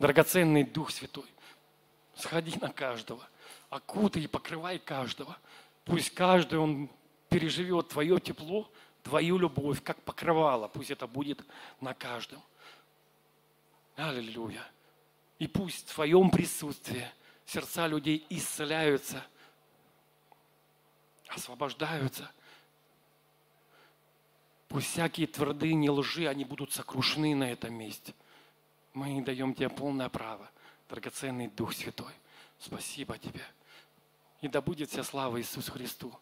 Драгоценный 0.00 0.64
Дух 0.64 0.90
Святой, 0.90 1.30
сходи 2.14 2.56
на 2.58 2.72
каждого, 2.72 3.28
окутай 3.68 4.22
и 4.22 4.26
покрывай 4.26 4.78
каждого. 4.78 5.36
Пусть 5.84 6.14
каждый, 6.14 6.58
он 6.58 6.88
переживет 7.28 7.88
твое 7.88 8.18
тепло, 8.18 8.72
твою 9.02 9.36
любовь, 9.36 9.82
как 9.82 10.00
покрывало. 10.02 10.68
Пусть 10.68 10.90
это 10.90 11.06
будет 11.06 11.44
на 11.82 11.92
каждом. 11.92 12.42
Аллилуйя. 13.94 14.66
И 15.38 15.46
пусть 15.46 15.90
в 15.90 15.94
твоем 15.94 16.30
присутствии 16.30 17.06
сердца 17.44 17.86
людей 17.86 18.24
исцеляются, 18.30 19.22
освобождаются. 21.28 22.30
Пусть 24.68 24.92
всякие 24.92 25.26
твердыни 25.26 25.90
лжи, 25.90 26.26
они 26.26 26.46
будут 26.46 26.72
сокрушены 26.72 27.34
на 27.34 27.52
этом 27.52 27.74
месте. 27.74 28.14
Мы 28.92 29.22
даем 29.22 29.54
тебе 29.54 29.68
полное 29.68 30.08
право, 30.08 30.50
драгоценный 30.88 31.48
Дух 31.48 31.72
Святой. 31.72 32.12
Спасибо 32.58 33.16
тебе. 33.18 33.42
И 34.40 34.48
да 34.48 34.60
будет 34.60 34.90
вся 34.90 35.04
слава 35.04 35.40
Иисусу 35.40 35.70
Христу, 35.70 36.12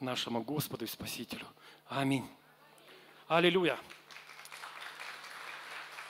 нашему 0.00 0.42
Господу 0.42 0.84
и 0.84 0.88
Спасителю. 0.88 1.46
Аминь. 1.88 2.26
Аллилуйя. 3.28 3.78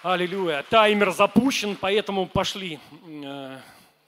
Аллилуйя. 0.03 0.62
Таймер 0.69 1.11
запущен, 1.11 1.77
поэтому 1.77 2.27
пошли. 2.27 2.78
Э, 3.06 3.59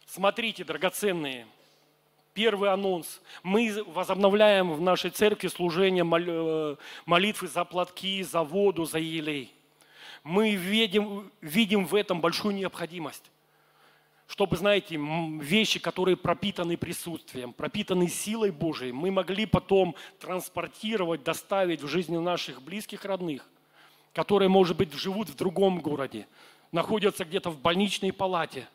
смотрите, 0.07 0.63
драгоценные. 0.63 1.47
Первый 2.35 2.71
анонс. 2.71 3.23
Мы 3.43 3.83
возобновляем 3.87 4.75
в 4.75 4.81
нашей 4.81 5.11
церкви 5.11 5.49
служение 5.49 6.05
э, 6.05 6.77
молитвы 7.07 7.49
за 7.49 7.65
платки, 7.65 8.23
за 8.23 8.43
воду, 8.43 8.85
за 8.85 8.99
елей. 8.99 9.56
Мы 10.27 10.57
видим, 10.57 11.31
видим 11.41 11.87
в 11.87 11.95
этом 11.95 12.21
большую 12.21 12.53
необходимость 12.57 13.31
чтобы, 14.29 14.57
знаете, 14.57 14.99
вещи, 15.41 15.79
которые 15.79 16.17
пропитаны 16.17 16.77
присутствием, 16.77 17.53
пропитаны 17.53 18.09
силой 18.09 18.51
Божией, 18.51 18.91
мы 18.91 19.13
могли 19.13 19.47
потом 19.47 19.95
транспортировать, 20.19 21.23
доставить 21.23 21.81
в 21.81 21.87
жизни 21.87 22.17
наших 22.17 22.61
близких, 22.61 23.05
родных, 23.05 23.49
которые, 24.13 24.49
может 24.49 24.77
быть, 24.77 24.93
живут 24.95 25.29
в 25.29 25.37
другом 25.37 25.79
городе, 25.79 26.27
находятся 26.73 27.25
где-то 27.25 27.51
в 27.51 27.61
больничной 27.61 28.13
палате, 28.13 28.67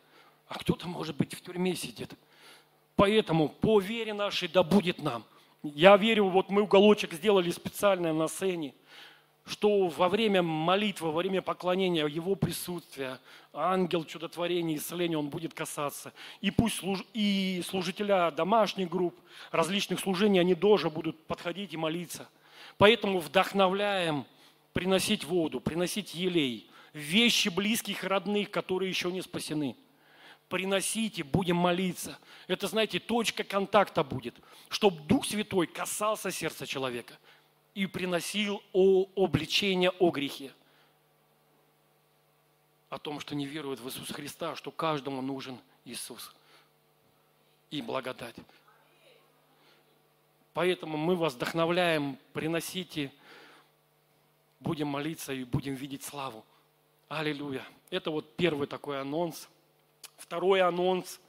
а 0.48 0.58
кто-то, 0.58 0.88
может 0.88 1.18
быть, 1.18 1.34
в 1.34 1.42
тюрьме 1.42 1.76
сидит. 1.76 2.14
Поэтому 2.96 3.50
по 3.50 3.78
вере 3.78 4.14
нашей 4.14 4.48
да 4.48 4.62
будет 4.62 5.02
нам. 5.02 5.22
Я 5.62 5.98
верю, 5.98 6.30
вот 6.30 6.48
мы 6.48 6.62
уголочек 6.62 7.12
сделали 7.12 7.50
специально 7.50 8.14
на 8.14 8.26
сцене– 8.26 8.72
что 9.46 9.88
во 9.88 10.08
время 10.08 10.42
молитвы, 10.42 11.10
во 11.10 11.18
время 11.18 11.42
поклонения 11.42 12.06
Его 12.06 12.34
присутствия, 12.36 13.18
ангел 13.52 14.04
чудотворения, 14.04 14.76
исцеления, 14.76 15.18
он 15.18 15.30
будет 15.30 15.52
касаться. 15.52 16.12
И 16.40 16.50
пусть 16.50 16.76
служ... 16.76 17.04
и 17.12 17.62
служителя 17.66 18.30
домашних 18.30 18.88
групп, 18.88 19.18
различных 19.50 20.00
служений, 20.00 20.40
они 20.40 20.54
тоже 20.54 20.90
будут 20.90 21.26
подходить 21.26 21.74
и 21.74 21.76
молиться. 21.76 22.28
Поэтому 22.78 23.18
вдохновляем 23.18 24.26
приносить 24.72 25.24
воду, 25.24 25.60
приносить 25.60 26.14
елей, 26.14 26.70
вещи 26.92 27.48
близких 27.48 28.04
и 28.04 28.06
родных, 28.06 28.50
которые 28.50 28.88
еще 28.88 29.10
не 29.10 29.22
спасены. 29.22 29.76
Приносите, 30.48 31.24
будем 31.24 31.56
молиться. 31.56 32.18
Это, 32.46 32.68
знаете, 32.68 33.00
точка 33.00 33.42
контакта 33.42 34.04
будет, 34.04 34.36
чтобы 34.68 35.00
Дух 35.04 35.26
Святой 35.26 35.66
касался 35.66 36.30
сердца 36.30 36.64
человека– 36.64 37.18
и 37.74 37.86
приносил 37.86 38.62
о 38.72 39.06
обличение 39.16 39.90
о 39.98 40.10
грехе. 40.10 40.52
О 42.90 42.98
том, 42.98 43.20
что 43.20 43.34
не 43.34 43.46
веруют 43.46 43.80
в 43.80 43.86
Иисуса 43.88 44.12
Христа, 44.12 44.54
что 44.56 44.70
каждому 44.70 45.22
нужен 45.22 45.58
Иисус 45.84 46.34
и 47.70 47.80
благодать. 47.80 48.36
Поэтому 50.52 50.98
мы 50.98 51.16
вас 51.16 51.32
вдохновляем, 51.32 52.18
приносите, 52.34 53.10
будем 54.60 54.88
молиться 54.88 55.32
и 55.32 55.44
будем 55.44 55.74
видеть 55.74 56.04
славу. 56.04 56.44
Аллилуйя. 57.08 57.64
Это 57.88 58.10
вот 58.10 58.36
первый 58.36 58.66
такой 58.66 59.00
анонс. 59.00 59.48
Второй 60.18 60.60
анонс. 60.60 61.20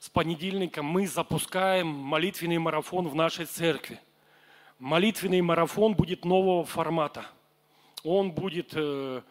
С 0.00 0.08
понедельника 0.08 0.82
мы 0.82 1.06
запускаем 1.06 1.86
молитвенный 1.86 2.58
марафон 2.58 3.06
в 3.08 3.14
нашей 3.14 3.44
церкви– 3.44 4.00
молитвенный 4.82 5.40
марафон 5.40 5.94
будет 5.94 6.24
нового 6.24 6.64
формата. 6.64 7.24
Он 8.02 8.32
будет 8.32 8.72
э, 8.74 9.22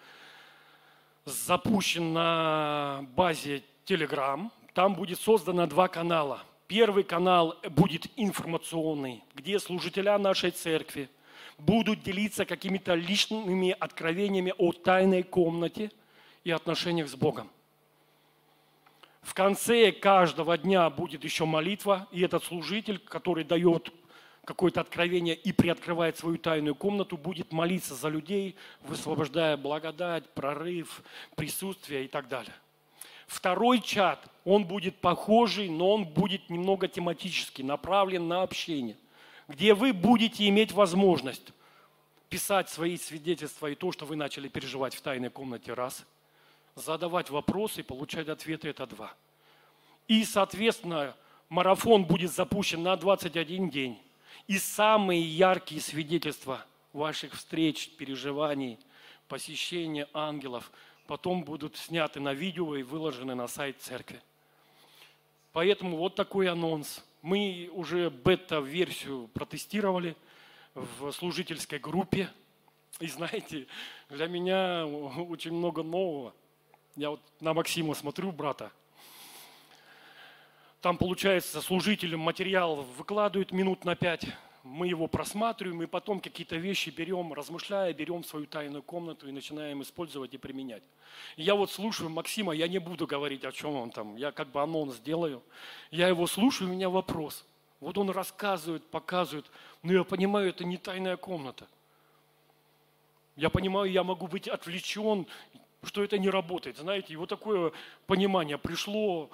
запущен 1.25 2.13
на 2.13 3.05
базе 3.17 3.61
Telegram. 3.85 4.49
Там 4.73 4.95
будет 4.95 5.19
создано 5.19 5.67
два 5.67 5.89
канала. 5.89 6.41
Первый 6.67 7.03
канал 7.03 7.57
будет 7.69 8.07
информационный, 8.15 9.25
где 9.35 9.59
служителя 9.59 10.17
нашей 10.17 10.51
церкви 10.51 11.09
будут 11.57 12.01
делиться 12.01 12.45
какими-то 12.45 12.93
личными 12.93 13.75
откровениями 13.77 14.53
о 14.57 14.71
тайной 14.71 15.23
комнате 15.23 15.91
и 16.45 16.51
отношениях 16.51 17.09
с 17.09 17.15
Богом. 17.15 17.49
В 19.21 19.33
конце 19.33 19.91
каждого 19.91 20.57
дня 20.57 20.89
будет 20.89 21.25
еще 21.25 21.43
молитва, 21.43 22.07
и 22.13 22.21
этот 22.21 22.45
служитель, 22.45 22.99
который 22.99 23.43
дает 23.43 23.91
какое-то 24.51 24.81
откровение 24.81 25.33
и 25.33 25.53
приоткрывает 25.53 26.17
свою 26.17 26.37
тайную 26.37 26.75
комнату, 26.75 27.15
будет 27.15 27.53
молиться 27.53 27.95
за 27.95 28.09
людей, 28.09 28.57
высвобождая 28.81 29.55
благодать, 29.55 30.29
прорыв, 30.31 31.03
присутствие 31.37 32.03
и 32.03 32.07
так 32.09 32.27
далее. 32.27 32.53
Второй 33.27 33.79
чат, 33.79 34.27
он 34.43 34.65
будет 34.65 34.97
похожий, 34.97 35.69
но 35.69 35.93
он 35.93 36.03
будет 36.03 36.49
немного 36.49 36.89
тематический, 36.89 37.63
направлен 37.63 38.27
на 38.27 38.41
общение, 38.41 38.97
где 39.47 39.73
вы 39.73 39.93
будете 39.93 40.45
иметь 40.49 40.73
возможность 40.73 41.53
писать 42.27 42.69
свои 42.69 42.97
свидетельства 42.97 43.67
и 43.67 43.75
то, 43.75 43.93
что 43.93 44.05
вы 44.05 44.17
начали 44.17 44.49
переживать 44.49 44.93
в 44.93 45.01
тайной 45.01 45.29
комнате, 45.29 45.73
раз, 45.73 46.05
задавать 46.75 47.29
вопросы 47.29 47.79
и 47.79 47.83
получать 47.83 48.27
ответы, 48.27 48.67
это 48.67 48.85
два. 48.85 49.13
И, 50.09 50.25
соответственно, 50.25 51.15
марафон 51.47 52.03
будет 52.03 52.33
запущен 52.33 52.83
на 52.83 52.97
21 52.97 53.69
день. 53.69 53.97
И 54.47 54.57
самые 54.57 55.21
яркие 55.21 55.81
свидетельства 55.81 56.65
ваших 56.93 57.33
встреч, 57.33 57.89
переживаний, 57.97 58.79
посещения 59.27 60.07
ангелов 60.13 60.71
потом 61.07 61.43
будут 61.43 61.77
сняты 61.77 62.19
на 62.19 62.33
видео 62.33 62.75
и 62.75 62.83
выложены 62.83 63.35
на 63.35 63.47
сайт 63.47 63.81
церкви. 63.81 64.21
Поэтому 65.53 65.97
вот 65.97 66.15
такой 66.15 66.49
анонс. 66.49 67.03
Мы 67.21 67.69
уже 67.73 68.09
бета-версию 68.09 69.29
протестировали 69.33 70.15
в 70.73 71.11
служительской 71.11 71.79
группе. 71.79 72.29
И 72.99 73.07
знаете, 73.07 73.67
для 74.09 74.27
меня 74.27 74.85
очень 74.85 75.53
много 75.53 75.83
нового. 75.83 76.33
Я 76.95 77.11
вот 77.11 77.21
на 77.39 77.53
Максима 77.53 77.93
смотрю, 77.93 78.31
брата, 78.31 78.71
там, 80.81 80.97
получается, 80.97 81.61
служитель 81.61 82.15
материал 82.15 82.83
выкладывает 82.97 83.51
минут 83.51 83.85
на 83.85 83.95
пять, 83.95 84.25
мы 84.63 84.87
его 84.87 85.07
просматриваем, 85.07 85.81
и 85.83 85.85
потом 85.87 86.19
какие-то 86.19 86.55
вещи 86.55 86.89
берем, 86.89 87.33
размышляя, 87.33 87.93
берем 87.93 88.23
в 88.23 88.27
свою 88.27 88.45
тайную 88.47 88.83
комнату 88.83 89.27
и 89.27 89.31
начинаем 89.31 89.81
использовать 89.81 90.33
и 90.33 90.37
применять. 90.37 90.83
Я 91.35 91.55
вот 91.55 91.71
слушаю 91.71 92.09
Максима, 92.09 92.53
я 92.53 92.67
не 92.67 92.79
буду 92.79 93.07
говорить, 93.07 93.43
о 93.43 93.51
чем 93.51 93.75
он 93.75 93.91
там, 93.91 94.15
я 94.15 94.31
как 94.31 94.49
бы 94.49 94.61
анонс 94.61 94.95
сделаю. 94.95 95.43
Я 95.91 96.07
его 96.07 96.27
слушаю, 96.27 96.69
у 96.69 96.73
меня 96.73 96.89
вопрос. 96.89 97.45
Вот 97.79 97.97
он 97.97 98.09
рассказывает, 98.09 98.85
показывает, 98.85 99.45
но 99.81 99.93
я 99.93 100.03
понимаю, 100.03 100.49
это 100.49 100.63
не 100.63 100.77
тайная 100.77 101.17
комната. 101.17 101.67
Я 103.35 103.49
понимаю, 103.49 103.91
я 103.91 104.03
могу 104.03 104.27
быть 104.27 104.47
отвлечен, 104.47 105.25
что 105.83 106.03
это 106.03 106.19
не 106.19 106.29
работает. 106.29 106.77
Знаете, 106.77 107.13
и 107.13 107.15
вот 107.15 107.29
такое 107.29 107.71
понимание 108.05 108.59
пришло, 108.59 109.31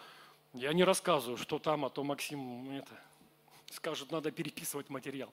я 0.57 0.73
не 0.73 0.83
рассказываю, 0.83 1.37
что 1.37 1.59
там, 1.59 1.85
а 1.85 1.89
то 1.89 2.03
Максим 2.03 2.69
это, 2.71 2.91
скажет, 3.71 4.11
надо 4.11 4.31
переписывать 4.31 4.89
материал. 4.89 5.31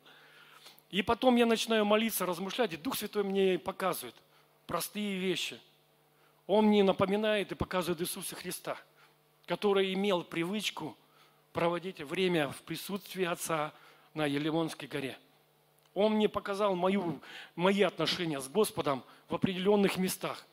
И 0.90 1.02
потом 1.02 1.36
я 1.36 1.46
начинаю 1.46 1.84
молиться, 1.84 2.26
размышлять, 2.26 2.72
и 2.72 2.76
Дух 2.76 2.96
Святой 2.96 3.24
мне 3.24 3.58
показывает 3.58 4.14
простые 4.66 5.18
вещи. 5.18 5.60
Он 6.46 6.66
мне 6.66 6.84
напоминает 6.84 7.52
и 7.52 7.54
показывает 7.54 8.00
Иисуса 8.00 8.36
Христа, 8.36 8.78
который 9.46 9.92
имел 9.94 10.22
привычку 10.22 10.96
проводить 11.52 12.00
время 12.00 12.50
в 12.50 12.62
присутствии 12.62 13.24
Отца 13.24 13.72
на 14.12 14.26
Елеонской 14.26 14.88
горе. 14.88 15.18
Он 15.94 16.14
мне 16.14 16.28
показал 16.28 16.74
мою, 16.74 17.20
мои 17.54 17.82
отношения 17.82 18.40
с 18.40 18.48
Господом 18.48 19.04
в 19.28 19.34
определенных 19.34 19.96
местах. 19.96 20.44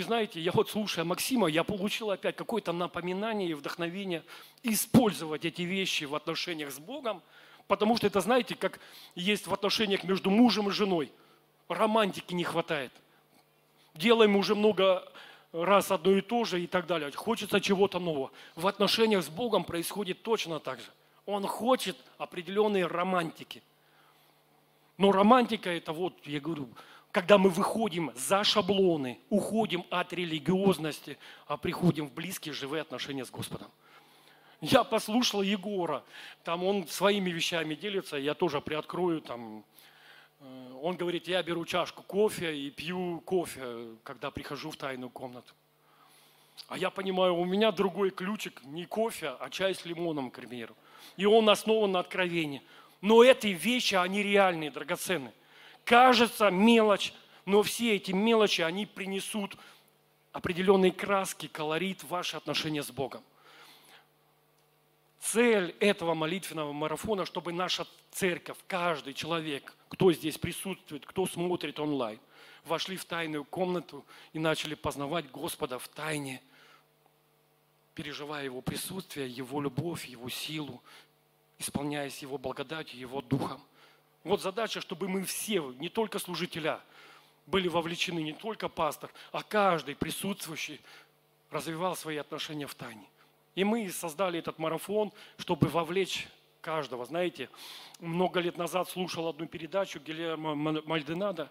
И 0.00 0.02
знаете, 0.02 0.40
я 0.40 0.50
вот 0.52 0.70
слушая 0.70 1.04
Максима, 1.04 1.46
я 1.46 1.62
получил 1.62 2.10
опять 2.10 2.34
какое-то 2.34 2.72
напоминание 2.72 3.50
и 3.50 3.52
вдохновение 3.52 4.24
использовать 4.62 5.44
эти 5.44 5.60
вещи 5.60 6.04
в 6.04 6.14
отношениях 6.14 6.72
с 6.72 6.78
Богом, 6.78 7.20
потому 7.68 7.98
что 7.98 8.06
это, 8.06 8.22
знаете, 8.22 8.54
как 8.54 8.80
есть 9.14 9.46
в 9.46 9.52
отношениях 9.52 10.02
между 10.02 10.30
мужем 10.30 10.70
и 10.70 10.72
женой. 10.72 11.12
Романтики 11.68 12.32
не 12.32 12.44
хватает. 12.44 12.92
Делаем 13.94 14.36
уже 14.36 14.54
много 14.54 15.06
раз 15.52 15.90
одно 15.90 16.12
и 16.12 16.22
то 16.22 16.44
же 16.46 16.62
и 16.62 16.66
так 16.66 16.86
далее. 16.86 17.12
Хочется 17.12 17.60
чего-то 17.60 17.98
нового. 17.98 18.30
В 18.56 18.66
отношениях 18.68 19.22
с 19.22 19.28
Богом 19.28 19.64
происходит 19.64 20.22
точно 20.22 20.60
так 20.60 20.78
же. 20.78 20.86
Он 21.26 21.46
хочет 21.46 21.98
определенной 22.16 22.86
романтики. 22.86 23.62
Но 24.96 25.12
романтика 25.12 25.68
это 25.68 25.92
вот, 25.92 26.14
я 26.24 26.40
говорю, 26.40 26.70
когда 27.12 27.38
мы 27.38 27.50
выходим 27.50 28.12
за 28.14 28.44
шаблоны, 28.44 29.18
уходим 29.30 29.84
от 29.90 30.12
религиозности, 30.12 31.18
а 31.46 31.56
приходим 31.56 32.06
в 32.08 32.12
близкие 32.12 32.54
живые 32.54 32.82
отношения 32.82 33.24
с 33.24 33.30
Господом. 33.30 33.70
Я 34.60 34.84
послушал 34.84 35.42
Егора, 35.42 36.04
там 36.44 36.62
он 36.64 36.86
своими 36.86 37.30
вещами 37.30 37.74
делится, 37.74 38.16
я 38.16 38.34
тоже 38.34 38.60
приоткрою, 38.60 39.22
там, 39.22 39.64
э, 40.40 40.72
он 40.82 40.96
говорит, 40.96 41.28
я 41.28 41.42
беру 41.42 41.64
чашку 41.64 42.02
кофе 42.02 42.54
и 42.54 42.70
пью 42.70 43.22
кофе, 43.22 43.96
когда 44.04 44.30
прихожу 44.30 44.70
в 44.70 44.76
тайную 44.76 45.08
комнату. 45.08 45.54
А 46.68 46.76
я 46.76 46.90
понимаю, 46.90 47.36
у 47.36 47.46
меня 47.46 47.72
другой 47.72 48.10
ключик, 48.10 48.62
не 48.64 48.84
кофе, 48.84 49.34
а 49.40 49.48
чай 49.48 49.74
с 49.74 49.86
лимоном, 49.86 50.30
к 50.30 50.36
примеру. 50.36 50.76
И 51.16 51.24
он 51.24 51.48
основан 51.48 51.92
на 51.92 52.00
откровении. 52.00 52.62
Но 53.00 53.24
эти 53.24 53.48
вещи, 53.48 53.94
они 53.94 54.22
реальные, 54.22 54.70
драгоценные. 54.70 55.32
Кажется 55.90 56.50
мелочь, 56.50 57.12
но 57.46 57.64
все 57.64 57.96
эти 57.96 58.12
мелочи, 58.12 58.60
они 58.60 58.86
принесут 58.86 59.56
определенные 60.30 60.92
краски, 60.92 61.48
колорит 61.48 62.04
ваши 62.04 62.36
отношения 62.36 62.84
с 62.84 62.92
Богом. 62.92 63.24
Цель 65.18 65.74
этого 65.80 66.14
молитвенного 66.14 66.72
марафона, 66.72 67.26
чтобы 67.26 67.52
наша 67.52 67.88
церковь, 68.12 68.56
каждый 68.68 69.14
человек, 69.14 69.74
кто 69.88 70.12
здесь 70.12 70.38
присутствует, 70.38 71.04
кто 71.04 71.26
смотрит 71.26 71.80
онлайн, 71.80 72.20
вошли 72.64 72.96
в 72.96 73.04
тайную 73.04 73.44
комнату 73.44 74.06
и 74.32 74.38
начали 74.38 74.76
познавать 74.76 75.28
Господа 75.32 75.80
в 75.80 75.88
тайне, 75.88 76.40
переживая 77.96 78.44
Его 78.44 78.60
присутствие, 78.60 79.28
Его 79.28 79.60
любовь, 79.60 80.04
Его 80.04 80.28
силу, 80.28 80.84
исполняясь 81.58 82.22
Его 82.22 82.38
благодатью, 82.38 83.00
Его 83.00 83.22
духом. 83.22 83.60
Вот 84.24 84.42
задача, 84.42 84.80
чтобы 84.80 85.08
мы 85.08 85.24
все, 85.24 85.72
не 85.78 85.88
только 85.88 86.18
служителя, 86.18 86.80
были 87.46 87.68
вовлечены, 87.68 88.20
не 88.20 88.32
только 88.32 88.68
пастор, 88.68 89.10
а 89.32 89.42
каждый 89.42 89.96
присутствующий 89.96 90.80
развивал 91.50 91.96
свои 91.96 92.16
отношения 92.16 92.66
в 92.66 92.74
тайне. 92.74 93.06
И 93.54 93.64
мы 93.64 93.90
создали 93.90 94.38
этот 94.38 94.58
марафон, 94.58 95.12
чтобы 95.38 95.68
вовлечь 95.68 96.28
каждого. 96.60 97.04
Знаете, 97.04 97.48
много 97.98 98.40
лет 98.40 98.56
назад 98.56 98.88
слушал 98.88 99.28
одну 99.28 99.46
передачу 99.46 99.98
Гильермо 99.98 100.54
Мальденада, 100.54 101.50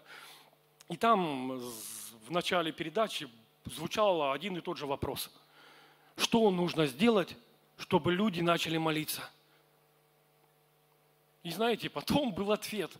и 0.88 0.96
там 0.96 1.58
в 1.58 2.30
начале 2.30 2.72
передачи 2.72 3.28
звучал 3.64 4.32
один 4.32 4.56
и 4.56 4.60
тот 4.60 4.78
же 4.78 4.86
вопрос. 4.86 5.30
Что 6.16 6.50
нужно 6.50 6.86
сделать, 6.86 7.36
чтобы 7.78 8.12
люди 8.12 8.40
начали 8.40 8.76
молиться? 8.76 9.28
И 11.42 11.50
знаете, 11.50 11.88
потом 11.88 12.32
был 12.32 12.52
ответ. 12.52 12.90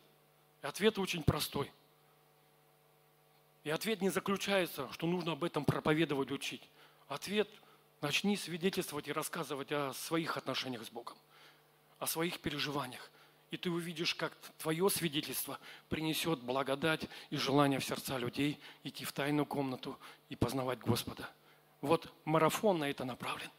И 0.63 0.67
ответ 0.67 0.99
очень 0.99 1.23
простой. 1.23 1.71
И 3.65 3.71
ответ 3.71 4.01
не 4.01 4.09
заключается, 4.11 4.91
что 4.93 5.07
нужно 5.07 5.33
об 5.33 5.45
этом 5.45 5.65
проповедовать, 5.65 6.31
учить. 6.31 6.63
Ответ– 7.09 7.49
Начни 8.01 8.35
свидетельствовать 8.35 9.09
и 9.09 9.13
рассказывать 9.13 9.73
о 9.73 9.93
своих 9.93 10.39
отношениях 10.39 10.85
с 10.85 10.91
Богом, 10.91 11.19
о 11.99 12.07
своих 12.07 12.41
переживаниях. 12.41 13.11
И 13.51 13.59
ты 13.59 13.71
увидишь, 13.71 14.15
как 14.15 14.33
твое 14.59 14.89
свидетельство 14.89 15.59
принесет 15.91 16.41
благодать 16.41 17.09
и 17.29 17.37
желание 17.37 17.79
в 17.79 17.85
сердца 17.85 18.17
людей 18.17 18.59
идти 18.85 19.05
в 19.05 19.13
тайную 19.13 19.45
комнату 19.45 19.99
и 20.31 20.37
познавать 20.37 20.79
Господа. 20.79 21.29
Вот 21.83 22.11
марафон 22.25 22.79
на 22.79 22.89
это 22.89 23.05
направлен. 23.05 23.51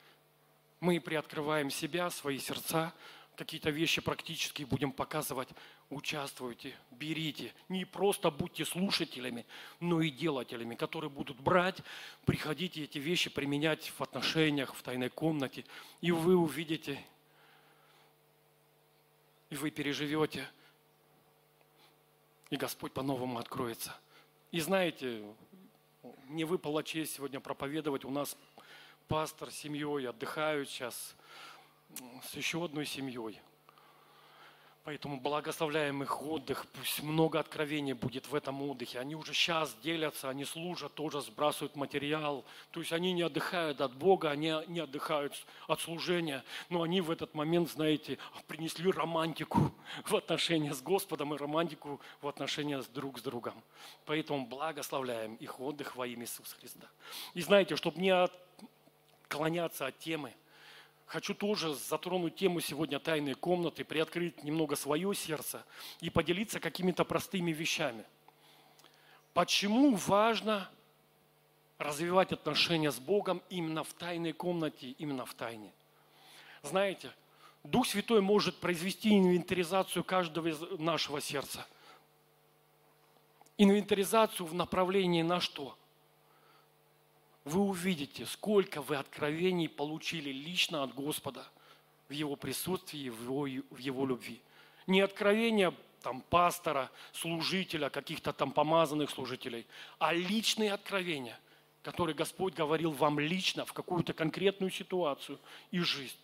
Мы 0.80 1.00
приоткрываем 1.00 1.70
себя, 1.70 2.10
свои 2.10 2.40
сердца, 2.40 2.94
какие-то 3.42 3.72
вещи 3.72 4.02
практические 4.02 4.68
будем 4.68 4.92
показывать. 4.92 5.50
Участвуйте, 5.90 6.76
берите. 6.92 7.52
Не 7.70 7.86
просто 7.86 8.30
будьте 8.30 8.66
слушателями, 8.66 9.48
но 9.80 10.00
и 10.02 10.12
делателями, 10.12 10.76
которые 10.76 11.10
будут 11.10 11.40
брать, 11.40 11.80
приходите 12.24 12.84
эти 12.84 13.00
вещи 13.00 13.32
применять 13.32 13.92
в 13.98 14.00
отношениях, 14.00 14.76
в 14.76 14.84
тайной 14.84 15.10
комнате. 15.10 15.66
И 16.02 16.12
вы 16.12 16.36
увидите, 16.36 17.04
и 19.50 19.56
вы 19.56 19.72
переживете, 19.72 20.48
и 22.52 22.58
Господь 22.58 22.92
по-новому 22.92 23.40
откроется. 23.40 23.98
И 24.52 24.60
знаете, 24.60 25.24
мне 26.28 26.46
выпала 26.46 26.84
честь 26.84 27.16
сегодня 27.16 27.40
проповедовать. 27.40 28.06
У 28.06 28.12
нас 28.12 28.38
пастор 29.08 29.50
с 29.50 29.56
семьей 29.56 30.08
отдыхают 30.08 30.70
сейчас 30.70 31.16
с 32.24 32.36
еще 32.36 32.64
одной 32.64 32.86
семьей. 32.86 33.40
Поэтому 34.84 35.20
благословляем 35.20 36.02
их 36.02 36.24
отдых. 36.24 36.66
Пусть 36.74 37.04
много 37.04 37.40
откровений 37.40 37.94
будет 37.94 38.28
в 38.28 38.34
этом 38.34 38.64
отдыхе. 38.64 39.00
Они 39.00 39.16
уже 39.16 39.32
сейчас 39.32 39.76
делятся, 39.84 40.28
они 40.28 40.44
служат, 40.44 40.96
тоже 40.96 41.22
сбрасывают 41.22 41.76
материал. 41.76 42.44
То 42.72 42.80
есть 42.80 42.92
они 42.92 43.14
не 43.14 43.22
отдыхают 43.22 43.80
от 43.80 43.94
Бога, 43.94 44.32
они 44.32 44.52
не 44.68 44.80
отдыхают 44.80 45.46
от 45.68 45.82
служения. 45.82 46.44
Но 46.70 46.82
они 46.82 47.00
в 47.00 47.12
этот 47.12 47.36
момент, 47.36 47.70
знаете, 47.70 48.18
принесли 48.48 48.90
романтику 48.90 49.72
в 50.04 50.16
отношения 50.16 50.74
с 50.74 50.82
Господом 50.82 51.36
и 51.36 51.38
романтику 51.38 52.02
в 52.20 52.28
отношения 52.28 52.82
с 52.82 52.88
друг 52.88 53.20
с 53.20 53.22
другом. 53.22 53.54
Поэтому 54.06 54.48
благословляем 54.48 55.36
их 55.36 55.60
отдых 55.60 55.96
во 55.96 56.08
имя 56.08 56.24
Иисуса 56.24 56.56
Христа. 56.56 56.88
И 57.36 57.42
знаете, 57.42 57.76
чтобы 57.76 58.02
не 58.02 58.10
отклоняться 58.10 59.86
от 59.86 60.00
темы, 60.00 60.34
хочу 61.12 61.36
тоже 61.36 61.76
затронуть 61.76 62.36
тему 62.36 62.62
сегодня 62.62 62.98
тайной 62.98 63.34
комнаты, 63.34 63.84
приоткрыть 63.84 64.46
немного 64.46 64.78
свое 64.78 65.14
сердце 65.14 65.66
и 66.00 66.10
поделиться 66.10 66.62
какими-то 66.62 67.04
простыми 67.04 67.52
вещами. 67.52 68.06
Почему 69.34 69.96
важно 69.96 70.70
развивать 71.78 72.32
отношения 72.32 72.94
с 72.94 73.00
Богом 73.00 73.42
именно 73.50 73.84
в 73.84 73.92
тайной 73.94 74.32
комнате, 74.32 74.92
именно 75.00 75.26
в 75.26 75.34
тайне? 75.34 75.74
Знаете, 76.64 77.12
Дух 77.66 77.88
Святой 77.88 78.22
может 78.22 78.62
произвести 78.62 79.10
инвентаризацию 79.18 80.06
каждого 80.06 80.48
из 80.48 80.62
нашего 80.80 81.20
сердца. 81.20 81.68
Инвентаризацию 83.58 84.48
в 84.48 84.54
направлении 84.54 85.24
на 85.24 85.42
что? 85.42 85.78
Вы 87.44 87.62
увидите, 87.62 88.26
сколько 88.26 88.82
вы 88.82 88.98
откровений 88.98 89.68
получили 89.68 90.32
лично 90.32 90.84
от 90.84 90.94
Господа 90.94 91.48
в 92.08 92.14
Его 92.14 92.36
присутствии, 92.36 93.10
в 93.10 93.24
Его, 93.24 93.64
в 93.70 93.78
его 93.78 94.06
любви. 94.06 94.42
Не 94.88 95.02
откровения 95.02 95.74
там, 96.02 96.22
пастора, 96.22 96.92
служителя, 97.14 97.90
каких-то 97.90 98.34
там 98.34 98.52
помазанных 98.52 99.10
служителей, 99.10 99.66
а 100.00 100.14
личные 100.14 100.74
откровения, 100.74 101.40
которые 101.84 102.16
Господь 102.16 102.54
говорил 102.54 102.92
вам 102.92 103.20
лично 103.20 103.66
в 103.66 103.74
какую-то 103.74 104.14
конкретную 104.14 104.72
ситуацию 104.72 105.40
и 105.72 105.80
жизнь. 105.80 106.18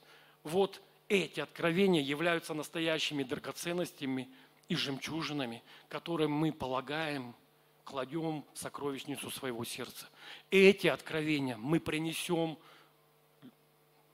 Вот 0.44 0.82
эти 1.10 1.40
откровения 1.40 2.02
являются 2.02 2.54
настоящими 2.54 3.24
драгоценностями 3.24 4.30
и 4.68 4.76
жемчужинами, 4.76 5.64
которые 5.90 6.28
мы 6.28 6.52
полагаем– 6.52 7.34
кладем 7.88 8.44
сокровищницу 8.54 9.32
своего 9.32 9.64
сердца. 9.64 10.10
Эти 10.52 10.88
откровения 10.88 11.56
мы 11.56 11.80
принесем 11.80 12.58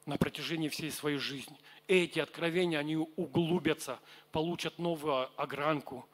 на 0.06 0.18
протяжении 0.18 0.70
всей 0.70 0.92
своей 0.92 1.18
жизни. 1.18 1.58
Эти 1.88 2.20
откровения, 2.20 2.78
они 2.78 2.98
углубятся, 2.98 4.00
получат 4.32 4.78
новую 4.78 5.28
огранку. 5.42 6.08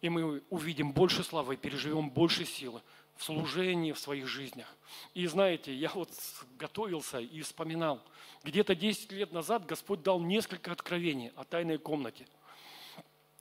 И 0.00 0.08
мы 0.08 0.42
увидим 0.48 0.92
больше 0.92 1.24
славы, 1.24 1.56
переживем 1.56 2.08
больше 2.08 2.44
силы 2.44 2.82
в 3.16 3.24
служении, 3.24 3.90
в 3.90 3.98
своих 3.98 4.28
жизнях. 4.28 4.72
И 5.14 5.26
знаете, 5.26 5.74
я 5.74 5.90
вот 5.90 6.10
готовился 6.56 7.18
и 7.18 7.40
вспоминал. 7.40 8.00
Где-то 8.44 8.76
10 8.76 9.10
лет 9.10 9.32
назад 9.32 9.66
Господь 9.66 10.02
дал 10.02 10.20
несколько 10.20 10.70
откровений 10.70 11.32
о 11.34 11.42
тайной 11.42 11.78
комнате– 11.78 12.28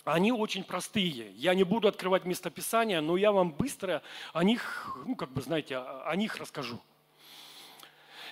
они 0.03 0.31
очень 0.31 0.63
простые. 0.63 1.31
Я 1.35 1.53
не 1.53 1.63
буду 1.63 1.87
открывать 1.87 2.25
местописания, 2.25 3.01
но 3.01 3.17
я 3.17 3.31
вам 3.31 3.51
быстро 3.51 4.01
о 4.33 4.43
них, 4.43 4.97
ну, 5.05 5.15
как 5.15 5.31
бы, 5.31 5.41
знаете, 5.41 5.77
о 5.77 6.15
них 6.15 6.37
расскажу. 6.37 6.79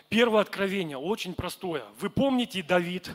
Первое 0.09 0.41
откровение 0.41 0.97
очень 0.97 1.35
простое. 1.35 1.85
Вы 1.99 2.09
помните 2.09 2.63
Давид, 2.63 3.11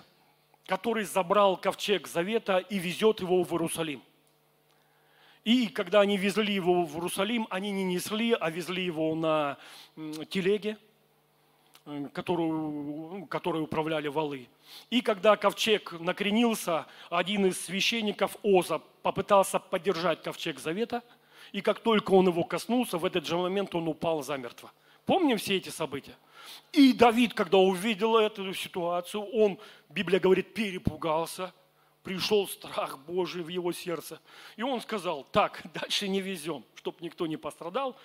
который 0.66 1.04
забрал 1.04 1.56
ковчег 1.56 2.06
Завета 2.06 2.58
и 2.58 2.78
везет 2.78 3.20
его 3.20 3.42
в 3.42 3.52
Иерусалим. 3.52 4.02
И 5.42 5.66
когда 5.66 6.00
они 6.00 6.16
везли 6.16 6.54
его 6.54 6.84
в 6.84 6.94
Иерусалим, 6.94 7.46
они 7.50 7.70
не 7.70 7.84
несли, 7.84 8.32
а 8.32 8.50
везли 8.50 8.84
его 8.84 9.14
на 9.14 9.58
телеге– 10.28 10.78
которую, 12.12 13.26
которой 13.26 13.62
управляли 13.62 14.08
валы. 14.08 14.48
И 14.90 15.00
когда 15.00 15.36
ковчег 15.36 15.92
накренился, 16.00 16.86
один 17.10 17.46
из 17.46 17.60
священников 17.60 18.36
Оза 18.42 18.80
попытался 19.02 19.58
поддержать 19.58 20.22
ковчег 20.22 20.58
завета, 20.58 21.02
И 21.52 21.60
как 21.60 21.80
только 21.80 22.12
он 22.12 22.26
его 22.26 22.42
коснулся, 22.42 22.98
в 22.98 23.04
этот 23.04 23.26
же 23.26 23.36
момент 23.36 23.74
он 23.74 23.86
упал 23.86 24.22
замертво. 24.22 24.72
Помним 25.06 25.36
все 25.36 25.56
эти 25.56 25.68
события? 25.68 26.16
И 26.72 26.92
Давид, 26.92 27.34
когда 27.34 27.58
увидел 27.58 28.16
эту 28.16 28.52
ситуацию, 28.54 29.22
он, 29.22 29.58
Библия 29.88 30.18
говорит, 30.18 30.54
перепугался, 30.54 31.52
пришел 32.02 32.48
страх 32.48 32.98
Божий 32.98 33.42
в 33.42 33.48
его 33.48 33.72
сердце. 33.72 34.20
И 34.56 34.62
он 34.62 34.80
сказал, 34.80 35.24
так, 35.32 35.62
дальше 35.74 36.08
не 36.08 36.20
везем, 36.20 36.64
чтобы 36.74 36.98
никто 37.00 37.26
не 37.26 37.36
пострадал. 37.36 37.96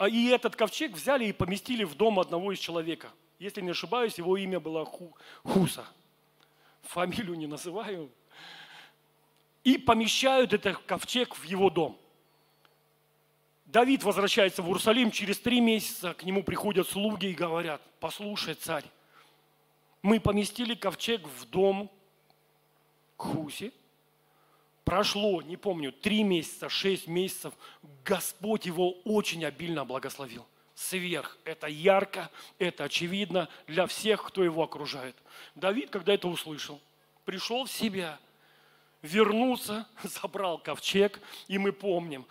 А 0.00 0.08
и 0.08 0.28
этот 0.28 0.56
ковчег 0.56 0.92
взяли 0.92 1.26
и 1.26 1.32
поместили 1.32 1.84
в 1.84 1.94
дом 1.94 2.18
одного 2.20 2.52
из 2.52 2.58
человека. 2.58 3.12
Если 3.38 3.60
не 3.60 3.72
ошибаюсь, 3.72 4.16
его 4.16 4.38
имя 4.38 4.58
было 4.58 4.86
Ху, 4.86 5.14
Хуса. 5.44 5.86
Фамилию 6.84 7.34
не 7.34 7.46
называю. 7.46 8.10
И 9.62 9.76
помещают 9.76 10.54
этот 10.54 10.78
ковчег 10.78 11.36
в 11.36 11.44
его 11.44 11.68
дом. 11.68 12.00
Давид 13.66 14.02
возвращается 14.02 14.62
в 14.62 14.68
Иерусалим, 14.68 15.10
через 15.10 15.38
три 15.38 15.60
месяца 15.60 16.14
к 16.14 16.24
нему 16.24 16.44
приходят 16.44 16.88
слуги 16.88 17.26
и 17.26 17.34
говорят, 17.34 17.82
послушай, 18.00 18.54
царь, 18.54 18.86
мы 20.00 20.18
поместили 20.18 20.74
ковчег 20.74 21.28
в 21.28 21.44
дом 21.50 21.90
к 23.18 23.22
Хусе, 23.22 23.70
прошло, 24.90 25.40
не 25.40 25.56
помню, 25.56 25.92
три 25.92 26.24
месяца, 26.24 26.68
шесть 26.68 27.06
месяцев, 27.06 27.54
Господь 28.04 28.66
его 28.66 28.90
очень 29.04 29.44
обильно 29.44 29.84
благословил. 29.84 30.44
Сверх. 30.74 31.38
Это 31.44 31.68
ярко, 31.68 32.28
это 32.58 32.84
очевидно 32.84 33.48
для 33.68 33.86
всех, 33.86 34.24
кто 34.24 34.42
его 34.42 34.64
окружает. 34.64 35.14
Давид, 35.54 35.90
когда 35.90 36.12
это 36.12 36.26
услышал, 36.26 36.80
пришел 37.24 37.66
в 37.66 37.70
себя, 37.70 38.18
вернулся, 39.00 39.86
забрал 40.02 40.58
ковчег, 40.58 41.20
и 41.46 41.56
мы 41.56 41.70
помним, 41.70 42.26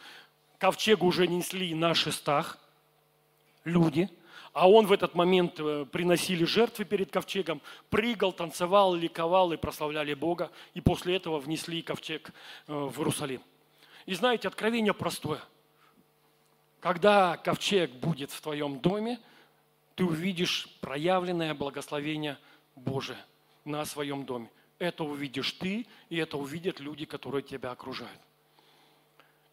ковчег 0.58 1.02
уже 1.02 1.28
несли 1.28 1.74
на 1.74 1.96
шестах 1.96 2.60
люди, 3.64 4.10
а 4.54 4.70
он 4.70 4.88
в 4.88 4.92
этот 4.92 5.16
момент 5.16 5.60
э, 5.60 5.86
приносили 5.92 6.44
жертвы 6.44 6.86
перед 6.86 7.12
ковчегом, 7.12 7.62
прыгал, 7.90 8.34
танцевал, 8.34 8.96
ликовал 8.96 9.52
и 9.54 9.58
прославляли 9.58 10.14
Бога, 10.14 10.52
и 10.74 10.82
после 10.82 11.16
этого 11.16 11.40
внесли 11.40 11.82
ковчег 11.82 12.32
э, 12.68 12.74
в 12.74 12.98
Иерусалим. 13.00 13.42
И 14.06 14.14
знаете, 14.14 14.48
откровение 14.48 14.94
простое. 14.94 15.42
Когда 16.80 17.38
ковчег 17.38 17.92
будет 17.92 18.32
в 18.32 18.42
твоем 18.42 18.80
доме, 18.80 19.20
ты 19.96 20.06
увидишь 20.06 20.68
проявленное 20.82 21.54
благословение 21.54 22.38
Божие 22.76 23.20
на 23.66 23.86
своем 23.86 24.26
доме. 24.26 24.50
Это 24.80 25.04
увидишь 25.04 25.52
ты, 25.54 25.86
и 26.10 26.18
это 26.18 26.38
увидят 26.38 26.80
люди, 26.80 27.06
которые 27.06 27.44
тебя 27.44 27.72
окружают. 27.72 28.20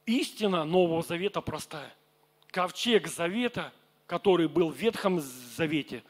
Истина 0.06 0.64
Нового 0.64 1.02
Завета 1.02 1.40
простая. 1.40 1.92
Ковчег 2.52 3.08
Завета, 3.08 3.72
который 4.06 4.48
был 4.48 4.70
в 4.70 4.76
Ветхом 4.76 5.20
Завете, 5.20 6.02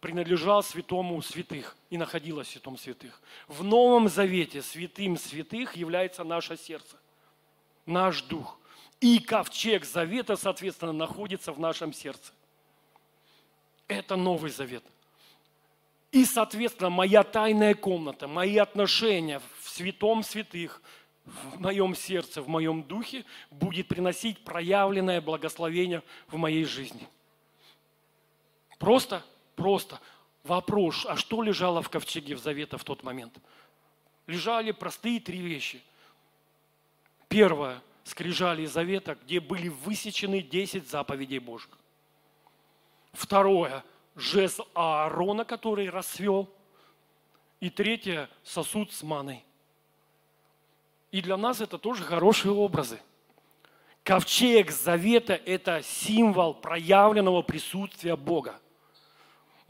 принадлежал 0.00 0.62
святому 0.62 1.20
святых 1.22 1.76
и 1.90 1.96
находилась 1.96 2.48
в 2.48 2.50
святом 2.50 2.76
святых. 2.76 3.20
В 3.46 3.62
Новом 3.62 4.08
Завете 4.08 4.62
святым 4.62 5.16
святых 5.16 5.76
является 5.76 6.24
наше 6.24 6.56
сердце, 6.56 6.96
наш 7.86 8.22
дух. 8.22 8.58
И 9.00 9.18
ковчег 9.18 9.84
Завета, 9.84 10.36
соответственно, 10.36 10.92
находится 10.92 11.52
в 11.52 11.60
нашем 11.60 11.92
сердце. 11.92 12.32
Это 13.88 14.16
Новый 14.16 14.50
Завет. 14.50 14.84
И, 16.12 16.24
соответственно, 16.24 16.90
моя 16.90 17.22
тайная 17.22 17.74
комната, 17.74 18.28
мои 18.28 18.58
отношения 18.58 19.40
в 19.60 19.68
святом 19.68 20.22
святых– 20.22 20.82
в 21.24 21.60
моем 21.60 21.94
сердце, 21.94 22.42
в 22.42 22.48
моем 22.48 22.82
духе 22.82 23.24
будет 23.50 23.88
приносить 23.88 24.42
проявленное 24.44 25.20
благословение 25.20 26.02
в 26.28 26.36
моей 26.36 26.64
жизни. 26.64 27.06
Просто, 28.82 29.22
просто 29.54 30.00
вопрос, 30.42 31.06
а 31.06 31.16
что 31.16 31.40
лежало 31.40 31.82
в 31.82 31.88
ковчеге 31.88 32.34
в 32.34 32.40
завета 32.40 32.78
в 32.78 32.82
тот 32.82 33.04
момент? 33.04 33.38
Лежали 34.26 34.72
простые 34.72 35.20
три 35.20 35.38
вещи. 35.38 35.80
Первое, 37.28 37.80
скрижали 38.02 38.66
завета, 38.66 39.14
где 39.14 39.38
были 39.38 39.68
высечены 39.68 40.42
10 40.42 40.90
заповедей 40.90 41.38
Божьих. 41.38 41.78
Второе, 43.12 43.84
жезл 44.16 44.64
Аарона, 44.74 45.44
который 45.44 45.88
расцвел. 45.88 46.50
И 47.60 47.70
третье, 47.70 48.28
сосуд 48.42 48.92
с 48.92 49.04
маной– 49.04 49.44
и 51.12 51.20
для 51.20 51.36
нас 51.36 51.60
это 51.60 51.78
тоже 51.78 52.02
хорошие 52.02 52.52
образы. 52.52 52.98
Ковчег 54.02 54.70
Завета– 54.70 55.34
это 55.46 55.82
символ 55.82 56.54
проявленного 56.54 57.42
присутствия 57.42 58.16
Бога. 58.16 58.58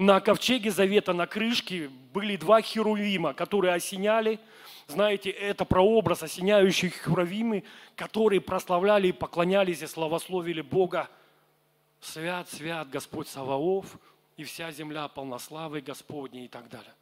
На 0.02 0.20
ковчеге 0.20 0.72
Завета 0.72 1.12
на 1.12 1.28
крышке 1.28 1.88
были 2.12 2.34
два 2.34 2.60
херувима, 2.60 3.34
которые 3.34 3.72
осеняли, 3.72 4.40
знаете, 4.88 5.30
это 5.30 5.64
прообраз 5.64 6.24
осеняющих 6.24 7.04
херувимы, 7.04 7.62
которые 7.94 8.40
прославляли 8.40 9.08
и 9.08 9.12
поклонялись 9.12 9.80
и 9.80 9.86
славословили 9.86 10.60
Бога. 10.60 11.08
Свят, 12.00 12.50
свят 12.50 12.90
Господь 12.90 13.28
Саваоф, 13.28 13.96
и 14.36 14.42
вся 14.42 14.72
земля 14.72 15.06
полнославы 15.06 15.80
Господней 15.80 16.46
и 16.46 16.48
так 16.48 16.68
далее. 16.68 16.94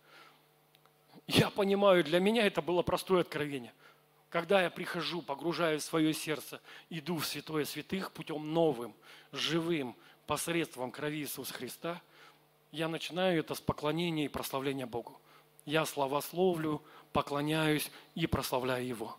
Я 1.27 1.49
понимаю, 1.49 2.05
для 2.05 2.21
меня 2.21 2.47
это 2.47 2.61
было 2.61 2.83
простое 2.83 3.23
откровение– 3.23 3.73
когда 4.29 4.63
я 4.63 4.71
прихожу, 4.71 5.23
погружаю 5.23 5.81
свое 5.81 6.15
сердце, 6.15 6.61
иду 6.89 7.17
в 7.17 7.27
святое 7.27 7.65
святых 7.65 8.13
путем 8.13 8.55
новым, 8.55 8.95
живым, 9.33 9.97
посредством 10.25 10.93
крови 10.93 11.23
Иисуса 11.23 11.53
Христа, 11.53 12.01
я 12.73 12.89
начинаю 12.89 13.41
это 13.41 13.55
с 13.55 13.61
поклонения 13.61 14.27
и 14.27 14.29
прославления 14.29 14.87
Богу. 14.87 15.21
Я 15.67 15.85
славословлю, 15.85 16.83
поклоняюсь 17.13 17.91
и 18.15 18.27
прославляю 18.27 18.87
Его. 18.87 19.17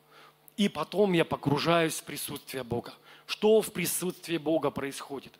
И 0.58 0.70
потом 0.70 1.14
я 1.14 1.26
погружаюсь 1.26 2.00
в 2.00 2.04
присутствие 2.04 2.64
Бога. 2.64 2.94
Что 3.26 3.62
в 3.62 3.72
присутствии 3.72 4.38
Бога 4.38 4.72
происходит? 4.72 5.34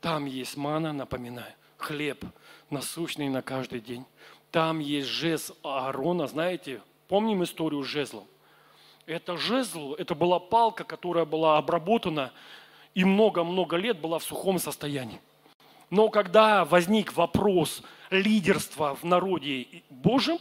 Там 0.00 0.26
есть 0.26 0.56
мана, 0.56 0.92
напоминаю, 0.92 1.52
хлеб 1.78 2.24
насущный 2.70 3.28
на 3.28 3.42
каждый 3.42 3.80
день. 3.80 4.04
Там 4.50 4.78
есть 4.78 5.08
жезл 5.08 5.54
Аарона, 5.62 6.26
знаете, 6.26 6.82
помним 7.08 7.42
историю 7.42 7.82
с 7.82 7.86
жезлом? 7.86 8.24
Это 9.06 9.36
жезл, 9.36 9.94
это 9.94 10.14
была 10.14 10.38
палка, 10.38 10.84
которая 10.84 11.24
была 11.24 11.58
обработана 11.58 12.32
и 12.94 13.04
много-много 13.04 13.76
лет 13.76 14.00
была 14.00 14.18
в 14.18 14.24
сухом 14.24 14.58
состоянии. 14.58 15.20
Но 15.94 16.08
когда 16.08 16.64
возник 16.64 17.12
вопрос 17.12 17.80
лидерства 18.10 18.96
в 18.96 19.04
народе 19.04 19.84
Божьем, 19.90 20.38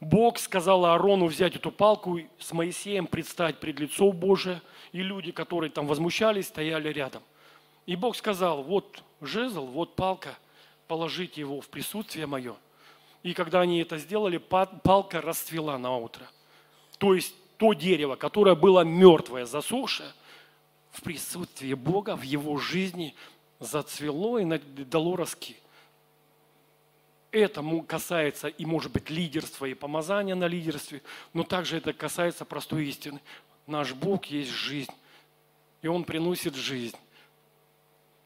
Бог 0.00 0.38
сказал 0.38 0.86
Аарону 0.86 1.26
взять 1.26 1.56
эту 1.56 1.70
палку 1.70 2.20
с 2.38 2.52
Моисеем 2.52 3.06
предстать 3.06 3.60
пред 3.60 3.78
лицо 3.80 4.10
Божие, 4.12 4.62
и 4.92 5.02
люди, 5.02 5.30
которые 5.30 5.68
там 5.68 5.86
возмущались, 5.86 6.46
стояли 6.46 6.88
рядом. 6.88 7.22
И 7.84 7.96
Бог 7.96 8.16
сказал, 8.16 8.62
вот 8.62 9.04
жезл, 9.20 9.66
вот 9.66 9.94
палка, 9.94 10.38
положите 10.88 11.42
его 11.42 11.60
в 11.60 11.68
присутствие 11.68 12.24
мое. 12.24 12.56
И 13.22 13.34
когда 13.34 13.60
они 13.60 13.78
это 13.78 13.98
сделали, 13.98 14.38
палка 14.38 15.20
расцвела 15.20 15.76
на 15.76 15.94
утро. 15.98 16.26
То 16.96 17.14
есть 17.14 17.34
то 17.58 17.74
дерево, 17.74 18.16
которое 18.16 18.54
было 18.54 18.84
мертвое, 18.84 19.44
засохшее, 19.44 20.14
в 20.92 21.02
присутствии 21.02 21.74
Бога, 21.74 22.16
в 22.16 22.22
его 22.22 22.56
жизни 22.56 23.14
зацвело 23.62 24.38
и 24.38 24.58
дало 24.84 25.16
ростки. 25.16 25.56
Это 27.30 27.64
касается 27.86 28.48
и, 28.48 28.66
может 28.66 28.92
быть, 28.92 29.08
лидерства 29.08 29.64
и 29.64 29.74
помазания 29.74 30.34
на 30.34 30.46
лидерстве, 30.46 31.02
но 31.32 31.44
также 31.44 31.78
это 31.78 31.92
касается 31.94 32.44
простой 32.44 32.86
истины. 32.86 33.20
Наш 33.66 33.94
Бог 33.94 34.26
есть 34.26 34.50
жизнь, 34.50 34.92
и 35.80 35.88
Он 35.88 36.04
приносит 36.04 36.54
жизнь. 36.54 36.96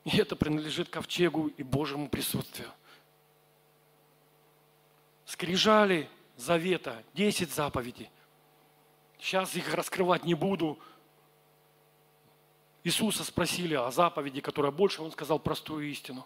И 0.04 0.16
это 0.18 0.34
принадлежит 0.34 0.88
ковчегу 0.88 1.48
и 1.48 1.62
Божьему 1.62 2.08
присутствию. 2.08 2.70
Скрижали 5.24 6.08
завета, 6.36 7.02
10 7.14 7.52
заповедей. 7.52 8.10
Сейчас 9.18 9.54
их 9.54 9.72
раскрывать 9.74 10.24
не 10.24 10.34
буду. 10.34 10.78
Иисуса 12.86 13.24
спросили 13.24 13.74
о 13.74 13.90
заповеди, 13.90 14.40
которая 14.40 14.70
больше, 14.70 15.02
он 15.02 15.10
сказал 15.10 15.40
простую 15.40 15.90
истину. 15.90 16.24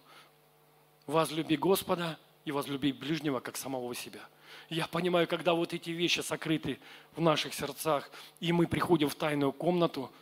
Возлюби 1.07 1.57
Господа 1.57 2.19
и 2.45 2.52
возлюби 2.52 2.93
ближнего, 2.93 3.40
как 3.40 3.57
самого 3.57 3.95
себя. 3.95 4.21
Я 4.69 4.87
понимаю, 4.87 5.26
когда 5.26 5.55
вот 5.55 5.73
эти 5.73 5.88
вещи 5.88 6.21
сокрыты 6.21 6.79
в 7.17 7.21
наших 7.23 7.55
сердцах, 7.55 8.11
и 8.40 8.52
мы 8.52 8.67
приходим 8.67 9.09
в 9.09 9.14
тайную 9.14 9.52
комнату, 9.52 10.12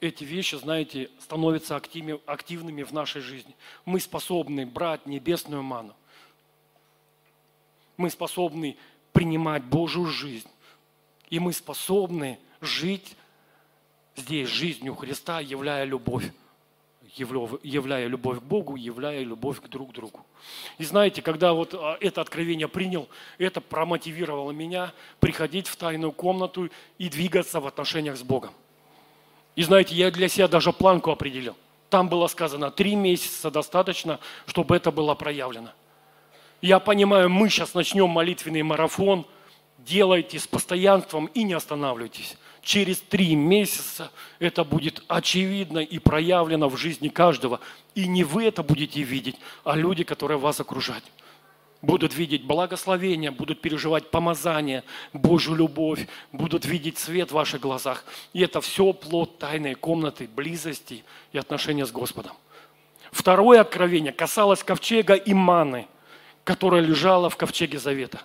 эти 0.00 0.24
вещи, 0.24 0.54
знаете, 0.54 1.10
становятся 1.20 1.76
активными 1.76 2.82
в 2.82 2.92
нашей 2.92 3.20
жизни. 3.20 3.54
Мы 3.84 4.00
способны 4.00 4.64
брать 4.64 5.04
небесную 5.04 5.62
ману. 5.62 5.94
Мы 7.98 8.08
способны 8.08 8.78
принимать 9.12 9.64
Божью 9.64 10.06
жизнь 10.06 10.48
и 11.32 11.38
мы 11.38 11.54
способны 11.54 12.38
жить 12.60 13.16
здесь 14.16 14.48
жизнью 14.48 14.94
Христа, 14.94 15.40
являя 15.40 15.84
любовь 15.84 16.30
являя 17.16 18.06
любовь 18.06 18.38
к 18.38 18.42
Богу, 18.42 18.76
являя 18.76 19.22
любовь 19.22 19.60
к 19.60 19.68
друг 19.68 19.92
другу. 19.92 20.24
И 20.78 20.84
знаете, 20.84 21.20
когда 21.20 21.52
вот 21.52 21.74
а, 21.74 21.98
это 22.00 22.22
откровение 22.22 22.68
принял, 22.68 23.08
это 23.38 23.60
промотивировало 23.60 24.50
меня 24.52 24.92
приходить 25.20 25.68
в 25.68 25.76
тайную 25.76 26.12
комнату 26.12 26.70
и 26.98 27.08
двигаться 27.10 27.60
в 27.60 27.66
отношениях 27.66 28.16
с 28.16 28.22
Богом. 28.22 28.52
И 29.56 29.62
знаете, 29.62 29.94
я 29.94 30.10
для 30.10 30.28
себя 30.28 30.48
даже 30.48 30.72
планку 30.72 31.10
определил. 31.10 31.54
Там 31.90 32.08
было 32.08 32.26
сказано, 32.28 32.70
три 32.70 32.96
месяца 32.96 33.50
достаточно, 33.50 34.18
чтобы 34.46 34.74
это 34.74 34.90
было 34.90 35.14
проявлено. 35.14 35.72
Я 36.62 36.78
понимаю, 36.78 37.28
мы 37.28 37.50
сейчас 37.50 37.74
начнем 37.74 38.08
молитвенный 38.08 38.62
марафон, 38.62 39.26
делайте 39.76 40.38
с 40.38 40.46
постоянством 40.46 41.26
и 41.26 41.42
не 41.42 41.52
останавливайтесь 41.52 42.38
через 42.62 43.00
три 43.00 43.34
месяца 43.34 44.10
это 44.38 44.64
будет 44.64 45.02
очевидно 45.08 45.80
и 45.80 45.98
проявлено 45.98 46.68
в 46.68 46.76
жизни 46.76 47.08
каждого. 47.08 47.60
И 47.94 48.06
не 48.06 48.24
вы 48.24 48.44
это 48.44 48.62
будете 48.62 49.02
видеть, 49.02 49.36
а 49.64 49.76
люди, 49.76 50.04
которые 50.04 50.38
вас 50.38 50.60
окружают. 50.60 51.04
Будут 51.82 52.14
видеть 52.14 52.44
благословение, 52.44 53.32
будут 53.32 53.60
переживать 53.60 54.08
помазание, 54.10 54.84
Божью 55.12 55.56
любовь, 55.56 56.06
будут 56.30 56.64
видеть 56.64 56.96
свет 56.98 57.30
в 57.30 57.34
ваших 57.34 57.60
глазах. 57.60 58.04
И 58.32 58.40
это 58.40 58.60
все 58.60 58.92
плод 58.92 59.38
тайной 59.38 59.74
комнаты, 59.74 60.28
близости 60.32 61.04
и 61.32 61.38
отношения 61.38 61.84
с 61.84 61.90
Господом. 61.90 62.36
Второе 63.10 63.60
откровение 63.60 64.12
касалось 64.12 64.62
ковчега 64.62 65.14
и 65.14 65.34
маны, 65.34 65.88
которая 66.44 66.80
лежала 66.80 67.28
в 67.28 67.36
ковчеге 67.36 67.80
Завета. 67.80 68.22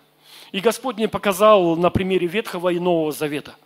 И 0.52 0.60
Господь 0.60 0.98
мне 0.98 1.08
показал 1.08 1.76
на 1.76 1.90
примере 1.90 2.28
Ветхого 2.28 2.70
и 2.70 2.80
Нового 2.80 3.12
Завета– 3.12 3.56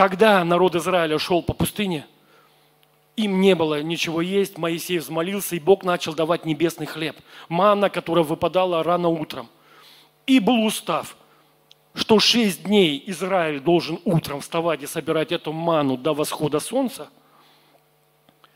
когда 0.00 0.42
народ 0.44 0.76
Израиля 0.76 1.18
шел 1.18 1.42
по 1.42 1.52
пустыне, 1.52 2.06
им 3.16 3.42
не 3.42 3.54
было 3.54 3.82
ничего 3.82 4.22
есть, 4.22 4.56
Моисей 4.56 4.96
взмолился, 4.96 5.56
и 5.56 5.60
Бог 5.60 5.84
начал 5.84 6.14
давать 6.14 6.46
небесный 6.46 6.86
хлеб. 6.86 7.18
Манна, 7.50 7.90
которая 7.90 8.24
выпадала 8.24 8.82
рано 8.82 9.08
утром. 9.08 9.50
И 10.26 10.40
был 10.40 10.64
устав, 10.64 11.18
что 11.92 12.18
шесть 12.18 12.64
дней 12.64 13.04
Израиль 13.08 13.60
должен 13.60 14.00
утром 14.06 14.40
вставать 14.40 14.82
и 14.82 14.86
собирать 14.86 15.32
эту 15.32 15.52
ману 15.52 15.98
до 15.98 16.14
восхода 16.14 16.60
солнца, 16.60 17.10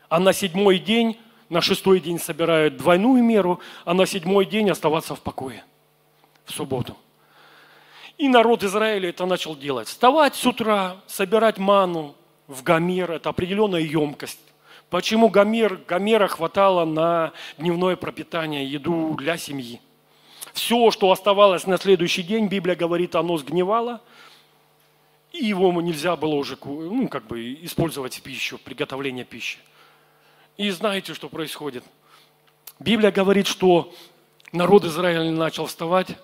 а 0.09 0.19
на 0.19 0.33
седьмой 0.33 0.79
день, 0.79 1.19
на 1.49 1.61
шестой 1.61 1.99
день 1.99 2.17
собирают 2.17 2.77
двойную 2.77 3.23
меру, 3.23 3.59
а 3.83 3.93
на 3.93 4.07
седьмой 4.07 4.47
день 4.47 4.71
оставаться 4.71 5.13
в 5.13 5.21
покое, 5.21 5.63
в 6.43 6.51
субботу. 6.53 6.97
И 8.17 8.29
народ 8.29 8.63
Израиля 8.63 9.09
это 9.09 9.25
начал 9.25 9.55
делать. 9.55 9.87
Вставать 9.87 10.35
с 10.35 10.45
утра, 10.45 10.97
собирать 11.07 11.57
ману 11.57 12.15
в 12.47 12.63
Гомер, 12.63 13.11
это 13.11 13.29
определенная 13.29 13.81
емкость. 13.81 14.39
Почему 14.89 15.29
Гомер? 15.29 15.81
Гомера 15.87 16.27
хватало 16.27 16.85
на 16.85 17.33
дневное 17.57 17.95
пропитание, 17.95 18.65
еду 18.65 19.15
для 19.15 19.37
семьи. 19.37 19.81
Все, 20.53 20.91
что 20.91 21.11
оставалось 21.11 21.67
на 21.67 21.77
следующий 21.77 22.23
день, 22.23 22.47
Библия 22.47 22.77
говорит, 22.77 23.15
оно 23.15 23.37
сгнивало, 23.37 24.01
и 25.33 25.43
его 25.43 25.69
нельзя 25.81 26.15
было 26.15 26.35
уже 26.35 26.57
ну, 26.63 27.09
как 27.09 27.27
бы 27.27 27.53
использовать 27.65 28.15
в 28.15 28.21
пищу, 28.21 28.57
приготовление 28.63 29.25
пищи. 29.25 29.57
И 30.55 30.69
знаете, 30.69 31.13
что 31.13 31.27
происходит? 31.27 31.83
Библия 32.79 33.11
говорит, 33.11 33.47
что 33.47 33.93
народ 34.53 34.85
Израиля 34.85 35.29
начал 35.31 35.65
вставать, 35.65 36.17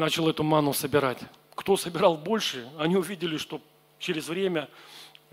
начал 0.00 0.28
эту 0.28 0.42
ману 0.42 0.72
собирать. 0.72 1.18
Кто 1.54 1.76
собирал 1.76 2.16
больше, 2.16 2.68
они 2.78 2.96
увидели, 2.96 3.36
что 3.36 3.60
через 3.98 4.28
время 4.28 4.68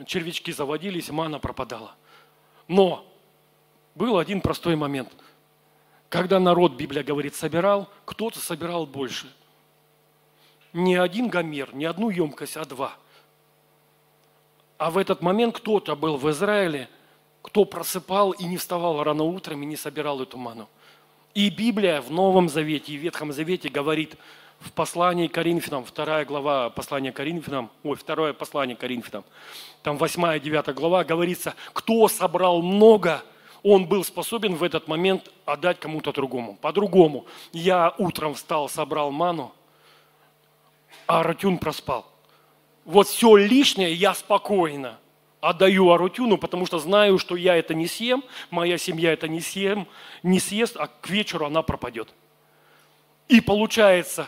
червячки 0.05 0.51
заводились, 0.51 1.09
мана 1.09 1.39
пропадала. 1.39 1.95
Но 2.67 3.05
был 3.95 4.19
один 4.19 4.41
простой 4.41 4.75
момент. 4.75 5.09
Когда 6.09 6.39
народ, 6.39 6.74
Библия 6.74 7.03
говорит, 7.03 7.33
собирал, 7.33 7.89
кто-то 8.05 8.39
собирал 8.39 8.86
больше. 8.86 9.33
Не 10.74 10.96
один 10.96 11.29
гомер, 11.29 11.74
не 11.74 11.85
одну 11.85 12.09
емкость, 12.09 12.57
а 12.57 12.65
два. 12.65 12.94
А 14.77 14.92
в 14.92 14.98
этот 14.98 15.22
момент 15.22 15.57
кто-то 15.57 15.96
был 15.96 16.18
в 16.18 16.29
Израиле, 16.29 16.89
кто 17.42 17.65
просыпал 17.65 18.31
и 18.31 18.44
не 18.44 18.57
вставал 18.57 19.01
рано 19.01 19.24
утром 19.24 19.63
и 19.63 19.65
не 19.65 19.77
собирал 19.77 20.22
эту 20.22 20.37
ману. 20.37 20.70
И 21.33 21.50
Библия 21.50 22.01
в 22.01 22.11
Новом 22.11 22.50
Завете 22.50 22.94
и 22.94 22.98
Ветхом 22.98 23.31
Завете 23.31 23.70
говорит– 23.70 24.18
в 24.59 24.72
послании 24.72 25.27
Коринфянам, 25.27 25.85
вторая 25.85 26.25
глава 26.25 26.70
послания 26.70 27.11
Коринфянам, 27.11 27.70
ой, 27.83 27.96
второе 27.96 28.33
послание 28.33 28.75
Коринфянам, 28.75 29.24
там 29.83 29.98
восьмая, 29.98 30.39
девятая 30.39 30.75
глава, 30.75 31.03
говорится, 31.03 31.55
кто 31.74 32.07
собрал 32.07 32.61
много, 32.61 33.24
он 33.63 33.85
был 33.85 34.03
способен 34.03 34.55
в 34.55 34.63
этот 34.63 34.87
момент 34.87 35.31
отдать 35.46 35.79
кому-то 35.79 36.11
другому. 36.11 36.57
По-другому, 36.61 37.25
я 37.51 37.93
утром 37.98 38.33
встал, 38.33 38.70
собрал 38.70 39.11
ману, 39.11 39.53
а 41.05 41.20
Аратюн 41.20 41.57
проспал. 41.57 42.05
Вот 42.85 43.07
все 43.07 43.35
лишнее 43.35 43.93
я 43.93 44.13
спокойно 44.13 44.98
отдаю 45.41 45.91
Арутюну, 45.91 46.37
потому 46.37 46.65
что 46.65 46.79
знаю, 46.79 47.20
что 47.20 47.35
я 47.35 47.55
это 47.55 47.74
не 47.74 47.87
съем, 47.87 48.24
моя 48.50 48.77
семья 48.77 49.13
это 49.13 49.27
не 49.27 49.41
съем, 49.41 49.87
не 50.24 50.39
съест, 50.39 50.75
а 50.77 50.87
к 50.87 51.09
вечеру 51.09 51.46
она 51.46 51.61
пропадет. 51.61 52.13
И 53.27 53.41
получается, 53.41 54.27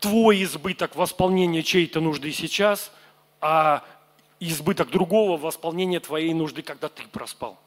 твой 0.00 0.42
избыток 0.44 0.96
восполнения 0.96 1.62
чьей-то 1.62 2.00
нужды 2.00 2.32
сейчас, 2.32 2.92
а 3.40 3.84
избыток 4.40 4.90
другого 4.90 5.36
восполнения 5.36 6.00
твоей 6.00 6.32
нужды, 6.34 6.62
когда 6.62 6.88
ты 6.88 7.02
проспал. 7.08 7.58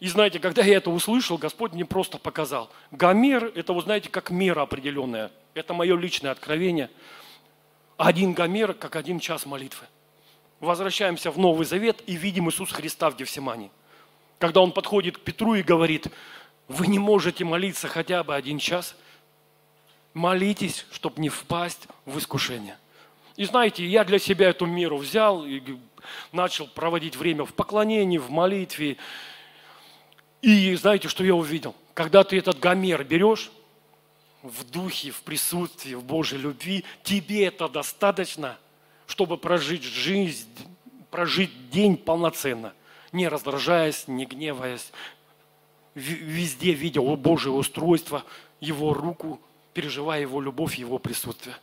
И 0.00 0.08
знаете, 0.08 0.38
когда 0.38 0.62
я 0.62 0.76
это 0.76 0.90
услышал, 0.90 1.38
Господь 1.38 1.72
мне 1.72 1.84
просто 1.84 2.18
показал. 2.18 2.70
Гомер– 2.90 3.52
это, 3.54 3.72
вы 3.72 3.82
знаете, 3.82 4.08
как 4.08 4.30
мера 4.30 4.62
определенная. 4.62 5.30
Это 5.54 5.72
мое 5.72 5.96
личное 5.96 6.32
откровение. 6.32 6.90
Один 7.96 8.32
гомер, 8.32 8.74
как 8.74 8.96
один 8.96 9.20
час 9.20 9.46
молитвы. 9.46 9.86
Возвращаемся 10.60 11.30
в 11.30 11.38
Новый 11.38 11.64
Завет 11.64 12.02
и 12.06 12.16
видим 12.16 12.48
Иисуса 12.48 12.74
Христа 12.74 13.08
в 13.10 13.16
Гефсимании. 13.16 13.70
Когда 14.38 14.60
Он 14.60 14.72
подходит 14.72 15.18
к 15.18 15.20
Петру 15.20 15.54
и 15.54 15.62
говорит, 15.62 16.08
вы 16.66 16.86
не 16.88 16.98
можете 16.98 17.44
молиться 17.44 17.88
хотя 17.88 18.24
бы 18.24 18.34
один 18.34 18.58
час– 18.58 18.96
молитесь, 20.14 20.86
чтобы 20.90 21.20
не 21.20 21.28
впасть 21.28 21.88
в 22.06 22.18
искушение. 22.18 22.78
И 23.36 23.44
знаете, 23.44 23.84
я 23.84 24.04
для 24.04 24.18
себя 24.18 24.50
эту 24.50 24.64
меру 24.64 24.96
взял 24.96 25.44
и 25.44 25.60
начал 26.32 26.68
проводить 26.68 27.16
время 27.16 27.44
в 27.44 27.52
поклонении, 27.52 28.18
в 28.18 28.30
молитве. 28.30 28.96
И 30.40 30.74
знаете, 30.76 31.08
что 31.08 31.24
я 31.24 31.34
увидел? 31.34 31.74
Когда 31.94 32.22
ты 32.22 32.38
этот 32.38 32.58
гомер 32.60 33.04
берешь, 33.04 33.50
в 34.42 34.62
духе, 34.70 35.10
в 35.10 35.22
присутствии, 35.22 35.94
в 35.94 36.04
Божьей 36.04 36.38
любви, 36.38 36.84
тебе 37.02 37.46
это 37.46 37.66
достаточно, 37.66 38.58
чтобы 39.06 39.38
прожить 39.38 39.82
жизнь, 39.82 40.46
прожить 41.10 41.70
день 41.70 41.96
полноценно, 41.96 42.74
не 43.10 43.26
раздражаясь, 43.26 44.06
не 44.06 44.26
гневаясь, 44.26 44.92
везде 45.94 46.72
видя 46.72 47.00
Божье 47.00 47.52
устройство, 47.52 48.22
Его 48.60 48.92
руку, 48.92 49.40
переживая 49.74 50.20
Его 50.20 50.40
любовь, 50.40 50.76
Его 50.76 50.98
присутствие. 50.98 51.56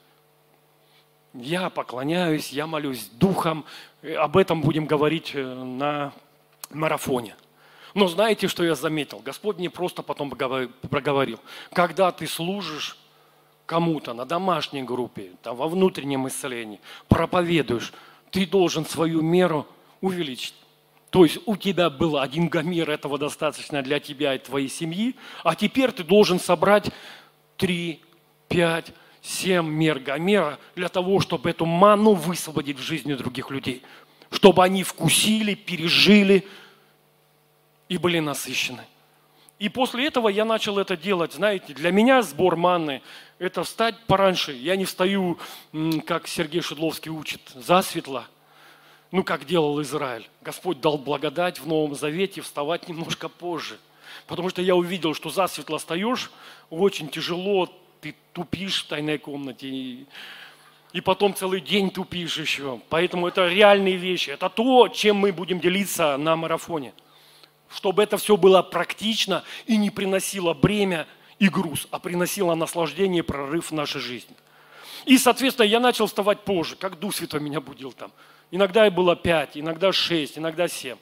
Я 1.33 1.69
поклоняюсь, 1.69 2.51
я 2.51 2.67
молюсь 2.67 3.09
духом. 3.13 3.65
Об 4.17 4.35
этом 4.35 4.61
будем 4.61 4.85
говорить 4.85 5.31
э, 5.33 5.41
на 5.41 6.11
марафоне. 6.69 7.35
Но 7.93 8.07
знаете, 8.07 8.47
что 8.47 8.63
я 8.63 8.75
заметил? 8.75 9.19
Господь 9.19 9.57
мне 9.57 9.69
просто 9.69 10.03
потом 10.03 10.29
проговорил. 10.29 11.39
Когда 11.73 12.11
ты 12.11 12.27
служишь 12.27 12.97
кому-то 13.65 14.13
на 14.13 14.25
домашней 14.25 14.83
группе, 14.83 15.31
там, 15.41 15.55
во 15.55 15.67
внутреннем 15.67 16.27
исцелении, 16.27 16.79
проповедуешь, 17.07 17.93
ты 18.29 18.45
должен 18.45 18.85
свою 18.85 19.21
меру 19.21 19.67
увеличить. 20.01 20.55
То 21.09 21.25
есть 21.25 21.39
у 21.45 21.57
тебя 21.57 21.89
был 21.89 22.17
один 22.17 22.47
гомер, 22.47 22.89
этого 22.89 23.17
достаточно 23.17 23.81
для 23.81 23.99
тебя 23.99 24.35
и 24.35 24.39
твоей 24.39 24.69
семьи, 24.69 25.15
а 25.43 25.55
теперь 25.55 25.91
ты 25.91 26.05
должен 26.05 26.39
собрать 26.39 26.89
три, 27.61 28.01
пять, 28.49 28.91
семь 29.21 29.69
мер 29.69 29.99
Гомера 29.99 30.57
для 30.75 30.89
того, 30.89 31.19
чтобы 31.19 31.51
эту 31.51 31.67
ману 31.67 32.13
высвободить 32.13 32.79
в 32.79 32.81
жизни 32.81 33.13
других 33.13 33.51
людей. 33.51 33.83
Чтобы 34.31 34.63
они 34.63 34.81
вкусили, 34.81 35.53
пережили 35.53 36.47
и 37.87 37.99
были 37.99 38.17
насыщены. 38.17 38.81
И 39.59 39.69
после 39.69 40.07
этого 40.07 40.27
я 40.27 40.43
начал 40.43 40.79
это 40.79 40.97
делать. 40.97 41.33
Знаете, 41.33 41.75
для 41.75 41.91
меня 41.91 42.23
сбор 42.23 42.55
манны– 42.55 43.03
это 43.37 43.63
встать 43.63 43.95
пораньше. 44.07 44.53
Я 44.53 44.75
не 44.75 44.85
встаю, 44.85 45.37
как 46.07 46.27
Сергей 46.27 46.61
Шедловский 46.61 47.11
учит, 47.11 47.41
засветло, 47.53 48.25
ну, 49.11 49.23
как 49.23 49.45
делал 49.45 49.79
Израиль. 49.83 50.27
Господь 50.41 50.81
дал 50.81 50.97
благодать 50.97 51.59
в 51.59 51.67
Новом 51.67 51.93
Завете 51.93 52.41
вставать 52.41 52.89
немножко 52.89 53.29
позже– 53.29 53.77
Потому 54.27 54.49
что 54.49 54.61
я 54.61 54.75
увидел, 54.75 55.13
что 55.13 55.29
засветло 55.29 55.77
встаешь, 55.77 56.31
очень 56.69 57.09
тяжело, 57.09 57.69
ты 58.01 58.15
тупишь 58.33 58.83
в 58.83 58.87
тайной 58.87 59.17
комнате. 59.17 60.05
и 60.93 61.01
потом 61.01 61.33
целый 61.33 61.61
день 61.61 61.89
тупишь 61.89 62.37
еще. 62.37 62.81
Поэтому 62.89 63.27
это 63.27 63.47
реальные 63.47 63.95
вещи. 63.95 64.31
Это 64.31 64.49
то, 64.49 64.87
чем 64.89 65.17
мы 65.17 65.31
будем 65.31 65.59
делиться 65.59 66.17
на 66.17 66.35
марафоне. 66.35 66.93
Чтобы 67.69 68.03
это 68.03 68.17
все 68.17 68.35
было 68.35 68.61
практично 68.61 69.43
и 69.65 69.77
не 69.77 69.89
приносило 69.89 70.53
бремя 70.53 71.07
и 71.39 71.47
груз, 71.47 71.87
а 71.91 71.99
приносило 71.99 72.55
наслаждение 72.55 73.19
и 73.19 73.25
прорыв 73.25 73.71
в 73.71 73.73
нашей 73.73 74.01
жизни. 74.01 74.35
И, 75.05 75.17
соответственно, 75.17 75.65
я 75.65 75.79
начал 75.79 76.07
вставать 76.07 76.41
позже, 76.41 76.75
как 76.75 76.99
Дух 76.99 77.15
Святой 77.15 77.39
меня 77.39 77.61
будил 77.61 77.91
там. 77.91 78.11
Иногда 78.51 78.85
и 78.85 78.89
было 78.89 79.15
пять, 79.15 79.57
иногда 79.57 79.91
шесть, 79.91 80.37
иногда 80.37 80.67
семь. 80.67 80.97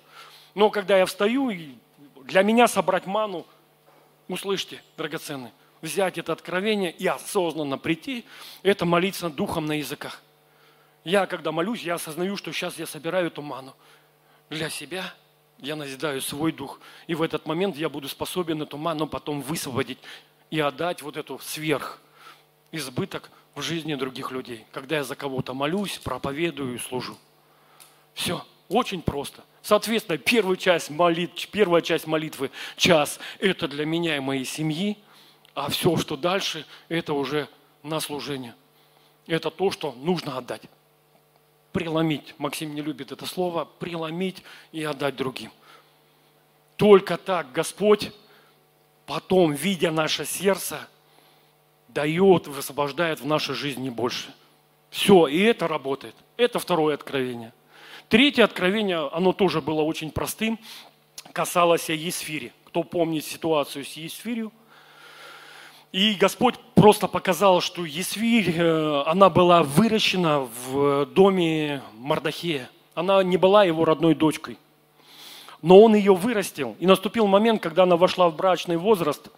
Но 0.56 0.70
когда 0.70 0.98
я 0.98 1.06
встаю, 1.06 1.50
для 2.30 2.44
меня 2.44 2.68
собрать 2.68 3.08
ману, 3.08 3.46
услышьте, 4.28 4.84
драгоценные, 4.98 5.52
взять 5.82 6.20
это 6.20 6.32
откровение 6.32 6.92
и 6.92 7.08
осознанно 7.08 7.80
прийти, 7.80 8.24
это 8.62 8.86
молиться 8.86 9.30
духом 9.30 9.66
на 9.66 9.80
языках. 9.80 10.22
Я, 11.04 11.26
когда 11.26 11.52
молюсь, 11.52 11.82
я 11.82 11.96
осознаю, 11.96 12.38
что 12.38 12.52
сейчас 12.52 12.78
я 12.78 12.86
собираю 12.86 13.28
эту 13.28 13.42
ману 13.42 13.76
для 14.52 14.70
себя, 14.70 15.12
я 15.58 15.76
назидаю 15.76 16.22
свой 16.22 16.52
дух. 16.52 16.80
И 17.08 17.16
в 17.16 17.24
этот 17.24 17.48
момент 17.48 17.76
я 17.78 17.90
буду 17.90 18.08
способен 18.08 18.62
эту 18.62 18.78
ману 18.78 19.08
потом 19.08 19.42
высвободить 19.42 19.98
и 20.52 20.60
отдать 20.60 21.02
вот 21.02 21.18
эту 21.18 21.40
сверх 21.40 22.00
избыток 22.72 23.32
в 23.56 23.62
жизни 23.64 23.96
других 23.96 24.30
людей. 24.30 24.68
Когда 24.72 24.98
я 24.98 25.04
за 25.04 25.16
кого-то 25.16 25.56
молюсь, 25.56 25.98
проповедую 25.98 26.76
и 26.76 26.78
служу. 26.78 27.18
Все, 28.14 28.46
очень 28.68 29.02
просто. 29.02 29.44
Соответственно, 29.62 30.18
первая 30.18 30.56
часть, 30.56 30.90
молитв, 30.90 31.48
первая 31.50 31.82
часть 31.82 32.08
молитвы, 32.08 32.52
час, 32.78 33.20
это 33.40 33.68
для 33.68 33.86
меня 33.86 34.18
и 34.18 34.20
моей 34.20 34.46
семьи– 34.46 34.98
а 35.60 35.68
все, 35.68 35.98
что 35.98 36.16
дальше, 36.16 36.66
это 36.88 37.14
уже 37.14 37.50
на 37.84 38.00
служение. 38.00 38.56
Это 39.28 39.52
то, 39.52 39.72
что 39.72 39.92
нужно 39.92 40.38
отдать. 40.38 40.62
Преломить. 41.74 42.34
Максим 42.38 42.74
не 42.74 42.82
любит 42.82 43.12
это 43.12 43.26
слово. 43.26 43.66
Преломить 43.66 44.42
и 44.72 44.82
отдать 44.86 45.18
другим. 45.18 45.52
Только 46.78 47.18
так 47.18 47.52
Господь 47.52 48.14
потом, 49.06 49.52
видя 49.52 49.92
наше 49.92 50.24
сердце, 50.24 50.88
дает, 51.90 52.48
высвобождает 52.48 53.20
в 53.20 53.26
нашей 53.26 53.54
жизни 53.54 53.90
больше. 53.90 54.34
Все, 54.90 55.28
и 55.28 55.40
это 55.42 55.68
работает. 55.68 56.16
Это 56.38 56.60
второе 56.60 56.96
откровение. 56.96 57.52
Третье 58.10 58.44
откровение, 58.44 59.08
оно 59.14 59.34
тоже 59.34 59.62
было 59.62 59.84
очень 59.84 60.10
простым, 60.10 60.58
касалось 61.32 61.90
Есфири. 61.90 62.52
Кто 62.66 62.82
помнит 62.82 63.24
ситуацию 63.24 63.86
с 63.86 63.94
Есфирью? 63.94 64.52
И 65.92 66.16
Господь 66.16 66.56
просто 66.74 67.08
показал, 67.08 67.62
что 67.62 67.86
Есвирь, 67.86 68.54
э, 68.58 69.04
она 69.06 69.30
была 69.30 69.62
выращена 69.62 70.40
в 70.40 71.06
доме 71.06 71.84
Мардахея. 71.94 72.70
Она 72.96 73.22
не 73.24 73.38
была 73.38 73.64
его 73.64 73.86
родной 73.86 74.16
дочкой. 74.16 74.58
Но 75.62 75.80
он 75.80 75.94
ее 75.94 76.16
вырастил. 76.16 76.76
И 76.80 76.88
наступил 76.88 77.28
момент, 77.28 77.62
когда 77.62 77.84
она 77.84 77.96
вошла 77.96 78.30
в 78.30 78.36
брачный 78.36 78.78
возраст. 78.78 79.30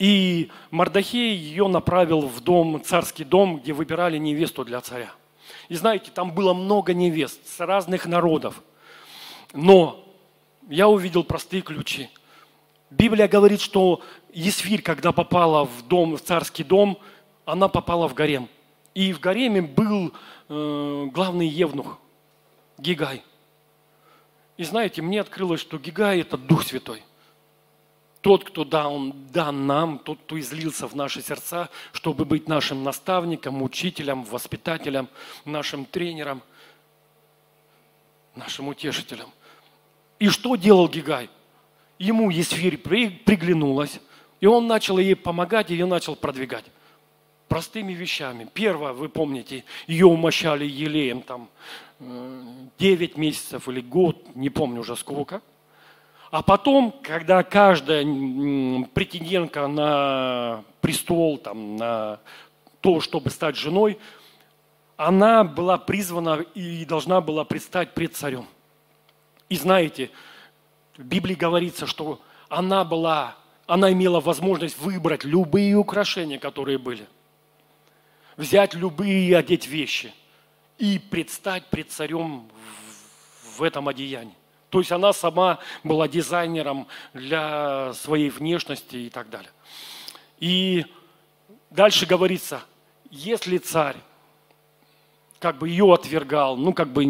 И 0.00 0.50
Мардахей 0.72 1.36
ее 1.36 1.68
направил 1.68 2.22
в 2.22 2.40
дом, 2.40 2.82
царский 2.84 3.22
дом, 3.22 3.58
где 3.58 3.72
выбирали 3.72 4.18
невесту 4.18 4.64
для 4.64 4.80
царя. 4.80 5.12
И 5.68 5.74
знаете, 5.74 6.10
там 6.12 6.32
было 6.32 6.54
много 6.54 6.94
невест 6.94 7.40
с 7.46 7.60
разных 7.60 8.06
народов. 8.06 8.62
Но 9.52 10.04
я 10.68 10.88
увидел 10.88 11.24
простые 11.24 11.62
ключи– 11.62 12.08
Библия 12.92 13.26
говорит, 13.26 13.60
что 13.62 14.02
Есфирь, 14.34 14.82
когда 14.82 15.12
попала 15.12 15.64
в 15.64 15.88
дом, 15.88 16.14
в 16.16 16.20
царский 16.20 16.62
дом, 16.62 16.98
она 17.46 17.68
попала 17.68 18.06
в 18.06 18.12
гарем. 18.12 18.48
И 18.94 19.14
в 19.14 19.20
гареме 19.20 19.62
был 19.62 20.12
э, 20.48 21.06
главный 21.10 21.48
евнух, 21.48 21.98
Гигай. 22.76 23.22
И 24.58 24.64
знаете, 24.64 25.00
мне 25.00 25.22
открылось, 25.22 25.60
что 25.60 25.78
Гигай– 25.78 26.20
это 26.20 26.36
Дух 26.36 26.64
Святой. 26.64 27.02
Тот, 28.22 28.44
кто 28.44 28.64
дан, 28.64 29.12
дан 29.32 29.66
нам, 29.66 29.98
тот, 29.98 30.18
кто 30.20 30.40
излился 30.40 30.86
в 30.86 30.96
наши 30.96 31.20
сердца, 31.22 31.68
чтобы 31.92 32.24
быть 32.24 32.48
нашим 32.48 32.82
наставником, 32.82 33.62
учителем, 33.62 34.24
воспитателем, 34.24 35.08
нашим 35.44 35.84
тренером, 35.84 36.42
нашим 38.34 38.68
утешителем. 38.68 39.28
И 40.18 40.28
что 40.28 40.56
делал 40.56 40.88
Гигай?– 40.88 41.28
ему 42.02 42.30
Есфирь 42.30 42.78
приглянулась, 42.78 44.00
и 44.40 44.46
он 44.46 44.66
начал 44.66 44.98
ей 44.98 45.14
помогать, 45.14 45.70
и 45.70 45.74
ее 45.74 45.86
начал 45.86 46.16
продвигать. 46.16 46.64
Простыми 47.48 47.92
вещами. 47.92 48.48
Первое, 48.52 48.92
вы 48.92 49.08
помните, 49.08 49.64
ее 49.86 50.06
умощали 50.06 50.64
елеем 50.64 51.22
там 51.22 51.48
9 52.00 53.16
месяцев 53.16 53.68
или 53.68 53.80
год, 53.80 54.34
не 54.34 54.50
помню 54.50 54.80
уже 54.80 54.96
сколько. 54.96 55.42
А 56.32 56.42
потом, 56.42 56.94
когда 57.02 57.42
каждая 57.42 58.04
претендентка 58.94 59.66
на 59.66 60.64
престол, 60.80 61.36
там, 61.36 61.76
на 61.76 62.20
то, 62.80 63.02
чтобы 63.02 63.28
стать 63.28 63.54
женой, 63.54 63.98
она 64.96 65.44
была 65.44 65.76
призвана 65.76 66.36
и 66.54 66.86
должна 66.86 67.20
была 67.20 67.44
предстать 67.44 67.92
пред 67.92 68.16
царем. 68.16 68.46
И 69.50 69.56
знаете, 69.56 70.10
в 70.96 71.04
Библии 71.04 71.34
говорится, 71.34 71.86
что 71.86 72.18
она 72.48 72.82
была, 72.86 73.36
она 73.66 73.92
имела 73.92 74.20
возможность 74.20 74.78
выбрать 74.78 75.24
любые 75.24 75.74
украшения, 75.74 76.38
которые 76.38 76.78
были. 76.78 77.06
Взять 78.38 78.72
любые 78.72 79.36
одеть 79.36 79.66
вещи 79.66 80.14
и 80.78 80.98
предстать 80.98 81.66
пред 81.66 81.90
царем 81.90 82.48
в 83.58 83.62
этом 83.62 83.86
одеянии. 83.88 84.41
То 84.72 84.78
есть 84.78 84.90
она 84.90 85.12
сама 85.12 85.58
была 85.84 86.08
дизайнером 86.08 86.88
для 87.12 87.92
своей 87.92 88.30
внешности 88.30 88.96
и 88.96 89.10
так 89.10 89.28
далее. 89.28 89.50
И 90.38 90.86
дальше 91.68 92.06
говорится, 92.06 92.62
если 93.10 93.58
царь 93.58 93.98
как 95.40 95.58
бы 95.58 95.68
ее 95.68 95.92
отвергал, 95.92 96.56
ну 96.56 96.72
как 96.72 96.88
бы 96.88 97.04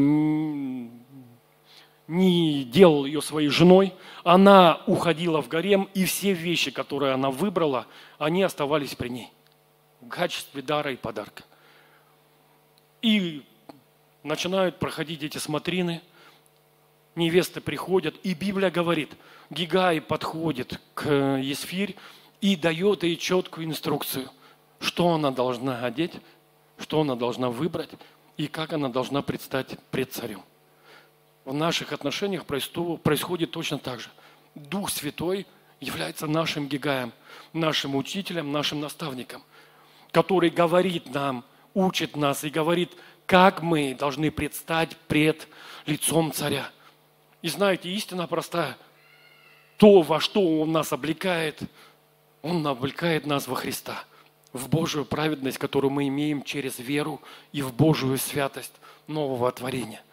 не 2.08 2.64
делал 2.64 3.04
ее 3.04 3.22
своей 3.22 3.48
женой, 3.48 3.94
она 4.24 4.80
уходила 4.88 5.40
в 5.40 5.46
гарем, 5.46 5.88
и 5.94 6.04
все 6.04 6.32
вещи, 6.32 6.72
которые 6.72 7.12
она 7.12 7.30
выбрала, 7.30 7.86
они 8.18 8.42
оставались 8.42 8.96
при 8.96 9.08
ней 9.08 9.32
в 10.00 10.08
качестве 10.08 10.62
дара 10.62 10.92
и 10.92 10.96
подарка. 10.96 11.44
И 13.02 13.44
начинают 14.24 14.80
проходить 14.80 15.22
эти 15.22 15.38
смотрины, 15.38 16.02
невесты 17.14 17.60
приходят, 17.60 18.14
и 18.22 18.34
Библия 18.34 18.70
говорит, 18.70 19.12
Гигай 19.50 20.00
подходит 20.00 20.80
к 20.94 21.38
Есфирь 21.38 21.96
и 22.40 22.56
дает 22.56 23.02
ей 23.02 23.16
четкую 23.16 23.66
инструкцию, 23.66 24.30
что 24.80 25.10
она 25.10 25.30
должна 25.30 25.84
одеть, 25.84 26.14
что 26.78 27.00
она 27.02 27.14
должна 27.16 27.50
выбрать 27.50 27.90
и 28.36 28.46
как 28.46 28.72
она 28.72 28.88
должна 28.88 29.22
предстать 29.22 29.78
пред 29.90 30.12
царем 30.12 30.42
в 31.44 31.52
наших 31.52 31.92
отношениях 31.92 32.44
происходит 32.44 33.50
точно 33.50 33.78
так 33.78 34.00
же. 34.00 34.08
Дух 34.54 34.90
Святой 34.90 35.46
является 35.80 36.26
нашим 36.26 36.68
гигаем, 36.68 37.12
нашим 37.52 37.96
учителем, 37.96 38.52
нашим 38.52 38.80
наставником, 38.80 39.42
который 40.12 40.50
говорит 40.50 41.12
нам, 41.12 41.44
учит 41.74 42.16
нас 42.16 42.44
и 42.44 42.50
говорит, 42.50 42.92
как 43.26 43.62
мы 43.62 43.94
должны 43.94 44.30
предстать 44.30 44.96
пред 45.08 45.48
лицом 45.86 46.32
царя. 46.32 46.70
И 47.42 47.48
знаете, 47.48 47.90
истина 47.90 48.26
простая. 48.26 48.76
То, 49.76 50.00
во 50.02 50.20
что 50.20 50.60
Он 50.60 50.72
нас 50.72 50.92
облекает, 50.92 51.60
Он 52.40 52.66
облекает 52.66 53.26
нас 53.26 53.46
во 53.46 53.56
Христа, 53.56 54.04
в 54.52 54.68
Божию 54.68 55.04
праведность, 55.04 55.58
которую 55.58 55.90
мы 55.90 56.08
имеем 56.08 56.42
через 56.42 56.78
веру 56.78 57.20
и 57.52 57.62
в 57.62 57.74
Божию 57.74 58.16
святость 58.18 58.72
нового 59.06 59.50
творения– 59.52 60.02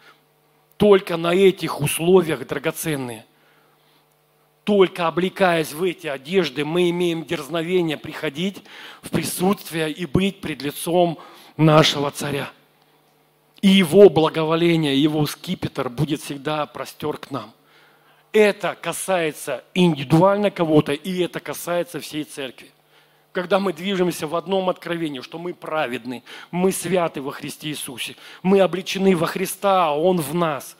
только 0.80 1.18
на 1.18 1.34
этих 1.34 1.82
условиях 1.82 2.46
драгоценные. 2.46 3.26
Только 4.64 5.08
облекаясь 5.08 5.74
в 5.74 5.82
эти 5.82 6.06
одежды, 6.06 6.64
мы 6.64 6.88
имеем 6.88 7.22
дерзновение 7.22 7.98
приходить 7.98 8.62
в 9.02 9.10
присутствие 9.10 9.92
и 9.92 10.06
быть 10.06 10.40
пред 10.40 10.62
лицом 10.62 11.18
нашего 11.58 12.10
царя. 12.10 12.50
И 13.62 13.68
его 13.68 14.08
благоволение, 14.08 15.00
его 15.00 15.26
скипетр 15.26 15.88
будет 15.88 16.22
всегда 16.22 16.66
простер 16.66 17.18
к 17.18 17.30
нам. 17.30 17.52
Это 18.32 18.76
касается 18.80 19.64
индивидуально 19.74 20.50
кого-то, 20.50 20.92
и 20.92 21.18
это 21.20 21.40
касается 21.40 22.00
всей 22.00 22.24
церкви 22.24 22.70
когда 23.32 23.60
мы 23.60 23.72
движемся 23.72 24.26
в 24.26 24.34
одном 24.34 24.68
откровении, 24.68 25.20
что 25.20 25.38
мы 25.38 25.54
праведны, 25.54 26.22
мы 26.50 26.72
святы 26.72 27.22
во 27.22 27.30
Христе 27.30 27.68
Иисусе, 27.68 28.16
мы 28.42 28.60
обличены 28.60 29.16
во 29.16 29.26
Христа, 29.26 29.88
а 29.88 29.98
Он 29.98 30.18
в 30.18 30.34
нас. 30.34 30.76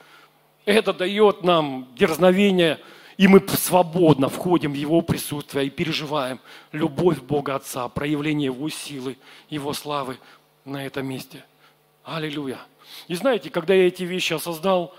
Это 0.65 0.93
дает 0.93 1.43
нам 1.43 1.87
дерзновение, 1.95 2.79
и 3.17 3.27
мы 3.27 3.45
свободно 3.47 4.29
входим 4.29 4.73
в 4.73 4.75
Его 4.75 5.01
присутствие 5.01 5.67
и 5.67 5.69
переживаем 5.69 6.39
любовь 6.71 7.19
Бога 7.21 7.55
Отца, 7.55 7.87
проявление 7.87 8.47
Его 8.47 8.69
силы, 8.69 9.17
Его 9.49 9.73
славы 9.73 10.17
на 10.65 10.85
этом 10.85 11.05
месте. 11.05 11.43
Аллилуйя. 12.03 12.59
И 13.07 13.15
знаете, 13.15 13.49
когда 13.49 13.73
я 13.73 13.87
эти 13.87 14.03
вещи 14.03 14.33
осознал, 14.33 14.93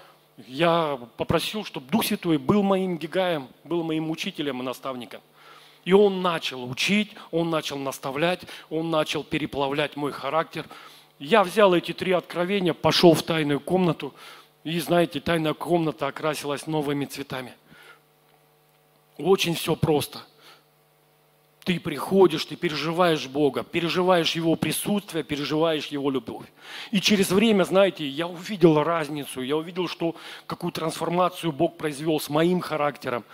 я 0.46 0.98
попросил, 1.16 1.64
чтобы 1.64 1.90
Дух 1.90 2.04
Святой 2.04 2.38
был 2.38 2.62
моим 2.62 2.96
гигаем, 2.98 3.48
был 3.64 3.82
моим 3.82 4.10
учителем 4.10 4.60
и 4.60 4.64
наставником. 4.64 5.20
И 5.84 5.92
он 5.92 6.22
начал 6.22 6.68
учить, 6.68 7.12
он 7.30 7.50
начал 7.50 7.76
наставлять, 7.78 8.42
он 8.70 8.90
начал 8.90 9.24
переплавлять 9.24 9.96
мой 9.96 10.12
характер. 10.12 10.66
Я 11.18 11.42
взял 11.44 11.74
эти 11.74 11.92
три 11.92 12.12
откровения, 12.12 12.72
пошел 12.72 13.14
в 13.14 13.22
тайную 13.22 13.60
комнату, 13.60 14.14
и 14.64 14.78
знаете, 14.78 15.20
тайная 15.20 15.54
комната 15.54 16.06
окрасилась 16.06 16.66
новыми 16.66 17.04
цветами. 17.04 17.52
Очень 19.18 19.54
все 19.54 19.76
просто– 19.76 20.22
ты 21.64 21.78
приходишь, 21.78 22.44
ты 22.44 22.56
переживаешь 22.56 23.26
Бога, 23.26 23.62
переживаешь 23.62 24.34
Его 24.34 24.56
присутствие, 24.56 25.22
переживаешь 25.22 25.86
Его 25.86 26.10
любовь. 26.10 26.46
И 26.90 27.00
через 27.00 27.30
время, 27.30 27.64
знаете, 27.64 28.06
я 28.06 28.26
увидел 28.26 28.82
разницу, 28.82 29.42
я 29.42 29.56
увидел, 29.56 29.86
что 29.86 30.16
какую 30.46 30.72
трансформацию 30.72 31.52
Бог 31.52 31.76
произвел 31.76 32.18
с 32.18 32.28
моим 32.28 32.60
характером, 32.60 33.24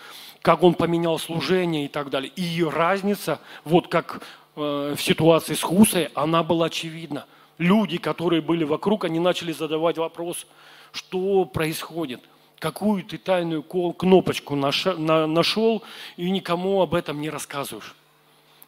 как 0.43 0.62
Он 0.62 0.75
поменял 0.75 1.19
служение 1.19 1.87
и 1.87 1.88
так 1.88 2.11
далее. 2.11 2.31
И 2.37 2.62
разница, 2.62 3.41
вот 3.64 3.88
как 3.88 4.23
э, 4.57 4.95
в 4.97 5.03
ситуации 5.03 5.55
с 5.55 5.62
Хусой, 5.62 6.11
она 6.14 6.43
была 6.43 6.67
очевидна. 6.67 7.25
Люди, 7.57 7.97
которые 7.97 8.43
были 8.43 8.64
вокруг, 8.64 9.05
они 9.05 9.19
начали 9.19 9.53
задавать 9.53 9.97
вопрос, 9.97 10.47
что 10.93 11.45
происходит– 11.47 12.21
какую 12.59 13.05
ты 13.05 13.19
тайную 13.19 13.62
кнопочку 13.62 14.57
нашел 14.57 15.83
и 16.17 16.29
никому 16.29 16.83
об 16.83 16.95
этом 16.95 17.21
не 17.21 17.31
рассказываешь. 17.31 17.95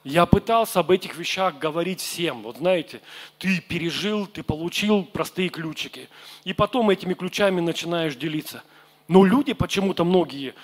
Я 0.02 0.24
пытался 0.24 0.80
об 0.80 0.90
этих 0.90 1.16
вещах 1.16 1.58
говорить 1.58 2.00
всем. 2.00 2.42
Вот 2.42 2.56
знаете, 2.56 3.02
ты 3.38 3.60
пережил, 3.60 4.26
ты 4.26 4.42
получил 4.42 5.04
простые 5.04 5.50
ключики. 5.50 6.08
И 6.44 6.54
потом 6.54 6.88
этими 6.88 7.12
ключами 7.12 7.60
начинаешь 7.60 8.16
делиться. 8.16 8.62
Но 9.08 9.24
люди 9.24 9.52
почему-то 9.52 10.04
многие 10.04 10.54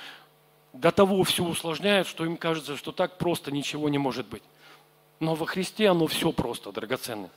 до 0.72 0.90
того 0.90 1.22
все 1.25 1.44
усложняют, 1.44 2.09
что 2.09 2.25
им 2.25 2.37
кажется, 2.38 2.77
что 2.77 2.92
так 2.92 3.18
просто 3.18 3.51
ничего 3.51 3.88
не 3.90 3.99
может 3.99 4.27
быть. 4.27 4.42
Но 5.20 5.35
во 5.35 5.46
Христе 5.46 5.88
оно 5.88 6.07
все 6.07 6.33
просто, 6.33 6.72
драгоценное. 6.72 7.31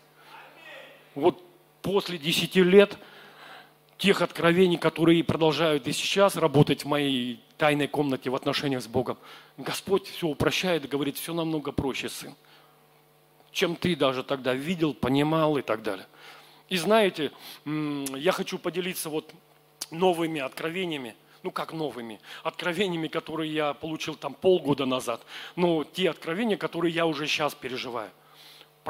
Вот 1.16 1.42
после 1.82 2.18
десяти 2.18 2.64
лет 2.64 2.98
тех 4.00 4.22
откровений, 4.22 4.78
которые 4.78 5.24
продолжают 5.24 5.86
и 5.86 5.92
сейчас 5.92 6.38
работать 6.38 6.86
в 6.86 6.88
моей 6.88 7.40
тайной 7.58 7.88
комнате 7.88 8.30
в 8.30 8.36
отношениях 8.36 8.82
с 8.82 8.88
Богом. 8.88 9.18
Господь 9.58 10.08
все 10.08 10.28
упрощает 10.28 10.86
и 10.86 10.88
говорит, 10.88 11.18
все 11.18 11.34
намного 11.34 11.74
проще, 11.74 12.08
сын, 12.08 12.34
чем 13.52 13.76
ты 13.76 13.98
даже 13.98 14.24
тогда 14.24 14.54
видел, 14.54 14.94
понимал 14.94 15.58
и 15.58 15.62
так 15.62 15.84
далее. 15.84 16.08
И 16.70 16.78
знаете, 16.78 17.32
я 17.66 18.32
хочу 18.32 18.58
поделиться 18.58 19.10
вот 19.10 19.34
новыми 19.92 20.40
откровениями, 20.40 21.16
ну 21.44 21.52
как 21.52 21.74
новыми, 21.74 22.22
откровениями, 22.44 23.10
которые 23.10 23.54
я 23.54 23.74
получил 23.74 24.16
там 24.16 24.34
полгода 24.34 24.86
назад, 24.86 25.22
но 25.58 25.84
те 25.84 26.10
откровения, 26.10 26.56
которые 26.56 26.94
я 26.94 27.06
уже 27.06 27.28
сейчас 27.28 27.54
переживаю 27.54 28.12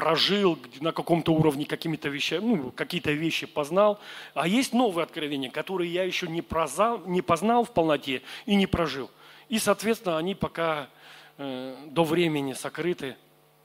прожил 0.00 0.58
на 0.80 0.92
каком-то 0.92 1.30
уровне 1.30 1.66
какими-то 1.66 2.08
вещами, 2.08 2.54
ну, 2.54 2.70
какие-то 2.70 3.12
вещи 3.12 3.44
познал. 3.44 4.00
А 4.32 4.48
есть 4.48 4.72
новые 4.72 5.02
откровения, 5.02 5.50
которые 5.50 5.92
я 5.92 6.04
еще 6.04 6.26
не, 6.26 6.40
прозал, 6.40 7.04
не 7.04 7.20
познал 7.20 7.64
в 7.64 7.70
полноте 7.74 8.22
и 8.46 8.54
не 8.54 8.66
прожил. 8.66 9.10
И, 9.50 9.58
соответственно, 9.58 10.16
они 10.16 10.34
пока 10.34 10.88
э, 11.36 11.76
до 11.88 12.04
времени 12.04 12.54
сокрыты, 12.54 13.14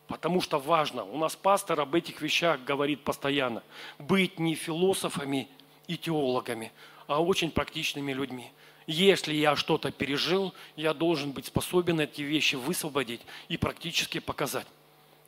потому 0.07 0.41
что 0.41 0.59
важно. 0.59 1.05
У 1.05 1.17
нас 1.17 1.37
пастор 1.37 1.79
об 1.79 1.95
этих 1.95 2.21
вещах 2.21 2.59
говорит 2.65 3.05
постоянно. 3.05 3.63
Быть 3.97 4.37
не 4.37 4.55
философами 4.55 5.47
и 5.87 5.95
теологами, 5.95 6.73
а 7.07 7.23
очень 7.23 7.49
практичными 7.49 8.11
людьми. 8.11 8.51
Если 8.87 9.33
я 9.33 9.55
что-то 9.55 9.89
пережил, 9.89 10.53
я 10.75 10.93
должен 10.93 11.31
быть 11.31 11.45
способен 11.45 12.01
эти 12.01 12.23
вещи 12.23 12.55
высвободить 12.55 13.21
и 13.47 13.55
практически 13.55 14.19
показать. 14.19 14.67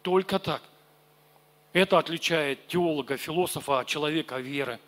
Только 0.01 0.37
так– 0.37 0.61
это 1.73 1.99
отличает 1.99 2.67
теолога, 2.67 3.17
философа 3.17 3.79
от 3.79 3.87
человека 3.87 4.37
веры. 4.37 4.79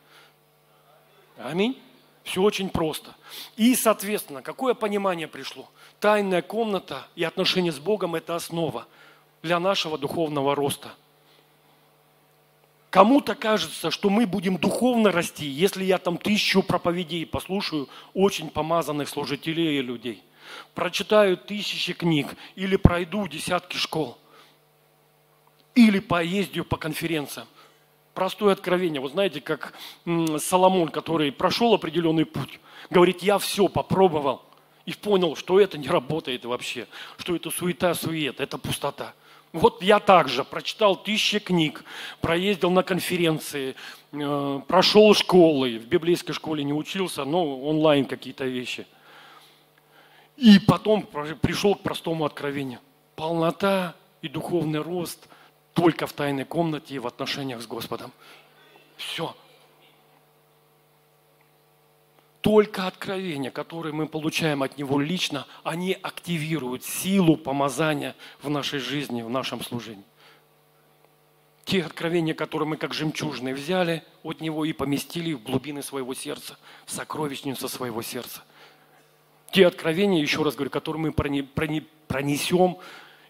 Аминь. 1.37 1.79
Все 2.23 2.41
очень 2.41 2.69
просто. 2.69 3.15
И, 3.55 3.73
соответственно, 3.75 4.41
какое 4.41 4.73
понимание 4.73 5.27
пришло? 5.27 5.69
Тайная 5.99 6.41
комната 6.41 7.07
и 7.15 7.23
отношения 7.23 7.71
с 7.71 7.79
Богом– 7.79 8.15
это 8.15 8.35
основа 8.35 8.87
для 9.41 9.59
нашего 9.59 9.97
духовного 9.97 10.53
роста. 10.53 10.89
Кому-то 12.89 13.35
кажется, 13.35 13.91
что 13.91 14.09
мы 14.09 14.25
будем 14.25 14.57
духовно 14.57 15.11
расти, 15.11 15.45
если 15.45 15.83
я 15.83 15.97
там 15.97 16.17
тысячу 16.17 16.63
проповедей 16.63 17.25
послушаю 17.25 17.87
очень 18.13 18.49
помазанных 18.49 19.09
служителей 19.09 19.79
и 19.79 19.81
людей, 19.81 20.23
прочитаю 20.73 21.37
тысячи 21.37 21.93
книг 21.93 22.35
или 22.55 22.75
пройду 22.75 23.27
десятки 23.27 23.77
школ– 23.77 24.17
или 25.87 25.99
поездию 25.99 26.65
по 26.65 26.77
конференциям. 26.77 27.47
Простое 28.13 28.53
откровение. 28.53 28.99
Вот 28.99 29.13
знаете, 29.13 29.39
как 29.39 29.73
Соломон, 30.39 30.89
который 30.89 31.31
прошел 31.31 31.73
определенный 31.73 32.25
путь, 32.25 32.59
говорит, 32.89 33.23
я 33.23 33.37
все 33.37 33.69
попробовал 33.69 34.41
и 34.85 34.93
понял, 34.93 35.35
что 35.35 35.59
это 35.59 35.77
не 35.77 35.87
работает 35.87 36.43
вообще, 36.43 36.87
что 37.17 37.35
это 37.35 37.49
суета-сует, 37.49 38.41
это 38.41 38.57
пустота. 38.57 39.13
Вот 39.53 39.81
я 39.81 39.99
также 39.99 40.43
прочитал 40.43 40.95
тысячи 40.95 41.39
книг, 41.39 41.83
проездил 42.21 42.71
на 42.71 42.83
конференции, 42.83 43.75
э, 44.11 44.61
прошел 44.67 45.13
школы, 45.15 45.79
в 45.79 45.85
библейской 45.85 46.33
школе 46.33 46.63
не 46.63 46.73
учился, 46.73 47.23
но 47.23 47.61
онлайн 47.61 48.05
какие-то 48.05 48.45
вещи. 48.45 48.85
И 50.35 50.59
потом 50.59 51.03
пришел 51.03 51.73
к 51.75 51.81
простому 51.81 52.25
откровению. 52.25 52.79
Полнота 53.15 53.95
и 54.21 54.27
духовный 54.27 54.79
рост– 54.79 55.29
только 55.73 56.07
в 56.07 56.13
тайной 56.13 56.45
комнате 56.45 56.95
и 56.95 56.99
в 56.99 57.07
отношениях 57.07 57.61
с 57.61 57.67
Господом. 57.67 58.11
Все. 58.97 59.35
Только 62.41 62.87
откровения, 62.87 63.51
которые 63.51 63.93
мы 63.93 64.07
получаем 64.07 64.63
от 64.63 64.77
Него 64.77 64.99
лично, 64.99 65.45
они 65.63 65.93
активируют 66.01 66.83
силу 66.83 67.35
помазания 67.35 68.15
в 68.41 68.49
нашей 68.49 68.79
жизни, 68.79 69.21
в 69.21 69.29
нашем 69.29 69.61
служении. 69.61 70.05
Те 71.65 71.83
откровения, 71.83 72.33
которые 72.33 72.67
мы 72.67 72.77
как 72.77 72.93
жемчужные 72.93 73.53
взяли 73.53 74.03
от 74.23 74.41
Него 74.41 74.65
и 74.65 74.73
поместили 74.73 75.33
в 75.33 75.43
глубины 75.43 75.83
своего 75.83 76.13
сердца, 76.13 76.57
в 76.85 76.91
сокровищницу 76.91 77.67
своего 77.67 78.01
сердца. 78.01 78.41
Те 79.51 79.67
откровения, 79.67 80.21
еще 80.21 80.41
раз 80.41 80.55
говорю, 80.55 80.71
которые 80.71 81.01
мы 81.01 81.11
пронесем, 81.11 82.77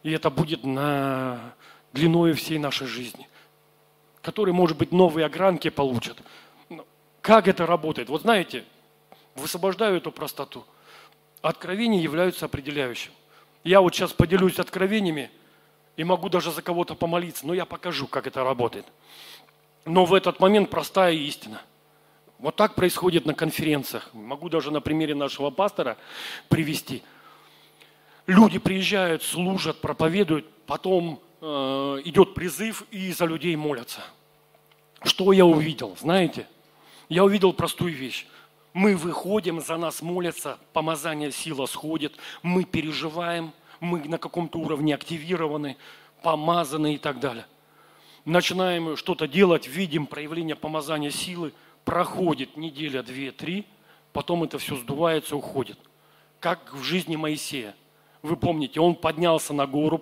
и 0.04 0.12
это 0.12 0.30
будет 0.30 0.64
на 0.64 1.54
длиною 1.94 2.36
всей 2.36 2.58
нашей 2.58 2.88
жизни, 2.88 3.28
которые, 4.22 4.54
может 4.54 4.78
быть, 4.78 4.92
новые 4.92 5.26
огранки 5.26 5.70
получат. 5.70 6.18
Как 7.22 7.48
это 7.48 7.66
работает? 7.66 8.10
Вот 8.10 8.22
знаете, 8.22 8.64
высвобождаю 9.36 9.98
эту 9.98 10.12
простоту. 10.12 10.66
Откровения 11.42 12.02
являются 12.02 12.46
определяющим. 12.46 13.12
Я 13.64 13.82
вот 13.82 13.94
сейчас 13.94 14.14
поделюсь 14.14 14.60
откровениями 14.60 15.30
и 15.98 16.04
могу 16.04 16.30
даже 16.30 16.52
за 16.52 16.62
кого-то 16.62 16.96
помолиться, 16.96 17.46
но 17.46 17.54
я 17.54 17.66
покажу, 17.66 18.08
как 18.08 18.28
это 18.28 18.44
работает. 18.44 18.86
Но 19.86 20.06
в 20.06 20.14
этот 20.14 20.40
момент 20.40 20.70
простая 20.70 21.14
истина. 21.14 21.62
Вот 22.38 22.56
так 22.56 22.76
происходит 22.76 23.26
на 23.26 23.34
конференциях. 23.34 24.10
Могу 24.14 24.50
даже 24.50 24.72
на 24.72 24.80
примере 24.80 25.14
нашего 25.14 25.50
пастора 25.50 25.98
привести. 26.48 27.04
Люди 28.28 28.60
приезжают, 28.60 29.24
служат, 29.24 29.82
проповедуют, 29.82 30.50
потом 30.66 31.22
идет 31.42 32.34
призыв 32.34 32.84
и 32.92 33.12
за 33.12 33.26
людей 33.26 33.56
молятся. 33.56 34.02
Что 35.04 35.32
я 35.32 35.46
увидел, 35.46 35.96
знаете? 36.00 36.48
Я 37.08 37.24
увидел 37.24 37.54
простую 37.54 37.94
вещь. 37.94 38.28
Мы 38.74 38.96
выходим, 38.96 39.62
за 39.62 39.78
нас 39.78 40.02
молятся, 40.02 40.60
помазание 40.74 41.32
сила 41.32 41.66
сходит, 41.66 42.14
мы 42.44 42.64
переживаем, 42.64 43.52
мы 43.80 44.00
на 44.08 44.18
каком-то 44.18 44.60
уровне 44.60 44.94
активированы, 44.94 45.78
помазаны 46.22 46.96
и 46.96 46.98
так 46.98 47.20
далее. 47.20 47.46
Начинаем 48.26 48.96
что-то 48.96 49.28
делать, 49.28 49.68
видим 49.68 50.06
проявление 50.06 50.56
помазания 50.56 51.10
силы, 51.10 51.54
проходит 51.84 52.58
неделя, 52.58 53.02
две, 53.02 53.32
три, 53.32 53.66
потом 54.14 54.44
это 54.44 54.60
все 54.60 54.76
сдувается, 54.76 55.36
уходит. 55.36 55.80
Как 56.40 56.74
в 56.74 56.84
жизни 56.84 57.16
Моисея. 57.16 57.76
Вы 58.22 58.36
помните, 58.36 58.82
он 58.82 58.96
поднялся 58.96 59.54
на 59.54 59.66
гору, 59.66 60.02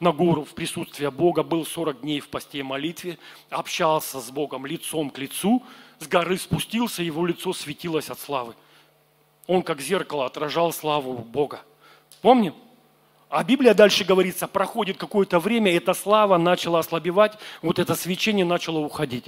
на 0.00 0.12
гору 0.12 0.44
в 0.44 0.54
присутствии 0.54 1.06
Бога, 1.08 1.42
был 1.42 1.66
40 1.66 2.00
дней 2.00 2.20
в 2.20 2.28
посте 2.28 2.58
и 2.58 2.62
молитве, 2.62 3.18
общался 3.50 4.20
с 4.20 4.30
Богом 4.30 4.64
лицом 4.64 5.10
к 5.10 5.18
лицу, 5.18 5.62
с 5.98 6.08
горы 6.08 6.38
спустился, 6.38 7.02
его 7.02 7.26
лицо 7.26 7.52
светилось 7.52 8.08
от 8.08 8.18
славы. 8.18 8.54
Он 9.46 9.62
как 9.62 9.82
зеркало 9.82 10.24
отражал 10.24 10.72
славу 10.72 11.12
Бога. 11.18 11.60
Помним? 12.22 12.54
А 13.28 13.44
Библия 13.44 13.74
дальше 13.74 14.04
говорится, 14.04 14.48
проходит 14.48 14.96
какое-то 14.96 15.38
время, 15.38 15.74
эта 15.74 15.92
слава 15.92 16.38
начала 16.38 16.78
ослабевать, 16.78 17.38
вот 17.60 17.78
это 17.78 17.94
свечение 17.94 18.46
начало 18.46 18.78
уходить. 18.78 19.26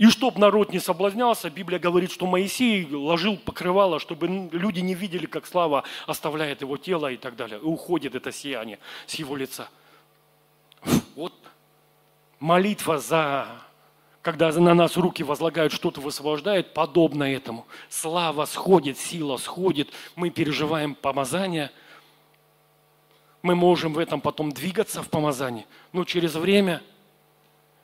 И 0.00 0.08
чтоб 0.08 0.38
народ 0.38 0.72
не 0.72 0.78
соблазнялся, 0.78 1.50
Библия 1.50 1.78
говорит, 1.78 2.10
что 2.10 2.24
Моисей 2.24 2.86
ложил 2.90 3.36
покрывало, 3.36 4.00
чтобы 4.00 4.28
люди 4.50 4.80
не 4.80 4.94
видели, 4.94 5.26
как 5.26 5.46
слава 5.46 5.84
оставляет 6.06 6.62
его 6.62 6.78
тело 6.78 7.12
и 7.12 7.18
так 7.18 7.36
далее. 7.36 7.58
И 7.58 7.62
уходит 7.62 8.14
это 8.14 8.32
сияние 8.32 8.78
с 9.06 9.16
его 9.16 9.36
лица. 9.36 9.68
Вот 11.14 11.34
молитва 12.38 12.98
за 12.98 13.46
когда 14.22 14.50
на 14.52 14.72
нас 14.72 14.96
руки 14.96 15.22
возлагают, 15.22 15.70
что-то 15.70 16.00
высвобождает, 16.00 16.72
подобно 16.72 17.24
этому. 17.24 17.66
Слава 17.90 18.46
сходит, 18.46 18.98
сила 18.98 19.36
сходит, 19.36 19.90
мы 20.16 20.30
переживаем 20.30 20.94
помазание, 20.94 21.70
мы 23.42 23.54
можем 23.54 23.92
в 23.92 23.98
этом 23.98 24.22
потом 24.22 24.50
двигаться 24.50 25.02
в 25.02 25.10
помазании, 25.10 25.66
но 25.92 26.04
через 26.04 26.34
время 26.36 26.82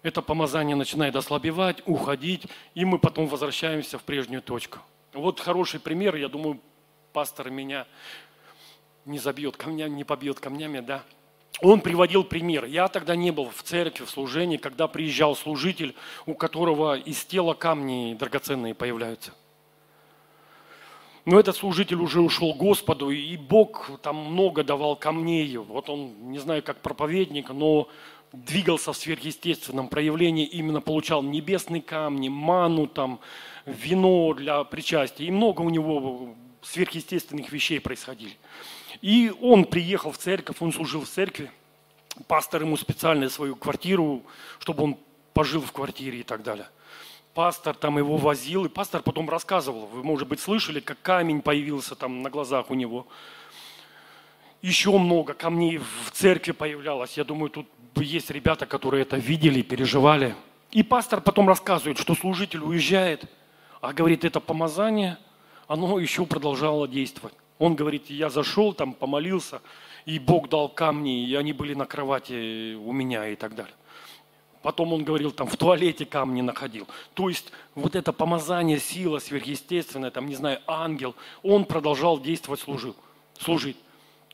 это 0.06 0.22
помазание 0.22 0.76
начинает 0.76 1.16
ослабевать, 1.16 1.82
уходить, 1.84 2.46
и 2.74 2.84
мы 2.84 3.00
потом 3.00 3.26
возвращаемся 3.26 3.98
в 3.98 4.04
прежнюю 4.04 4.40
точку. 4.40 4.78
Вот 5.12 5.40
хороший 5.40 5.80
пример, 5.80 6.14
я 6.14 6.28
думаю, 6.28 6.60
пастор 7.12 7.50
меня 7.50 7.86
не 9.04 9.18
забьет 9.18 9.56
камнями, 9.56 9.96
не 9.96 10.04
побьет 10.04 10.38
камнями, 10.38 10.78
да, 10.78 11.02
он 11.60 11.80
приводил 11.80 12.22
пример. 12.22 12.66
Я 12.66 12.86
тогда 12.86 13.16
не 13.16 13.32
был 13.32 13.50
в 13.50 13.62
церкви, 13.64 14.04
в 14.04 14.10
служении, 14.10 14.58
когда 14.58 14.86
приезжал 14.86 15.34
служитель, 15.34 15.96
у 16.24 16.34
которого 16.34 16.96
из 16.96 17.24
тела 17.24 17.54
камни 17.54 18.14
драгоценные 18.14 18.74
появляются. 18.74 19.32
Но 21.24 21.40
этот 21.40 21.56
служитель 21.56 21.96
уже 21.96 22.20
ушел 22.20 22.54
Господу, 22.54 23.10
и 23.10 23.36
Бог 23.36 23.90
там 24.02 24.16
много 24.16 24.62
давал 24.62 24.94
камней. 24.94 25.56
Вот 25.56 25.90
он, 25.90 26.30
не 26.30 26.38
знаю, 26.38 26.62
как 26.62 26.80
проповедник, 26.80 27.50
но 27.50 27.88
двигался 28.44 28.92
в 28.92 28.96
сверхъестественном 28.96 29.88
проявлении, 29.88 30.46
именно 30.46 30.80
получал 30.80 31.22
небесные 31.22 31.82
камни, 31.82 32.28
ману, 32.28 32.86
там, 32.86 33.20
вино 33.64 34.34
для 34.34 34.62
причастия. 34.64 35.26
И 35.26 35.30
много 35.30 35.62
у 35.62 35.70
него 35.70 36.34
сверхъестественных 36.62 37.50
вещей 37.52 37.80
происходили. 37.80 38.36
И 39.00 39.32
он 39.40 39.64
приехал 39.64 40.12
в 40.12 40.18
церковь, 40.18 40.56
он 40.60 40.72
служил 40.72 41.02
в 41.02 41.08
церкви. 41.08 41.50
Пастор 42.28 42.62
ему 42.62 42.76
специально 42.76 43.28
свою 43.28 43.56
квартиру, 43.56 44.22
чтобы 44.58 44.84
он 44.84 44.96
пожил 45.34 45.60
в 45.60 45.72
квартире 45.72 46.20
и 46.20 46.22
так 46.22 46.42
далее. 46.42 46.68
Пастор 47.34 47.74
там 47.74 47.98
его 47.98 48.16
возил, 48.16 48.64
и 48.64 48.70
пастор 48.70 49.02
потом 49.02 49.28
рассказывал, 49.28 49.86
вы, 49.86 50.02
может 50.02 50.26
быть, 50.26 50.40
слышали, 50.40 50.80
как 50.80 51.00
камень 51.02 51.42
появился 51.42 51.94
там 51.94 52.22
на 52.22 52.30
глазах 52.30 52.70
у 52.70 52.74
него. 52.74 53.06
Еще 54.66 54.90
много 54.90 55.32
камней 55.32 55.78
в 55.78 56.10
церкви 56.10 56.50
появлялось. 56.50 57.16
Я 57.16 57.22
думаю, 57.22 57.50
тут 57.50 57.68
есть 57.94 58.32
ребята, 58.32 58.66
которые 58.66 59.02
это 59.02 59.16
видели, 59.16 59.62
переживали. 59.62 60.34
И 60.72 60.82
пастор 60.82 61.20
потом 61.20 61.46
рассказывает, 61.46 61.98
что 61.98 62.16
служитель 62.16 62.64
уезжает, 62.64 63.26
а 63.80 63.92
говорит, 63.92 64.24
это 64.24 64.40
помазание, 64.40 65.18
оно 65.68 66.00
еще 66.00 66.26
продолжало 66.26 66.88
действовать. 66.88 67.32
Он 67.60 67.76
говорит, 67.76 68.10
я 68.10 68.28
зашел 68.28 68.72
там, 68.72 68.92
помолился, 68.92 69.62
и 70.04 70.18
Бог 70.18 70.48
дал 70.48 70.68
камни, 70.68 71.28
и 71.28 71.36
они 71.36 71.52
были 71.52 71.74
на 71.74 71.86
кровати 71.86 72.74
у 72.74 72.90
меня 72.90 73.28
и 73.28 73.36
так 73.36 73.54
далее. 73.54 73.76
Потом 74.62 74.92
он 74.92 75.04
говорил, 75.04 75.30
там 75.30 75.46
в 75.46 75.56
туалете 75.56 76.06
камни 76.06 76.40
находил. 76.40 76.88
То 77.14 77.28
есть 77.28 77.52
вот 77.76 77.94
это 77.94 78.12
помазание, 78.12 78.80
сила 78.80 79.20
сверхъестественная, 79.20 80.10
там, 80.10 80.26
не 80.26 80.34
знаю, 80.34 80.58
ангел, 80.66 81.14
он 81.44 81.66
продолжал 81.66 82.18
действовать, 82.18 82.58
служил, 82.58 82.96
служить, 83.38 83.76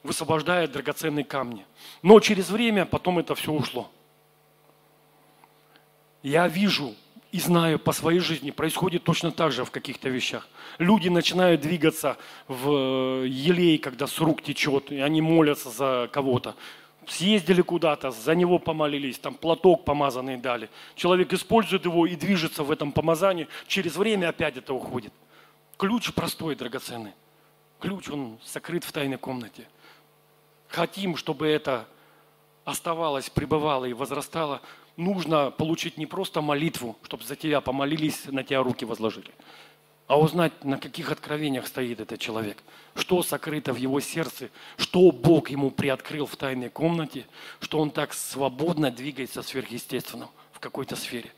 высвобождая 0.02 0.68
драгоценные 0.68 1.24
камни. 1.24 1.64
Но 2.02 2.20
через 2.20 2.50
время 2.50 2.86
потом 2.86 3.18
это 3.18 3.34
все 3.34 3.52
ушло. 3.52 3.90
Я 6.22 6.48
вижу 6.48 6.94
и 7.32 7.40
знаю 7.40 7.78
по 7.78 7.92
своей 7.92 8.20
жизни, 8.20 8.50
происходит 8.50 9.04
точно 9.04 9.32
так 9.32 9.52
же 9.52 9.64
в 9.64 9.70
каких-то 9.70 10.08
вещах. 10.10 10.46
Люди 10.78 11.08
начинают 11.08 11.62
двигаться 11.62 12.18
в 12.46 13.24
э, 13.24 13.26
елей, 13.26 13.78
когда 13.78 14.06
с 14.06 14.18
рук 14.20 14.42
течет, 14.42 14.92
и 14.92 15.00
они 15.00 15.22
молятся 15.22 15.70
за 15.70 16.10
кого-то. 16.12 16.54
Съездили 17.06 17.62
куда-то, 17.62 18.10
за 18.10 18.34
него 18.34 18.58
помолились, 18.58 19.18
там 19.18 19.34
платок 19.34 19.84
помазанный 19.84 20.36
дали. 20.36 20.68
Человек 20.94 21.32
использует 21.32 21.84
его 21.84 22.06
и 22.06 22.14
движется 22.14 22.62
в 22.62 22.70
этом 22.70 22.92
помазании. 22.92 23.48
Через 23.66 23.96
время 23.96 24.28
опять 24.28 24.56
это 24.58 24.74
уходит. 24.74 25.12
Ключ 25.78 26.12
простой, 26.12 26.54
драгоценный. 26.54 27.12
Ключ, 27.80 28.08
он 28.10 28.38
сокрыт 28.44 28.84
в 28.84 28.92
тайной 28.92 29.18
комнате. 29.18 29.66
Хотим, 30.72 31.16
чтобы 31.16 31.46
это 31.46 31.86
оставалось, 32.64 33.30
пребывало 33.30 33.84
и 33.84 33.92
возрастало– 33.92 34.60
нужно 34.96 35.50
получить 35.50 35.98
не 35.98 36.06
просто 36.06 36.40
молитву, 36.40 36.96
чтобы 37.02 37.24
за 37.24 37.36
тебя 37.36 37.60
помолились, 37.60 38.26
на 38.26 38.44
тебя 38.44 38.62
руки 38.62 38.84
возложили, 38.84 39.30
а 40.06 40.18
узнать, 40.18 40.64
на 40.64 40.78
каких 40.78 41.10
откровениях 41.10 41.66
стоит 41.66 42.00
этот 42.00 42.20
человек, 42.20 42.62
что 42.94 43.22
сокрыто 43.22 43.72
в 43.72 43.76
его 43.76 44.00
сердце, 44.00 44.50
что 44.76 45.10
Бог 45.10 45.50
ему 45.50 45.70
приоткрыл 45.70 46.26
в 46.26 46.36
тайной 46.36 46.68
комнате, 46.68 47.26
что 47.60 47.78
он 47.78 47.90
так 47.90 48.12
свободно 48.12 48.90
двигается 48.90 49.42
сверхъестественным 49.42 50.28
в 50.52 50.60
какой-то 50.60 50.96
сфере. 50.96 51.32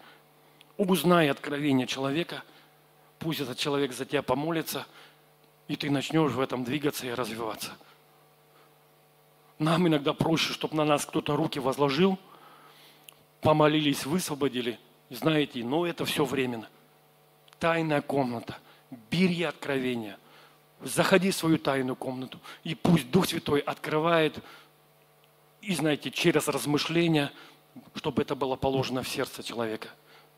Узнай 0.77 1.31
откровение 1.31 1.87
человека, 1.87 2.43
пусть 3.21 3.41
этот 3.41 3.59
человек 3.59 3.93
за 3.93 4.05
тебя 4.05 4.23
помолится, 4.23 4.87
и 5.69 5.77
ты 5.77 5.91
начнешь 5.91 6.33
в 6.33 6.41
этом 6.41 6.65
двигаться 6.65 7.07
и 7.07 7.11
развиваться. 7.11 7.73
Нам 9.59 9.87
иногда 9.89 10.13
проще, 10.13 10.53
чтобы 10.53 10.77
на 10.77 10.85
нас 10.85 11.07
кто-то 11.07 11.37
руки 11.37 11.59
возложил– 11.59 12.19
помолились, 13.45 14.07
высвободили. 14.07 14.81
Знаете, 15.11 15.63
но 15.63 15.87
это 15.87 16.05
все 16.07 16.25
временно. 16.25 16.69
Тайная 17.61 18.01
комната. 18.01 18.57
Бери 19.11 19.43
откровение. 19.45 20.17
Заходи 20.81 21.31
в 21.31 21.37
свою 21.37 21.59
тайную 21.59 21.95
комнату. 21.95 22.41
И 22.65 22.75
пусть 22.75 23.11
Дух 23.11 23.27
Святой 23.27 23.61
открывает, 23.61 24.39
и 25.61 25.75
знаете, 25.75 26.11
через 26.11 26.49
размышления, 26.49 27.31
чтобы 27.95 28.23
это 28.23 28.35
было 28.35 28.57
положено 28.57 29.03
в 29.03 29.09
сердце 29.09 29.43
человека, 29.43 29.89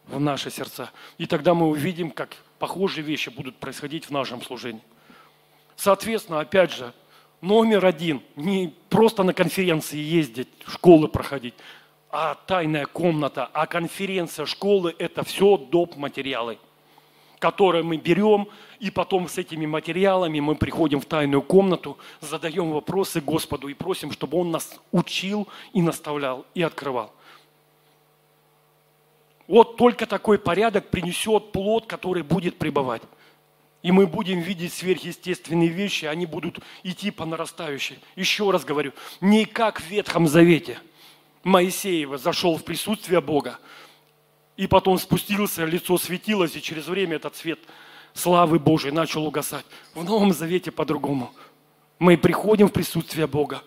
в 0.06 0.18
наши 0.18 0.50
сердца. 0.50 0.90
И 1.16 1.26
тогда 1.26 1.54
мы 1.54 1.68
увидим, 1.68 2.10
как 2.10 2.36
похожие 2.58 3.04
вещи 3.04 3.28
будут 3.28 3.56
происходить 3.56 4.06
в 4.06 4.10
нашем 4.10 4.42
служении. 4.42 4.82
Соответственно, 5.76 6.40
опять 6.40 6.72
же, 6.72 6.92
номер 7.40 7.84
один, 7.86 8.22
не 8.36 8.74
просто 8.88 9.22
на 9.22 9.34
конференции 9.34 9.98
ездить, 9.98 10.48
школы 10.66 11.08
проходить, 11.08 11.54
а 12.10 12.34
тайная 12.34 12.86
комната, 12.86 13.50
а 13.52 13.66
конференция 13.66 14.46
школы– 14.46 14.94
это 14.98 15.22
все 15.24 15.56
доп. 15.56 15.96
материалы, 15.96 16.58
которые 17.38 17.82
мы 17.82 17.96
берем, 17.96 18.48
и 18.80 18.90
потом 18.90 19.28
с 19.28 19.38
этими 19.38 19.66
материалами 19.66 20.40
мы 20.40 20.54
приходим 20.54 21.00
в 21.00 21.06
тайную 21.06 21.42
комнату, 21.42 21.98
задаем 22.20 22.72
вопросы 22.72 23.20
Господу 23.20 23.68
и 23.68 23.74
просим, 23.74 24.12
чтобы 24.12 24.38
Он 24.38 24.50
нас 24.50 24.80
учил 24.92 25.48
и 25.72 25.82
наставлял, 25.82 26.46
и 26.54 26.62
открывал. 26.62 27.12
Вот 29.46 29.76
только 29.76 30.06
такой 30.06 30.38
порядок 30.38 30.88
принесет 30.90 31.52
плод, 31.52 31.86
который 31.86 32.22
будет 32.22 32.58
пребывать. 32.58 33.02
И 33.86 33.92
мы 33.92 34.06
будем 34.06 34.40
видеть 34.40 34.74
сверхъестественные 34.74 35.68
вещи, 35.68 36.06
они 36.06 36.26
будут 36.26 36.58
идти 36.82 37.10
по 37.12 37.24
нарастающей. 37.24 37.98
Еще 38.16 38.50
раз 38.50 38.64
говорю, 38.64 38.92
не 39.20 39.44
как 39.44 39.80
в 39.80 39.88
Ветхом 39.88 40.26
Завете– 40.26 40.78
Моисеева 41.46 42.18
зашел 42.18 42.56
в 42.56 42.64
присутствие 42.64 43.20
Бога, 43.20 43.60
и 44.56 44.66
потом 44.66 44.98
спустился, 44.98 45.64
лицо 45.64 45.96
светилось, 45.96 46.56
и 46.56 46.60
через 46.60 46.88
время 46.88 47.14
этот 47.16 47.36
свет 47.36 47.60
славы 48.14 48.58
Божией 48.58 48.92
начал 48.92 49.24
угасать. 49.24 49.64
В 49.94 50.02
Новом 50.02 50.32
Завете 50.32 50.72
по-другому. 50.72 51.30
Мы 52.00 52.18
приходим 52.18 52.66
в 52.66 52.72
присутствие 52.72 53.28
Бога, 53.28 53.62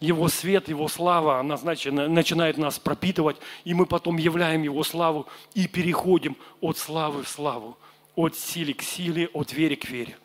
Его 0.00 0.26
свет, 0.26 0.68
Его 0.68 0.88
слава, 0.88 1.38
она 1.38 1.56
значит, 1.56 1.92
начинает 1.92 2.58
нас 2.58 2.80
пропитывать, 2.80 3.36
и 3.62 3.72
мы 3.72 3.86
потом 3.86 4.16
являем 4.16 4.64
Его 4.64 4.82
славу 4.82 5.28
и 5.54 5.68
переходим 5.68 6.36
от 6.60 6.76
славы 6.76 7.22
в 7.22 7.28
славу, 7.28 7.78
от 8.14 8.36
силы 8.36 8.74
к 8.74 8.82
силе, 8.82 9.28
от 9.28 9.52
веры 9.52 9.76
к 9.76 9.88
вере. 9.88 10.16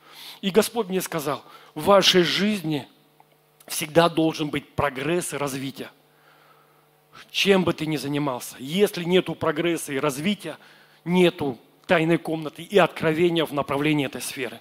И 0.42 0.50
Господь 0.50 0.88
мне 0.88 1.02
сказал, 1.02 1.44
в 1.76 1.86
вашей 1.86 2.24
жизни 2.24 2.88
всегда 3.68 4.10
должен 4.10 4.50
быть 4.50 4.74
прогресс 4.74 5.34
и 5.34 5.38
развитие 5.38 5.90
чем 7.32 7.64
бы 7.64 7.74
ты 7.74 7.86
ни 7.86 7.98
занимался, 7.98 8.56
если 8.60 9.04
нету 9.04 9.36
прогресса 9.36 9.94
и 9.94 10.00
развития, 10.00 10.58
нету 11.06 11.58
тайной 11.86 12.18
комнаты 12.18 12.64
и 12.64 12.78
откровения 12.78 13.46
в 13.46 13.54
направлении 13.54 14.06
этой 14.06 14.22
сферы. 14.22 14.60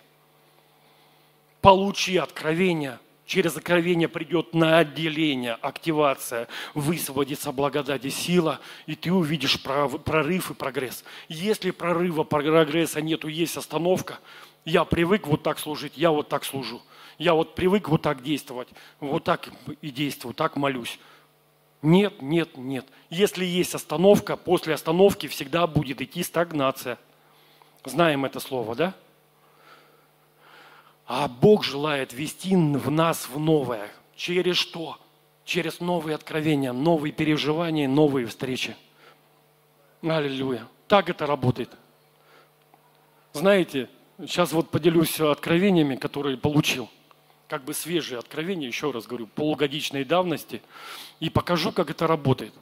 Получи 1.60 2.16
откровение, 2.16 2.98
через 3.26 3.56
откровение 3.56 4.08
придет 4.08 4.54
на 4.54 4.78
отделение, 4.78 5.54
активация, 5.54 6.48
высвободится 6.74 7.52
благодать 7.52 8.04
и 8.04 8.10
сила, 8.10 8.60
и 8.86 8.94
ты 8.94 9.12
увидишь 9.12 9.60
прорыв 9.62 10.50
и 10.50 10.54
прогресс. 10.54 11.04
Если 11.28 11.72
прорыва, 11.72 12.22
прогресса 12.24 13.02
нету, 13.02 13.28
есть 13.28 13.56
остановка, 13.56 14.18
я 14.64 14.84
привык 14.84 15.26
вот 15.26 15.42
так 15.42 15.58
служить, 15.58 15.92
я 15.96 16.10
вот 16.10 16.28
так 16.28 16.44
служу. 16.44 16.80
Я 17.18 17.32
вот 17.32 17.54
привык 17.54 17.88
вот 17.88 18.02
так 18.02 18.22
действовать, 18.22 18.68
вот 19.00 19.24
так 19.24 19.48
и 19.80 19.90
действую, 19.90 20.34
так 20.34 20.56
молюсь 20.56 20.98
Нет, 21.80 22.20
нет, 22.20 22.56
нет. 22.58 22.86
Если 23.08 23.44
есть 23.44 23.74
остановка, 23.74 24.36
после 24.36 24.74
остановки 24.74 25.26
всегда 25.26 25.66
будет 25.66 26.02
идти 26.02 26.22
стагнация. 26.22 26.98
Знаем 27.84 28.24
это 28.24 28.38
слово, 28.38 28.74
да? 28.74 28.94
А 31.06 31.28
Бог 31.28 31.64
желает 31.64 32.12
вести 32.12 32.56
в 32.56 32.90
нас 32.90 33.28
в 33.28 33.38
новое. 33.38 33.90
Через 34.16 34.56
что? 34.56 34.98
Через 35.44 35.78
новые 35.78 36.16
откровения, 36.16 36.72
новые 36.72 37.12
переживания, 37.12 37.88
новые 37.88 38.26
встречи. 38.26 38.76
Аллилуйя. 40.02 40.66
Так 40.88 41.08
это 41.08 41.26
работает. 41.26 41.70
Знаете, 43.32 43.88
сейчас 44.18 44.52
вот 44.52 44.70
поделюсь 44.70 45.20
откровениями, 45.20 45.94
которые 45.94 46.36
получил. 46.36 46.90
Как 47.46 47.62
бы 47.64 47.74
свежие 47.74 48.18
откровения, 48.18 48.66
еще 48.66 48.90
раз 48.90 49.06
говорю, 49.06 49.28
полугодичной 49.28 50.04
давности. 50.04 50.60
И 51.20 51.30
покажу, 51.30 51.70
как 51.70 51.90
это 51.90 52.08
работает. 52.08 52.52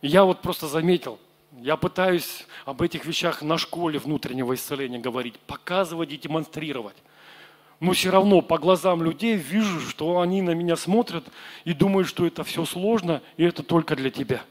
Я 0.00 0.22
вот 0.22 0.42
просто 0.42 0.68
заметил, 0.68 1.18
я 1.56 1.76
пытаюсь 1.76 2.46
об 2.64 2.82
этих 2.82 3.04
вещах 3.04 3.42
на 3.42 3.58
школе 3.58 3.98
внутреннего 3.98 4.54
исцеления 4.54 5.00
говорить, 5.00 5.40
показывать 5.40 6.12
и 6.12 6.16
демонстрировать 6.16 6.96
но 7.80 7.92
все 7.92 8.10
равно 8.10 8.40
по 8.40 8.58
глазам 8.58 9.02
людей 9.02 9.36
вижу, 9.36 9.80
что 9.80 10.20
они 10.20 10.42
на 10.42 10.50
меня 10.50 10.76
смотрят 10.76 11.24
и 11.64 11.72
думают, 11.72 12.08
что 12.08 12.26
это 12.26 12.42
все 12.42 12.64
сложно, 12.64 13.22
и 13.36 13.44
это 13.44 13.62
только 13.62 13.94
для 13.94 14.10
тебя. 14.10 14.42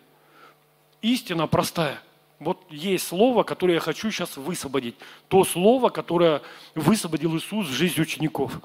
Истина 1.01 1.47
простая. 1.47 2.01
Вот 2.39 2.63
есть 2.69 3.07
слово, 3.07 3.43
которое 3.43 3.75
я 3.75 3.79
хочу 3.79 4.11
сейчас 4.11 4.37
высвободить. 4.37 4.95
То 5.27 5.43
слово, 5.43 5.89
которое 5.89 6.41
высвободил 6.75 7.35
Иисус 7.35 7.67
в 7.67 7.71
жизнь 7.71 7.99
учеников. 7.99 8.59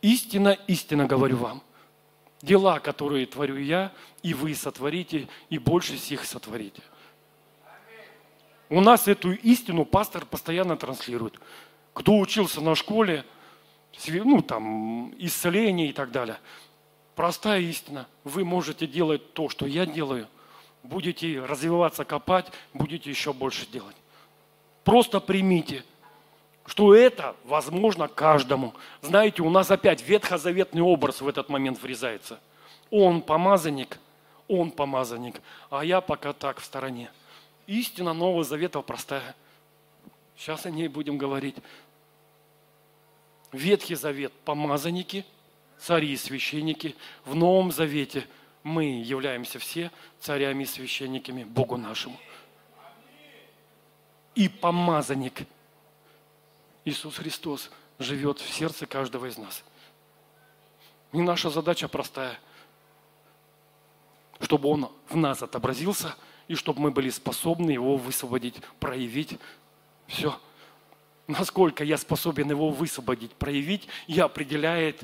Истина, 0.00 0.56
истина 0.66 1.06
говорю 1.06 1.36
вам. 1.36 1.62
Дела, 2.40 2.78
которые 2.78 3.26
творю 3.26 3.58
я, 3.58 3.92
и 4.22 4.32
вы 4.32 4.54
сотворите, 4.54 5.28
и 5.50 5.58
больше 5.58 5.96
всех 5.96 6.24
сотворите. 6.24 6.82
У 8.70 8.80
нас 8.80 9.08
эту 9.08 9.32
истину 9.32 9.84
пастор 9.84 10.24
постоянно 10.24 10.76
транслирует. 10.76 11.38
Кто 11.92 12.16
учился 12.18 12.60
на 12.60 12.76
школе, 12.76 13.26
ну, 14.06 14.42
там, 14.42 15.14
исцеление 15.18 15.88
и 15.88 15.92
так 15.92 16.10
далее. 16.10 16.38
Простая 17.14 17.60
истина. 17.60 18.06
Вы 18.24 18.44
можете 18.44 18.86
делать 18.86 19.34
то, 19.34 19.48
что 19.48 19.66
я 19.66 19.86
делаю. 19.86 20.26
Будете 20.82 21.40
развиваться, 21.44 22.04
копать, 22.04 22.50
будете 22.72 23.10
еще 23.10 23.32
больше 23.32 23.66
делать. 23.66 23.96
Просто 24.84 25.20
примите, 25.20 25.84
что 26.66 26.94
это 26.94 27.36
возможно 27.44 28.08
каждому. 28.08 28.74
Знаете, 29.02 29.42
у 29.42 29.50
нас 29.50 29.70
опять 29.70 30.02
ветхозаветный 30.02 30.82
образ 30.82 31.20
в 31.20 31.28
этот 31.28 31.48
момент 31.48 31.82
врезается. 31.82 32.40
Он 32.90 33.20
помазанник, 33.22 33.98
он 34.48 34.70
помазанник, 34.70 35.42
а 35.68 35.84
я 35.84 36.00
пока 36.00 36.32
так 36.32 36.60
в 36.60 36.64
стороне. 36.64 37.10
Истина 37.66 38.14
Нового 38.14 38.42
Завета 38.42 38.80
простая. 38.80 39.34
Сейчас 40.36 40.64
о 40.64 40.70
ней 40.70 40.88
будем 40.88 41.18
говорить. 41.18 41.56
Ветхий 43.52 43.96
Завет– 43.96 44.32
помазанники, 44.44 45.24
цари 45.78 46.12
и 46.12 46.16
священники. 46.16 46.94
В 47.24 47.34
Новом 47.34 47.72
Завете 47.72 48.26
мы 48.62 48.84
являемся 48.84 49.58
все 49.58 49.90
царями 50.20 50.62
и 50.62 50.66
священниками 50.66 51.44
Богу 51.44 51.76
нашему. 51.76 52.16
И 54.34 54.48
помазанник 54.48 55.42
Иисус 56.84 57.16
Христос 57.16 57.70
живет 57.98 58.38
в 58.38 58.48
сердце 58.52 58.86
каждого 58.86 59.26
из 59.26 59.36
нас. 59.36 59.64
И 61.12 61.20
наша 61.20 61.50
задача 61.50 61.88
простая, 61.88 62.38
чтобы 64.40 64.68
Он 64.68 64.90
в 65.08 65.16
нас 65.16 65.42
отобразился, 65.42 66.14
и 66.46 66.54
чтобы 66.54 66.80
мы 66.80 66.90
были 66.92 67.10
способны 67.10 67.72
Его 67.72 67.96
высвободить, 67.96 68.62
проявить. 68.78 69.38
Все– 70.06 70.40
насколько 71.30 71.84
я 71.84 71.96
способен 71.96 72.50
его 72.50 72.70
высвободить, 72.70 73.32
проявить, 73.32 73.88
и 74.06 74.18
определяет 74.20 75.02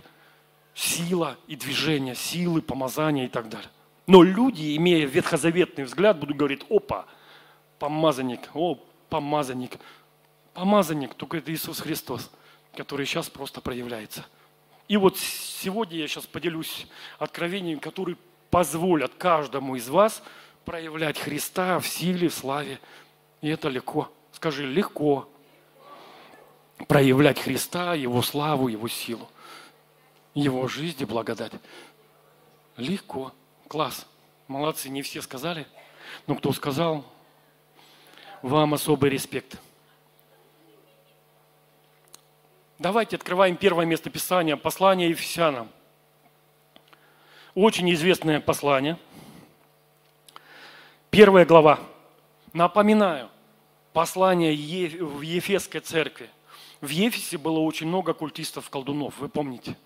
сила 0.75 1.39
и 1.47 1.57
движение, 1.57 2.15
силы, 2.15 2.61
помазания 2.61 3.25
и 3.25 3.29
так 3.29 3.49
далее. 3.49 3.71
Но 4.07 4.23
люди, 4.23 4.77
имея 4.77 5.07
ветхозаветный 5.07 5.85
взгляд, 5.85 6.19
будут 6.19 6.37
говорить, 6.37 6.63
опа, 6.71 7.07
помазанник, 7.79 8.51
о, 8.55 8.79
помазанник. 9.09 9.79
Помазанник, 10.55 11.15
только 11.15 11.39
это 11.39 11.53
Иисус 11.53 11.81
Христос, 11.81 12.31
который 12.75 13.05
сейчас 13.07 13.29
просто 13.29 13.61
проявляется. 13.61 14.25
И 14.89 14.97
вот 14.97 15.19
сегодня 15.19 15.99
я 15.99 16.07
сейчас 16.07 16.27
поделюсь 16.27 16.87
откровением, 17.19 17.81
которые 17.81 18.17
позволят 18.51 19.13
каждому 19.19 19.75
из 19.77 19.89
вас 19.89 20.23
проявлять 20.65 21.19
Христа 21.19 21.81
в 21.81 21.87
силе, 21.87 22.29
в 22.29 22.35
славе. 22.35 22.79
И 23.41 23.49
это 23.49 23.69
легко. 23.69 24.13
Скажи, 24.33 24.67
легко 24.67 25.29
проявлять 26.89 27.41
Христа, 27.41 27.95
Его 27.95 28.23
славу, 28.23 28.69
Его 28.69 28.89
силу, 28.89 29.29
Его 30.35 30.69
жизнь 30.69 31.03
и 31.03 31.05
благодать. 31.05 31.53
Легко. 32.77 33.33
Класс. 33.69 34.07
Молодцы, 34.49 34.89
не 34.89 35.03
все 35.03 35.23
сказали. 35.23 35.67
Но 36.27 36.37
кто 36.37 36.53
сказал, 36.53 37.05
вам 38.43 38.75
особый 38.75 39.11
респект. 39.11 39.59
Давайте 42.79 43.17
открываем 43.17 43.57
первое 43.57 43.87
место 43.87 44.11
Писания, 44.11 44.57
послание 44.57 45.09
Ефесянам. 45.09 45.71
Очень 47.55 47.91
известное 47.95 48.39
послание. 48.39 48.99
Первая 51.11 51.47
глава. 51.47 51.81
Напоминаю, 52.53 53.31
послание 53.95 54.55
в 55.03 55.23
Ефесской 55.23 55.81
церкви. 55.81 56.29
В 56.81 56.89
Ефесе 56.89 57.39
было 57.39 57.59
очень 57.61 57.87
много 57.87 58.13
культистов-колдунов, 58.13 59.19
вы 59.19 59.29
помните. 59.29 59.77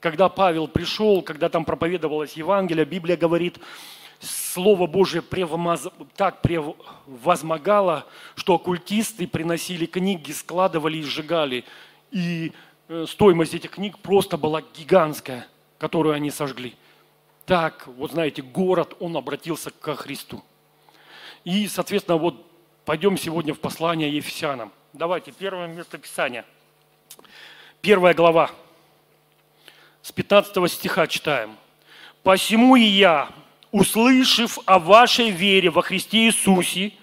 Когда 0.00 0.28
Павел 0.28 0.68
пришел, 0.68 1.22
когда 1.22 1.48
там 1.48 1.64
проповедовалось 1.64 2.34
Евангелие, 2.34 2.84
Библия 2.84 3.16
говорит, 3.16 3.58
Слово 4.20 4.86
Божие 4.86 5.22
превомаз... 5.22 5.88
так 6.16 6.42
превозмогало, 6.42 8.06
что 8.34 8.54
оккультисты 8.54 9.28
приносили 9.28 9.86
книги, 9.86 10.32
складывали 10.32 10.98
и 10.98 11.02
сжигали. 11.02 11.64
И 12.10 12.52
э, 12.88 13.06
стоимость 13.08 13.54
этих 13.54 13.72
книг 13.72 13.98
просто 13.98 14.36
была 14.36 14.62
гигантская, 14.76 15.46
которую 15.78 16.14
они 16.14 16.30
сожгли. 16.30 16.74
Так, 17.46 17.86
вот 17.86 18.10
знаете, 18.12 18.42
город, 18.42 18.96
он 18.98 19.16
обратился 19.16 19.70
ко 19.70 19.94
Христу. 19.94 20.42
И, 21.44 21.68
соответственно, 21.68 22.18
вот 22.18 22.44
пойдем 22.84 23.16
сегодня 23.16 23.54
в 23.54 23.60
послание 23.60 24.10
Ефесянам. 24.14 24.72
Давайте, 24.98 25.30
первое 25.30 25.68
место 25.68 25.96
Писания. 25.96 26.44
Первая 27.80 28.14
глава. 28.14 28.50
С 30.02 30.10
15 30.10 30.68
стиха 30.72 31.06
читаем. 31.06 31.54
«Посему 32.24 32.74
и 32.74 32.82
я, 32.82 33.28
услышав 33.70 34.58
о 34.66 34.80
вашей 34.80 35.30
вере 35.30 35.70
во 35.70 35.82
Христе 35.82 36.26
Иисусе 36.26 36.94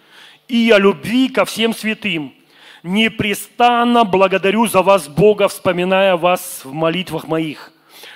и 0.50 0.70
о 0.72 0.78
любви 0.78 1.30
ко 1.30 1.46
всем 1.46 1.74
святым, 1.74 2.36
непрестанно 2.84 4.04
благодарю 4.04 4.68
за 4.68 4.82
вас 4.82 5.08
Бога, 5.08 5.48
вспоминая 5.48 6.18
вас 6.18 6.66
в 6.66 6.74
молитвах 6.74 7.30
моих, 7.30 7.72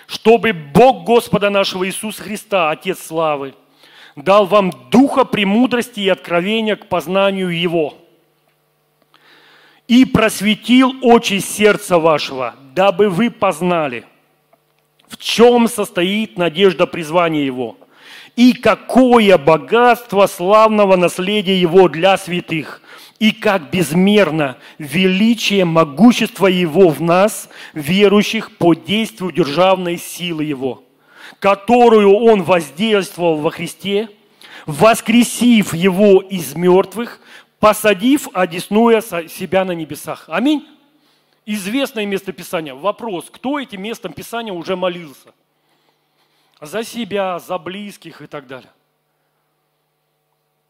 чтобы 0.08 0.52
Бог 0.52 1.06
Господа 1.06 1.50
нашего 1.50 1.88
Иисуса 1.88 2.22
Христа, 2.22 2.70
Отец 2.70 3.02
славы, 3.02 3.56
дал 4.18 4.46
вам 4.46 4.74
духа 4.92 5.24
премудрости 5.24 6.02
и 6.02 6.10
откровения 6.10 6.76
к 6.76 6.90
познанию 6.90 7.48
Его– 7.58 7.98
и 9.90 10.06
просветил 10.06 10.94
очи 11.02 11.40
сердца 11.40 11.98
вашего, 11.98 12.56
дабы 12.76 13.10
вы 13.10 13.32
познали, 13.32 14.06
в 15.08 15.18
чем 15.18 15.68
состоит 15.68 16.38
надежда 16.38 16.86
призвания 16.86 17.44
Его, 17.44 17.76
и 18.36 18.54
какое 18.54 19.36
богатство 19.40 20.28
славного 20.28 20.96
наследия 20.96 21.60
Его 21.60 21.90
для 21.90 22.18
святых, 22.20 22.84
и 23.18 23.32
как 23.32 23.72
безмерно 23.72 24.58
величие 24.78 25.66
могущества 25.66 26.46
Его 26.46 26.90
в 26.90 27.02
нас, 27.02 27.50
верующих 27.74 28.58
по 28.58 28.76
действию 28.76 29.32
державной 29.32 29.98
силы 29.98 30.44
Его, 30.44 30.84
которую 31.40 32.14
Он 32.14 32.44
воздействовал 32.44 33.38
во 33.38 33.50
Христе, 33.50 34.10
воскресив 34.68 35.74
Его 35.74 36.22
из 36.22 36.54
мертвых– 36.54 37.22
посадив, 37.60 38.30
одесную 38.34 39.02
себя 39.02 39.66
на 39.66 39.72
небесах. 39.72 40.26
Аминь. 40.28 40.68
Известное 41.46 42.06
местописание. 42.06 42.74
Вопрос, 42.74 43.30
кто 43.30 43.60
этим 43.60 43.82
местом 43.82 44.14
Писания 44.14 44.54
уже 44.54 44.76
молился? 44.76 45.34
За 46.62 46.84
себя, 46.84 47.40
за 47.40 47.58
близких 47.58 48.22
и 48.22 48.28
так 48.28 48.48
далее. 48.48 48.72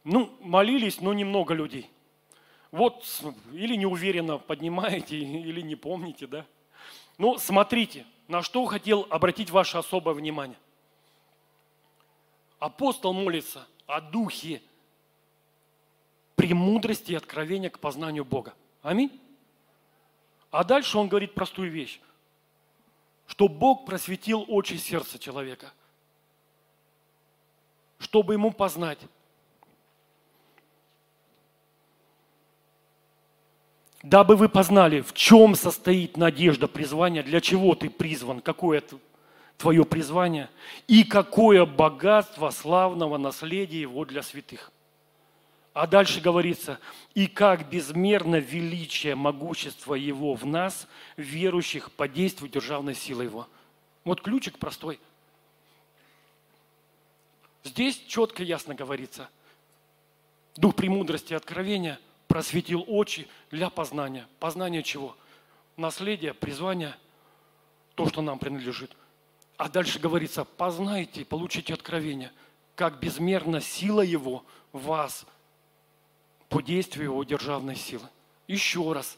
Ну, 0.04 0.32
молились, 0.42 1.02
но 1.02 1.14
немного 1.14 1.54
людей. 1.54 1.90
Вот 2.72 3.06
или 3.52 3.76
неуверенно 3.76 4.38
поднимаете, 4.38 5.18
или 5.18 5.62
не 5.62 5.76
помните, 5.76 6.28
да? 6.28 6.46
Но 7.18 7.38
смотрите, 7.38 8.06
на 8.28 8.42
что 8.42 8.64
хотел 8.66 9.06
обратить 9.10 9.50
ваше 9.50 9.78
особое 9.78 10.14
внимание. 10.14 10.58
Апостол 12.60 13.14
молится 13.14 13.68
о 13.88 14.02
духе 14.02 14.62
премудрости 16.40 17.12
и 17.12 17.16
откровения 17.16 17.70
к 17.70 17.80
познанию 17.80 18.24
Бога. 18.24 18.54
Аминь. 18.82 19.12
А 20.52 20.64
дальше 20.64 20.98
он 20.98 21.10
говорит 21.10 21.34
простую 21.34 21.70
вещь, 21.70 22.00
что 23.28 23.50
Бог 23.50 23.86
просветил 23.86 24.46
очи 24.48 24.76
сердца 24.76 25.20
человека, 25.20 25.74
чтобы 27.98 28.36
ему 28.36 28.52
познать. 28.52 29.00
Дабы 34.02 34.38
вы 34.38 34.48
познали, 34.48 35.02
в 35.02 35.12
чем 35.12 35.56
состоит 35.56 36.16
надежда 36.16 36.70
призвания, 36.70 37.22
для 37.22 37.42
чего 37.42 37.76
ты 37.76 37.90
призван, 37.90 38.40
какое 38.40 38.82
твое 39.58 39.84
призвание 39.84 40.50
и 40.88 41.04
какое 41.04 41.66
богатство 41.66 42.50
славного 42.50 43.18
наследия 43.18 43.82
его 43.82 44.06
для 44.06 44.24
святых. 44.24 44.72
А 45.80 45.88
дальше 45.88 46.20
говорится, 46.20 46.78
и 47.14 47.26
как 47.26 47.70
безмерно 47.70 48.36
величие, 48.36 49.16
могущество 49.16 49.94
Его 49.94 50.34
в 50.34 50.46
нас, 50.46 50.90
верующих, 51.16 51.90
по 51.94 52.06
действию 52.06 52.50
державной 52.50 52.94
силы 52.94 53.24
Его. 53.24 53.48
Вот 54.04 54.20
ключик 54.20 54.58
простой. 54.58 55.00
Здесь 57.64 57.98
четко 58.10 58.44
ясно 58.44 58.76
говорится. 58.76 59.30
Дух 60.58 60.76
премудрости 60.76 61.32
и 61.32 61.38
откровения 61.38 61.98
просветил 62.28 62.84
очи 62.86 63.30
для 63.50 63.70
познания. 63.70 64.28
Познание 64.42 64.84
чего? 64.84 65.16
Наследие, 65.78 66.34
призвание, 66.34 66.94
то, 67.96 68.06
что 68.10 68.22
нам 68.22 68.38
принадлежит. 68.38 68.92
А 69.56 69.70
дальше 69.70 69.98
говорится, 69.98 70.44
познайте, 70.44 71.24
получите 71.24 71.74
откровение, 71.74 72.34
как 72.76 73.00
безмерна 73.00 73.62
сила 73.62 74.02
Его 74.02 74.44
вас– 74.74 75.26
по 76.50 76.62
действию 76.62 77.06
его 77.06 77.24
державной 77.24 77.76
силы. 77.76 78.08
Еще 78.48 78.92
раз. 78.92 79.18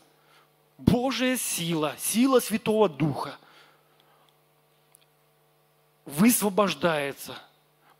Божья 0.78 1.38
сила, 1.38 1.96
сила 1.98 2.40
Святого 2.40 2.90
Духа 2.90 3.38
высвобождается, 6.06 7.38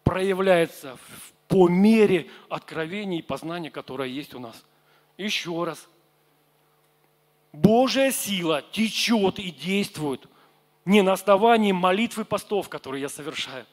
проявляется 0.04 0.98
по 1.48 1.70
мере 1.70 2.30
откровений 2.50 3.20
и 3.20 3.24
познания, 3.24 3.72
которое 3.72 4.10
есть 4.10 4.34
у 4.34 4.40
нас. 4.40 4.64
Еще 5.18 5.64
раз. 5.64 5.88
Божья 7.54 8.12
сила 8.12 8.64
течет 8.72 9.40
и 9.40 9.52
действует 9.52 10.28
не 10.86 11.02
на 11.02 11.14
основании 11.14 11.72
молитвы 11.72 12.26
постов, 12.26 12.68
которые 12.68 13.02
я 13.02 13.10
совершаю, 13.10 13.66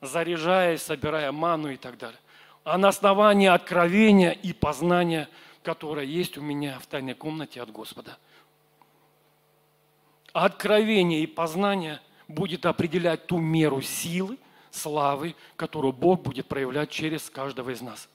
заряжаясь, 0.00 0.82
собирая 0.82 1.30
ману 1.30 1.70
и 1.70 1.76
так 1.76 1.96
далее 1.96 2.18
а 2.64 2.78
на 2.78 2.88
основании 2.88 3.48
откровения 3.48 4.30
и 4.30 4.52
познания, 4.52 5.28
которое 5.62 6.06
есть 6.06 6.36
у 6.38 6.42
меня 6.42 6.78
в 6.78 6.86
тайной 6.86 7.14
комнате 7.14 7.62
от 7.62 7.70
Господа. 7.70 8.18
Откровение 10.32 11.22
и 11.22 11.26
познание 11.26 12.00
будет 12.28 12.66
определять 12.66 13.26
ту 13.26 13.38
меру 13.38 13.80
силы, 13.80 14.38
славы, 14.70 15.34
которую 15.56 15.92
Бог 15.92 16.22
будет 16.22 16.46
проявлять 16.46 16.90
через 16.90 17.28
каждого 17.28 17.70
из 17.70 17.80
нас. 17.80 18.08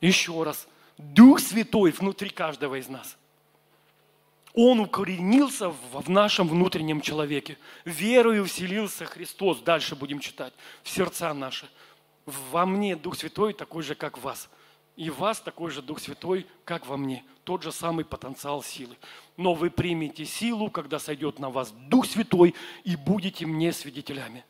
Еще 0.00 0.42
раз, 0.42 0.66
Дух 0.96 1.40
Святой 1.40 1.90
внутри 1.90 2.30
каждого 2.30 2.78
из 2.78 2.88
нас. 2.88 3.18
Он 4.54 4.80
укоренился 4.80 5.68
в 5.68 6.08
нашем 6.08 6.48
внутреннем 6.48 7.02
человеке. 7.02 7.58
Верою 7.84 8.46
вселился 8.46 9.04
Христос, 9.04 9.60
дальше 9.60 9.94
будем 9.94 10.20
читать, 10.20 10.54
в 10.82 10.88
сердца 10.88 11.34
наши– 11.34 11.68
во 12.26 12.66
мне 12.66 12.96
Дух 12.96 13.16
Святой 13.16 13.52
такой 13.52 13.82
же, 13.82 13.94
как 13.94 14.18
в 14.18 14.22
вас. 14.22 14.48
И 14.96 15.08
в 15.10 15.18
вас 15.18 15.40
такой 15.40 15.70
же 15.70 15.82
Дух 15.82 15.98
Святой, 15.98 16.46
как 16.64 16.86
во 16.86 16.96
мне. 16.96 17.24
Тот 17.44 17.62
же 17.62 17.72
самый 17.72 18.04
потенциал 18.04 18.62
силы. 18.62 18.96
Но 19.36 19.54
вы 19.54 19.70
примете 19.70 20.24
силу, 20.24 20.70
когда 20.70 20.98
сойдет 20.98 21.38
на 21.38 21.50
вас 21.50 21.72
Дух 21.88 22.06
Святой, 22.06 22.54
и 22.84 22.96
будете 22.96 23.46
мне 23.46 23.72
свидетелями. 23.72 24.44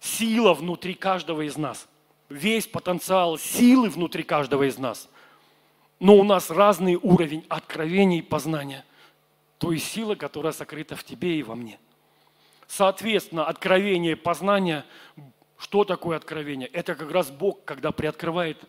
Сила 0.00 0.54
внутри 0.54 0.94
каждого 0.94 1.42
из 1.42 1.56
нас. 1.56 1.88
Весь 2.28 2.66
потенциал 2.66 3.38
силы 3.38 3.88
внутри 3.88 4.22
каждого 4.22 4.68
из 4.68 4.78
нас. 4.78 5.08
Но 5.98 6.16
у 6.16 6.24
нас 6.24 6.50
разный 6.50 6.96
уровень 6.96 7.44
откровения 7.48 8.18
и 8.18 8.22
познания 8.22 8.84
той 9.58 9.78
силы, 9.78 10.16
которая 10.16 10.52
сокрыта 10.52 10.96
в 10.96 11.04
тебе 11.04 11.38
и 11.38 11.42
во 11.42 11.54
мне. 11.54 11.78
Соответственно, 12.68 13.46
откровение 13.46 14.12
и 14.12 14.16
познание 14.16 14.84
что 15.58 15.84
такое 15.84 16.16
откровение? 16.16 16.68
Это 16.68 16.94
как 16.94 17.10
раз 17.10 17.30
Бог, 17.30 17.64
когда 17.64 17.90
приоткрывает 17.90 18.62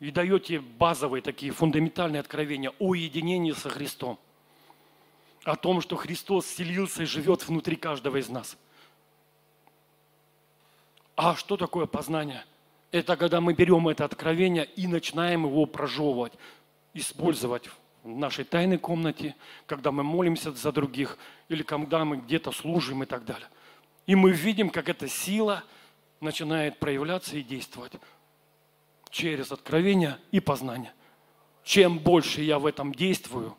и 0.00 0.10
дает 0.10 0.44
тебе 0.44 0.60
базовые 0.60 1.20
такие 1.20 1.52
фундаментальные 1.52 2.20
откровения 2.20 2.72
о 2.78 2.94
единении 2.94 3.52
со 3.52 3.68
Христом. 3.68 4.18
О 5.44 5.56
том, 5.56 5.80
что 5.80 5.96
Христос 5.96 6.46
селился 6.46 7.02
и 7.02 7.06
живет 7.06 7.46
внутри 7.46 7.76
каждого 7.76 8.16
из 8.16 8.28
нас. 8.28 8.56
А 11.16 11.34
что 11.36 11.56
такое 11.58 11.86
познание? 11.86 12.44
Это 12.92 13.16
когда 13.16 13.40
мы 13.40 13.52
берем 13.52 13.88
это 13.88 14.04
откровение 14.04 14.64
и 14.64 14.86
начинаем 14.86 15.44
его 15.44 15.66
прожевывать, 15.66 16.32
использовать 16.94 17.68
в 18.02 18.08
нашей 18.08 18.44
тайной 18.44 18.78
комнате, 18.78 19.36
когда 19.66 19.92
мы 19.92 20.02
молимся 20.02 20.50
за 20.52 20.72
других, 20.72 21.18
или 21.50 21.62
когда 21.62 22.06
мы 22.06 22.16
где-то 22.16 22.52
служим 22.52 23.02
и 23.02 23.06
так 23.06 23.26
далее. 23.26 23.48
И 24.06 24.14
мы 24.14 24.30
видим, 24.32 24.70
как 24.70 24.88
эта 24.88 25.06
сила– 25.06 25.62
начинает 26.20 26.78
проявляться 26.78 27.36
и 27.36 27.42
действовать 27.42 27.92
через 29.10 29.52
откровение 29.52 30.18
и 30.30 30.40
познание. 30.40 30.92
Чем 31.64 31.98
больше 31.98 32.42
я 32.42 32.58
в 32.58 32.66
этом 32.66 32.94
действую, 32.94 33.56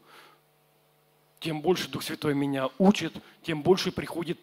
тем 1.39 1.61
больше 1.61 1.89
Дух 1.89 2.03
Святой 2.03 2.33
меня 2.33 2.69
учит, 2.77 3.13
тем 3.41 3.61
больше 3.63 3.91
приходит 3.91 4.39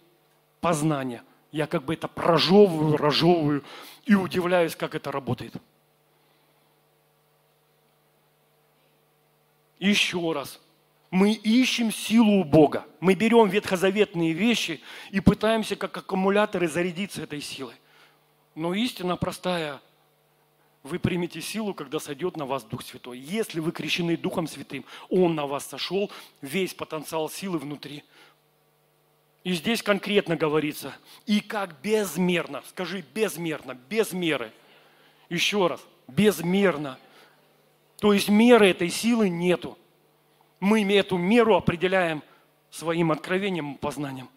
познание. 0.60 1.22
Я 1.50 1.66
как 1.66 1.84
бы 1.84 1.94
это 1.94 2.08
прожевываю, 2.08 2.96
разжевываю 2.96 3.64
и 4.04 4.14
удивляюсь, 4.14 4.76
как 4.76 4.94
это 4.94 5.10
работает. 5.10 5.54
Еще 9.78 10.32
раз. 10.32 10.60
Мы 11.10 11.32
ищем 11.32 11.90
силу 11.90 12.40
у 12.40 12.44
Бога. 12.44 12.84
Мы 13.00 13.14
берем 13.14 13.48
ветхозаветные 13.48 14.32
вещи 14.32 14.82
и 15.10 15.20
пытаемся 15.20 15.74
как 15.74 15.96
аккумуляторы 15.96 16.68
зарядиться 16.68 17.22
этой 17.22 17.40
силой. 17.40 17.74
Но 18.58 18.74
истина 18.74 19.16
простая. 19.16 19.80
Вы 20.82 20.98
примете 20.98 21.40
силу, 21.40 21.74
когда 21.74 22.00
сойдет 22.00 22.36
на 22.36 22.44
вас 22.44 22.64
Дух 22.64 22.82
Святой. 22.82 23.16
Если 23.16 23.60
вы 23.60 23.70
крещены 23.70 24.16
Духом 24.16 24.48
Святым, 24.48 24.84
Он 25.08 25.36
на 25.36 25.46
вас 25.46 25.64
сошел, 25.64 26.10
весь 26.42 26.74
потенциал 26.74 27.30
силы 27.30 27.58
внутри. 27.58 28.02
И 29.44 29.52
здесь 29.52 29.80
конкретно 29.80 30.34
говорится, 30.34 30.92
и 31.24 31.40
как 31.40 31.80
безмерно, 31.82 32.64
скажи 32.68 33.04
безмерно, 33.14 33.74
без 33.88 34.12
меры. 34.12 34.50
Еще 35.28 35.68
раз, 35.68 35.80
безмерно. 36.08 36.98
То 38.00 38.12
есть 38.12 38.28
меры 38.28 38.68
этой 38.68 38.90
силы 38.90 39.28
нету. 39.28 39.78
Мы 40.58 40.82
эту 40.94 41.16
меру 41.16 41.54
определяем 41.54 42.24
своим 42.72 43.12
откровением 43.12 43.74
и 43.74 43.78
познанием. 43.78 44.28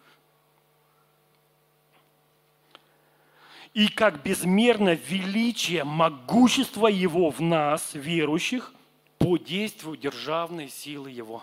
И 3.74 3.88
как 3.88 4.22
безмерно 4.22 4.94
величие, 4.94 5.84
могущество 5.84 6.88
Его 6.88 7.30
в 7.30 7.40
нас, 7.40 7.94
верующих, 7.94 8.72
по 9.18 9.38
действию 9.38 9.96
державной 9.96 10.68
силы 10.68 11.10
Его. 11.10 11.42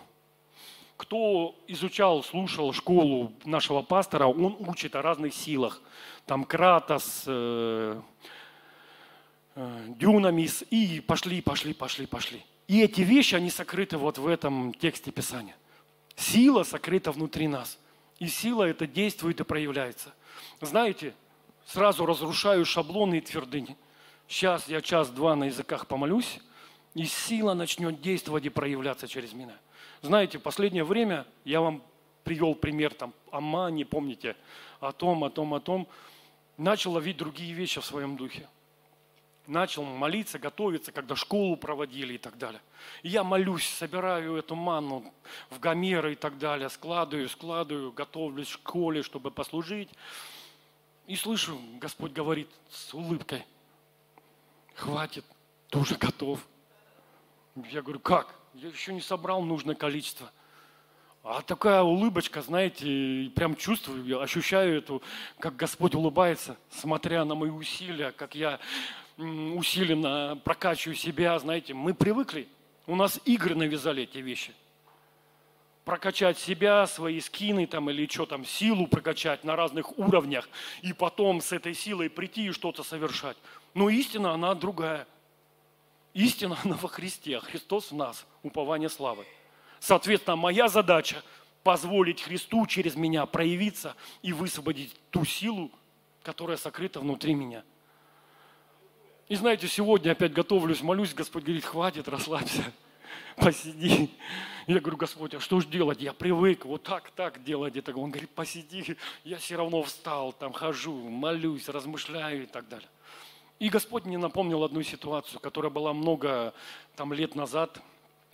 Кто 0.98 1.56
изучал, 1.68 2.24
слушал 2.24 2.74
школу 2.74 3.32
нашего 3.46 3.82
пастора, 3.82 4.26
он 4.26 4.58
учит 4.60 4.96
о 4.96 5.02
разных 5.02 5.34
силах. 5.34 5.82
Там 6.26 6.44
Кратос, 6.44 7.24
э, 7.26 8.02
э, 9.56 9.86
Дюнамис 9.98 10.64
и 10.70 11.00
пошли, 11.00 11.42
пошли, 11.42 11.74
пошли, 11.74 12.06
пошли. 12.06 12.44
И 12.68 12.82
эти 12.82 13.02
вещи, 13.02 13.36
они 13.36 13.50
сокрыты 13.50 13.98
вот 13.98 14.18
в 14.18 14.28
этом 14.28 14.74
тексте 14.74 15.12
Писания. 15.12 15.56
Сила 16.18 16.64
сокрыта 16.64 17.14
внутри 17.14 17.48
нас. 17.48 17.80
И 18.20 18.28
сила 18.28 18.66
это 18.66 18.86
действует 18.86 19.40
и 19.40 19.46
проявляется. 19.46 20.14
Знаете, 20.60 21.14
сразу 21.70 22.06
разрушаю 22.06 22.66
шаблоны 22.66 23.20
и 23.20 23.22
твердыни. 23.22 23.78
Сейчас 24.28 24.68
я 24.68 24.82
час-два 24.82 25.36
на 25.36 25.46
языках 25.46 25.88
помолюсь, 25.88 26.40
и 26.96 27.06
сила 27.06 27.54
начнет 27.54 28.02
действовать 28.02 28.46
и 28.46 28.50
проявляться 28.50 29.08
через 29.08 29.34
меня. 29.34 29.56
Знаете, 30.02 30.40
в 30.40 30.42
последнее 30.42 30.84
время 30.84 31.26
я 31.46 31.62
вам 31.62 31.84
привел 32.24 32.56
пример 32.56 32.94
там 32.94 33.14
не 33.72 33.86
помните, 33.86 34.36
о 34.80 34.92
том, 34.92 35.24
о 35.24 35.30
том, 35.30 35.54
о 35.54 35.60
том. 35.60 35.88
Начал 36.58 36.94
ловить 36.94 37.18
другие 37.18 37.54
вещи 37.54 37.80
в 37.80 37.86
своем 37.86 38.18
духе. 38.18 38.48
Начал 39.48 39.84
молиться, 39.84 40.38
готовиться, 40.40 40.92
когда 40.92 41.16
школу 41.16 41.56
проводили 41.56 42.16
и 42.16 42.18
так 42.18 42.38
далее. 42.38 42.62
И 43.04 43.10
я 43.10 43.24
молюсь, 43.24 43.68
собираю 43.68 44.36
эту 44.36 44.56
манну 44.56 45.14
в 45.50 45.60
гомеры 45.60 46.14
и 46.14 46.16
так 46.16 46.38
далее, 46.38 46.70
складываю, 46.70 47.30
складываю, 47.30 47.92
готовлюсь 47.92 48.48
в 48.48 48.54
школе, 48.54 49.02
чтобы 49.02 49.32
послужить. 49.32 49.90
И 51.10 51.16
слышу, 51.16 51.60
Господь 51.82 52.12
говорит 52.12 52.48
с 52.70 52.94
улыбкой, 52.94 53.44
хватит, 54.76 55.26
ты 55.70 55.80
уже 55.80 55.96
готов. 55.96 56.48
Я 57.72 57.82
говорю, 57.82 58.00
как? 58.00 58.36
Я 58.54 58.70
еще 58.70 58.94
не 58.94 59.02
собрал 59.02 59.42
нужное 59.42 59.74
количество. 59.74 60.32
А 61.24 61.42
такая 61.42 61.82
улыбочка, 61.82 62.44
знаете, 62.44 63.32
прям 63.36 63.56
чувствую, 63.56 64.22
ощущаю 64.22 64.78
эту, 64.78 65.02
как 65.40 65.56
Господь 65.56 65.96
улыбается, 65.96 66.58
смотря 66.70 67.26
на 67.26 67.34
мои 67.34 67.50
усилия, 67.50 68.12
как 68.12 68.36
я 68.36 68.60
усиленно 69.18 70.40
прокачиваю 70.44 70.96
себя, 70.96 71.40
знаете, 71.40 71.74
мы 71.74 71.96
привыкли. 71.96 72.48
У 72.86 72.96
нас 72.96 73.20
игры 73.26 73.56
навязали 73.56 74.04
эти 74.04 74.20
вещи. 74.20 74.54
Прокачать 75.90 76.38
себя, 76.38 76.86
свои 76.86 77.20
скины 77.20 77.66
там 77.66 77.90
или 77.90 78.08
что 78.08 78.28
там, 78.28 78.46
силу 78.46 78.86
прокачать 78.86 79.44
на 79.44 79.56
разных 79.56 79.98
уровнях, 79.98 80.48
и 80.84 80.94
потом 80.94 81.42
с 81.42 81.52
этой 81.52 81.74
силой 81.74 82.12
прийти 82.12 82.46
и 82.46 82.52
что-то 82.52 82.84
совершать. 82.84 83.36
Но 83.74 83.90
истина, 83.90 84.34
она 84.34 84.54
другая. 84.54 85.08
Истина, 86.14 86.60
она 86.64 86.76
во 86.76 86.88
Христе, 86.90 87.38
а 87.38 87.42
Христос 87.42 87.90
в 87.90 87.96
нас, 87.96 88.28
упование 88.44 88.88
славы. 88.88 89.26
Соответственно, 89.80 90.36
моя 90.36 90.68
задача– 90.68 91.24
позволить 91.64 92.22
Христу 92.22 92.68
через 92.68 92.96
меня 92.96 93.26
проявиться 93.26 93.96
и 94.22 94.32
высвободить 94.32 94.96
ту 95.10 95.26
силу, 95.26 95.72
которая 96.22 96.58
сокрыта 96.58 97.00
внутри 97.00 97.34
меня. 97.34 97.64
И 99.28 99.34
знаете, 99.34 99.68
сегодня 99.68 100.12
опять 100.12 100.34
готовлюсь, 100.34 100.84
молюсь, 100.84 101.16
Господь 101.16 101.46
говорит, 101.46 101.66
хватит, 101.66 102.08
расслабься, 102.08 102.72
посиди. 103.38 104.10
Я 104.68 104.80
говорю, 104.80 104.98
Господь, 104.98 105.34
а 105.34 105.40
что 105.40 105.60
же 105.60 105.68
делать? 105.68 106.02
Я 106.02 106.14
привык 106.14 106.66
вот 106.66 106.84
так, 106.84 107.12
так 107.12 107.44
делать. 107.44 107.76
Это. 107.76 107.96
Он 107.96 108.12
говорит, 108.12 108.30
посиди. 108.30 108.98
Я 109.24 109.38
все 109.38 109.56
равно 109.56 109.84
встал, 109.84 110.34
там 110.34 110.54
хожу, 110.54 110.94
молюсь, 110.94 111.70
размышляю 111.70 112.44
и 112.44 112.46
так 112.46 112.68
далее. 112.68 112.90
И 113.60 113.70
Господь 113.70 114.06
мне 114.06 114.18
напомнил 114.18 114.64
одну 114.64 114.82
ситуацию, 114.84 115.40
которая 115.40 115.72
была 115.72 115.94
много 115.94 116.54
там, 116.96 117.14
лет 117.14 117.36
назад– 117.36 117.82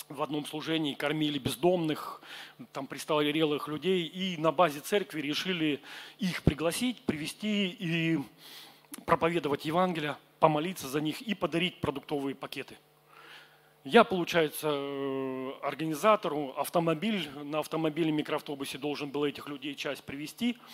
в 0.09 0.21
одном 0.21 0.45
служении 0.45 0.93
кормили 0.93 1.39
бездомных, 1.39 2.21
там 2.71 2.87
престарелых 2.87 3.67
людей, 3.67 4.05
и 4.05 4.37
на 4.37 4.51
базе 4.51 4.79
церкви 4.79 5.21
решили 5.21 5.81
их 6.19 6.43
пригласить, 6.43 7.01
привести 7.05 7.69
и 7.69 8.19
проповедовать 9.05 9.65
Евангелие, 9.65 10.17
помолиться 10.39 10.87
за 10.87 11.01
них 11.01 11.21
и 11.21 11.33
подарить 11.33 11.81
продуктовые 11.81 12.35
пакеты. 12.35 12.77
Я, 13.85 14.03
получается, 14.03 14.67
э, 14.69 15.51
организатору 15.61 16.53
автомобиль, 16.57 17.29
на 17.43 17.59
автомобиле 17.59 18.11
микроавтобусе 18.11 18.77
должен 18.77 19.09
был 19.09 19.23
этих 19.23 19.47
людей 19.47 19.75
часть 19.75 20.03
привести– 20.03 20.57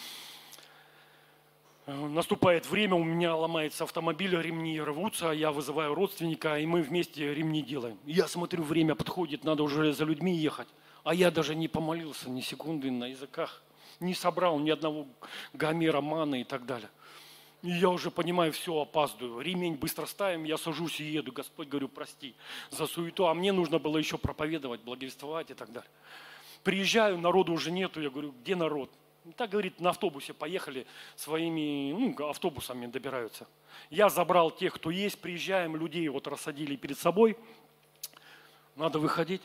Э, 1.87 2.07
наступает 2.07 2.69
время, 2.69 2.95
у 2.95 3.03
меня 3.03 3.35
ломается 3.35 3.83
автомобиль, 3.83 4.35
ремни 4.39 4.79
рвутся, 4.79 5.31
я 5.31 5.51
вызываю 5.51 5.95
родственника, 5.95 6.59
и 6.59 6.65
мы 6.65 6.81
вместе 6.81 7.33
ремни 7.33 7.61
делаем. 7.61 7.97
Я 8.05 8.27
смотрю, 8.27 8.63
время 8.63 8.95
подходит, 8.95 9.43
надо 9.43 9.63
уже 9.63 9.91
за 9.91 10.05
людьми 10.05 10.35
ехать. 10.35 10.67
А 11.03 11.15
я 11.15 11.31
даже 11.31 11.55
не 11.55 11.67
помолился 11.67 12.29
ни 12.29 12.41
секунды 12.41 12.91
на 12.91 13.05
языках, 13.05 13.63
не 13.99 14.13
собрал 14.13 14.59
ни 14.59 14.69
одного 14.69 15.07
гомера, 15.53 16.01
маны 16.01 16.41
и 16.41 16.43
так 16.43 16.65
далее. 16.65 16.89
Я 17.63 17.89
уже 17.89 18.09
понимаю, 18.09 18.51
все, 18.51 18.81
опаздываю. 18.81 19.41
Ремень 19.41 19.75
быстро 19.75 20.07
ставим, 20.07 20.45
я 20.45 20.57
сажусь 20.57 20.99
и 20.99 21.03
еду. 21.03 21.31
Господь, 21.31 21.67
говорю, 21.67 21.89
прости 21.89 22.33
за 22.71 22.87
суету. 22.87 23.27
А 23.27 23.33
мне 23.33 23.51
нужно 23.51 23.77
было 23.77 23.97
еще 23.97 24.17
проповедовать, 24.17 24.81
благовествовать 24.81 25.51
и 25.51 25.53
так 25.53 25.71
далее. 25.71 25.89
Приезжаю, 26.63 27.19
народу 27.19 27.53
уже 27.53 27.71
нету. 27.71 28.01
Я 28.01 28.09
говорю, 28.09 28.33
где 28.41 28.55
народ? 28.55 28.89
Так, 29.35 29.51
говорит, 29.51 29.79
на 29.79 29.91
автобусе 29.91 30.33
поехали, 30.33 30.87
своими 31.15 31.91
ну, 31.91 32.27
автобусами 32.27 32.87
добираются. 32.87 33.47
Я 33.91 34.09
забрал 34.09 34.49
тех, 34.49 34.73
кто 34.73 34.89
есть, 34.89 35.19
приезжаем, 35.19 35.75
людей 35.75 36.07
вот 36.09 36.27
рассадили 36.27 36.75
перед 36.75 36.97
собой. 36.97 37.37
Надо 38.75 38.97
выходить. 38.97 39.41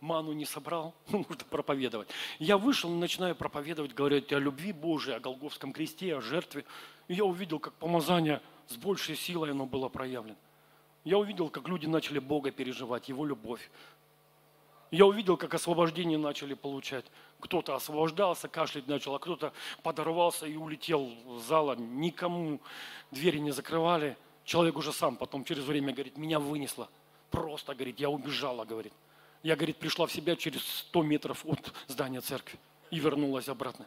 Ману 0.00 0.32
не 0.32 0.44
собрал, 0.44 0.92
ну, 1.08 1.18
нужно 1.28 1.46
проповедовать. 1.48 2.08
Я 2.38 2.58
вышел 2.58 2.90
начинаю 2.90 3.34
проповедовать, 3.34 3.94
говорить 3.94 4.30
о 4.34 4.38
любви 4.38 4.72
Божией, 4.72 5.16
о 5.16 5.20
Голговском 5.20 5.72
кресте, 5.72 6.14
о 6.14 6.20
жертве. 6.20 6.66
И 7.08 7.14
я 7.14 7.24
увидел, 7.24 7.58
как 7.58 7.74
помазание 7.74 8.40
с 8.66 8.76
большей 8.76 9.16
силой 9.16 9.50
оно 9.50 9.66
было 9.66 9.88
проявлено. 9.88 10.36
Я 11.04 11.18
увидел, 11.18 11.50
как 11.50 11.68
люди 11.68 11.86
начали 11.86 12.18
Бога 12.18 12.50
переживать, 12.50 13.08
Его 13.08 13.26
любовь. 13.26 13.70
Я 14.90 15.06
увидел, 15.06 15.36
как 15.36 15.52
освобождение 15.54 16.18
начали 16.18 16.54
получать. 16.54 17.04
Кто-то 17.40 17.74
освобождался, 17.74 18.48
кашлять 18.48 18.86
начал, 18.86 19.14
а 19.14 19.18
кто-то 19.18 19.52
подорвался 19.82 20.46
и 20.46 20.56
улетел 20.56 21.12
в 21.26 21.40
зала. 21.40 21.74
Никому 21.74 22.60
двери 23.10 23.38
не 23.38 23.50
закрывали. 23.50 24.16
Человек 24.44 24.76
уже 24.76 24.92
сам 24.92 25.16
потом 25.16 25.44
через 25.44 25.64
время 25.64 25.92
говорит, 25.92 26.16
меня 26.16 26.38
вынесло. 26.38 26.88
Просто, 27.30 27.74
говорит, 27.74 27.98
я 27.98 28.08
убежала, 28.08 28.64
говорит. 28.64 28.92
Я, 29.42 29.56
говорит, 29.56 29.76
пришла 29.78 30.06
в 30.06 30.12
себя 30.12 30.36
через 30.36 30.62
100 30.62 31.02
метров 31.02 31.44
от 31.44 31.72
здания 31.88 32.20
церкви 32.20 32.58
и 32.90 32.98
вернулась 32.98 33.48
обратно. 33.48 33.86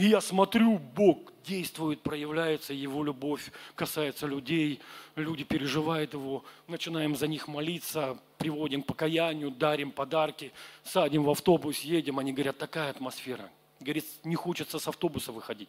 И 0.00 0.06
я 0.06 0.22
смотрю, 0.22 0.78
Бог 0.78 1.30
действует, 1.44 2.00
проявляется, 2.00 2.72
Его 2.72 3.04
любовь 3.04 3.52
касается 3.74 4.26
людей, 4.26 4.80
люди 5.14 5.44
переживают 5.44 6.14
Его, 6.14 6.42
начинаем 6.68 7.14
за 7.14 7.26
них 7.26 7.48
молиться, 7.48 8.18
приводим 8.38 8.82
к 8.82 8.86
покаянию, 8.86 9.50
дарим 9.50 9.92
подарки, 9.92 10.54
садим 10.84 11.24
в 11.24 11.28
автобус, 11.28 11.80
едем, 11.80 12.18
они 12.18 12.32
говорят, 12.32 12.56
такая 12.56 12.88
атмосфера. 12.88 13.50
Говорит, 13.78 14.06
не 14.24 14.36
хочется 14.36 14.78
с 14.78 14.88
автобуса 14.88 15.32
выходить. 15.32 15.68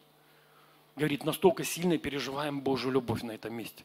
Говорит, 0.96 1.26
настолько 1.26 1.66
сильно 1.66 1.98
переживаем 1.98 2.62
Божью 2.62 2.92
любовь 2.92 3.24
на 3.24 3.34
этом 3.34 3.54
месте. 3.54 3.84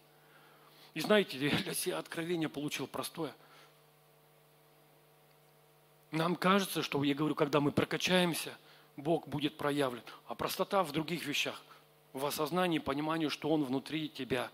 И 0.94 1.00
знаете, 1.00 1.38
я 1.38 1.58
для 1.58 1.74
себя 1.74 1.98
откровение 1.98 2.48
получил 2.48 2.86
простое. 2.86 3.34
Нам 6.12 6.36
кажется, 6.36 6.84
что, 6.84 7.02
я 7.02 7.16
говорю, 7.16 7.34
когда 7.34 7.58
мы 7.58 7.72
прокачаемся– 7.72 8.56
Бог 8.96 9.28
будет 9.28 9.56
проявлен. 9.56 10.02
А 10.26 10.34
простота 10.34 10.82
в 10.82 10.92
других 10.92 11.26
вещах. 11.26 11.62
В 12.12 12.24
осознании, 12.24 12.78
понимании, 12.78 13.28
что 13.28 13.50
Он 13.50 13.64
внутри 13.64 14.08
тебя, 14.08 14.50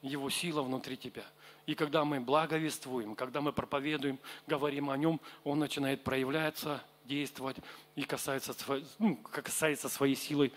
Его 0.00 0.30
сила 0.30 0.62
внутри 0.62 0.96
тебя. 0.96 1.24
И 1.66 1.74
когда 1.74 2.04
мы 2.04 2.20
благовествуем, 2.20 3.14
когда 3.14 3.40
мы 3.40 3.52
проповедуем, 3.52 4.18
говорим 4.46 4.90
о 4.90 4.96
Нем, 4.96 5.20
Он 5.44 5.58
начинает 5.58 6.04
проявляться, 6.04 6.82
действовать 7.04 7.56
и 7.96 8.02
касается, 8.02 8.54
ну, 8.98 9.16
касается 9.16 9.88
своей 9.88 10.14
силой 10.14 10.52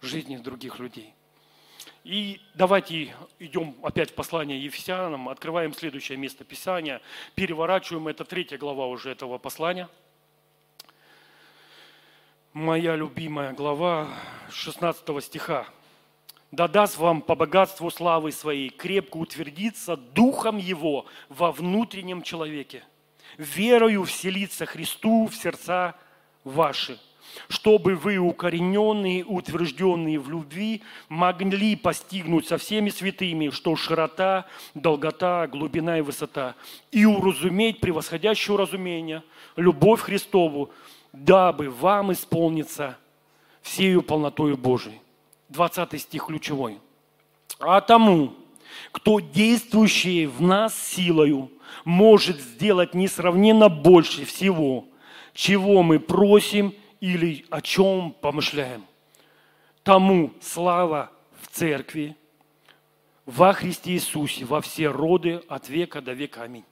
жизни 0.00 0.36
других 0.36 0.80
людей. 0.80 1.14
И 2.02 2.40
давайте 2.54 3.14
идем 3.38 3.76
опять 3.82 4.10
в 4.10 4.14
послание 4.14 4.62
Ефесянам, 4.62 5.28
открываем 5.28 5.72
следующее 5.72 6.18
место 6.18 6.44
Писания, 6.44 7.00
переворачиваем, 7.36 8.08
это 8.08 8.24
третья 8.24 8.58
глава 8.58 8.88
уже 8.88 9.10
этого 9.10 9.38
послания– 9.38 9.88
моя 12.52 12.96
любимая 12.96 13.54
глава 13.54 14.08
16 14.50 15.24
стиха. 15.24 15.66
«Да 16.50 16.68
даст 16.68 16.98
вам 16.98 17.22
по 17.22 17.34
богатству 17.34 17.90
славы 17.90 18.30
своей 18.30 18.68
крепко 18.68 19.16
утвердиться 19.16 19.96
Духом 19.96 20.58
Его 20.58 21.06
во 21.30 21.50
внутреннем 21.50 22.22
человеке, 22.22 22.84
верою 23.38 24.04
вселиться 24.04 24.66
Христу 24.66 25.28
в 25.28 25.34
сердца 25.34 25.94
ваши, 26.44 26.98
чтобы 27.48 27.94
вы, 27.94 28.18
укорененные, 28.18 29.24
утвержденные 29.24 30.18
в 30.18 30.28
любви, 30.28 30.82
могли 31.08 31.74
постигнуть 31.74 32.48
со 32.48 32.58
всеми 32.58 32.90
святыми, 32.90 33.48
что 33.48 33.74
широта, 33.76 34.46
долгота, 34.74 35.46
глубина 35.46 35.96
и 35.96 36.02
высота, 36.02 36.54
и 36.90 37.06
уразуметь 37.06 37.80
превосходящее 37.80 38.58
разумение, 38.58 39.22
любовь 39.56 40.02
Христову, 40.02 40.70
дабы 41.12 41.68
вам 41.68 42.12
исполниться 42.12 42.96
всею 43.60 44.02
полнотою 44.02 44.56
Божией. 44.56 45.00
20 45.50 46.00
стих 46.00 46.26
ключевой. 46.26 46.80
А 47.58 47.80
тому, 47.80 48.34
кто 48.90 49.20
действующий 49.20 50.26
в 50.26 50.40
нас 50.40 50.76
силою, 50.76 51.50
может 51.84 52.40
сделать 52.40 52.94
несравненно 52.94 53.68
больше 53.68 54.24
всего, 54.24 54.86
чего 55.34 55.82
мы 55.82 56.00
просим 56.00 56.74
или 57.00 57.44
о 57.50 57.60
чем 57.60 58.12
помышляем. 58.12 58.84
Тому 59.82 60.32
слава 60.40 61.10
в 61.40 61.48
церкви, 61.48 62.16
во 63.26 63.52
Христе 63.52 63.92
Иисусе, 63.92 64.44
во 64.44 64.60
все 64.60 64.88
роды 64.88 65.42
от 65.48 65.68
века 65.68 66.00
до 66.00 66.12
века. 66.12 66.42
Аминь. 66.42 66.64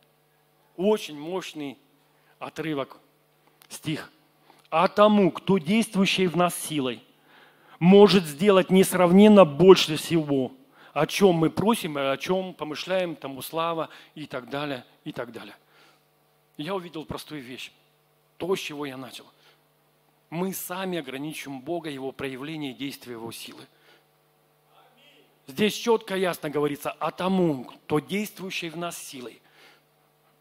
Очень 0.76 1.18
мощный 1.18 1.76
отрывок, 2.38 2.99
стих– 3.68 4.11
а 4.71 4.87
тому, 4.89 5.33
кто 5.33 5.59
действующий 5.59 6.29
в 6.29 6.37
нас 6.37 6.55
силой, 6.55 7.03
может 7.81 8.25
сделать 8.25 8.71
несравненно 8.71 9.45
больше 9.45 9.97
всего, 9.97 10.53
о 10.93 11.07
чем 11.07 11.35
мы 11.35 11.51
просим 11.51 11.97
о 11.99 12.16
чем 12.16 12.55
помышляем, 12.55 13.16
тому 13.16 13.43
слава 13.43 13.89
и 14.14 14.27
так 14.27 14.49
далее, 14.49 14.85
и 15.05 15.12
так 15.12 15.33
далее. 15.33 15.57
Я 16.57 16.75
увидел 16.75 17.05
простую 17.05 17.43
вещь, 17.43 17.73
то, 18.37 18.55
с 18.55 18.61
чего 18.61 18.87
я 18.87 18.97
начал. 18.97 19.27
Мы 20.29 20.55
сами 20.55 20.99
ограничим 20.99 21.61
Бога, 21.61 21.91
Его 21.91 22.12
проявление 22.12 22.73
и 22.73 22.75
действие 22.75 23.14
Его 23.14 23.33
силы. 23.33 23.66
Здесь 25.47 25.75
четко 25.75 26.16
ясно 26.16 26.49
говорится, 26.49 26.93
а 26.93 27.11
тому, 27.11 27.64
кто 27.64 27.99
действующий 27.99 28.71
в 28.71 28.77
нас 28.77 28.97
силой, 28.97 29.43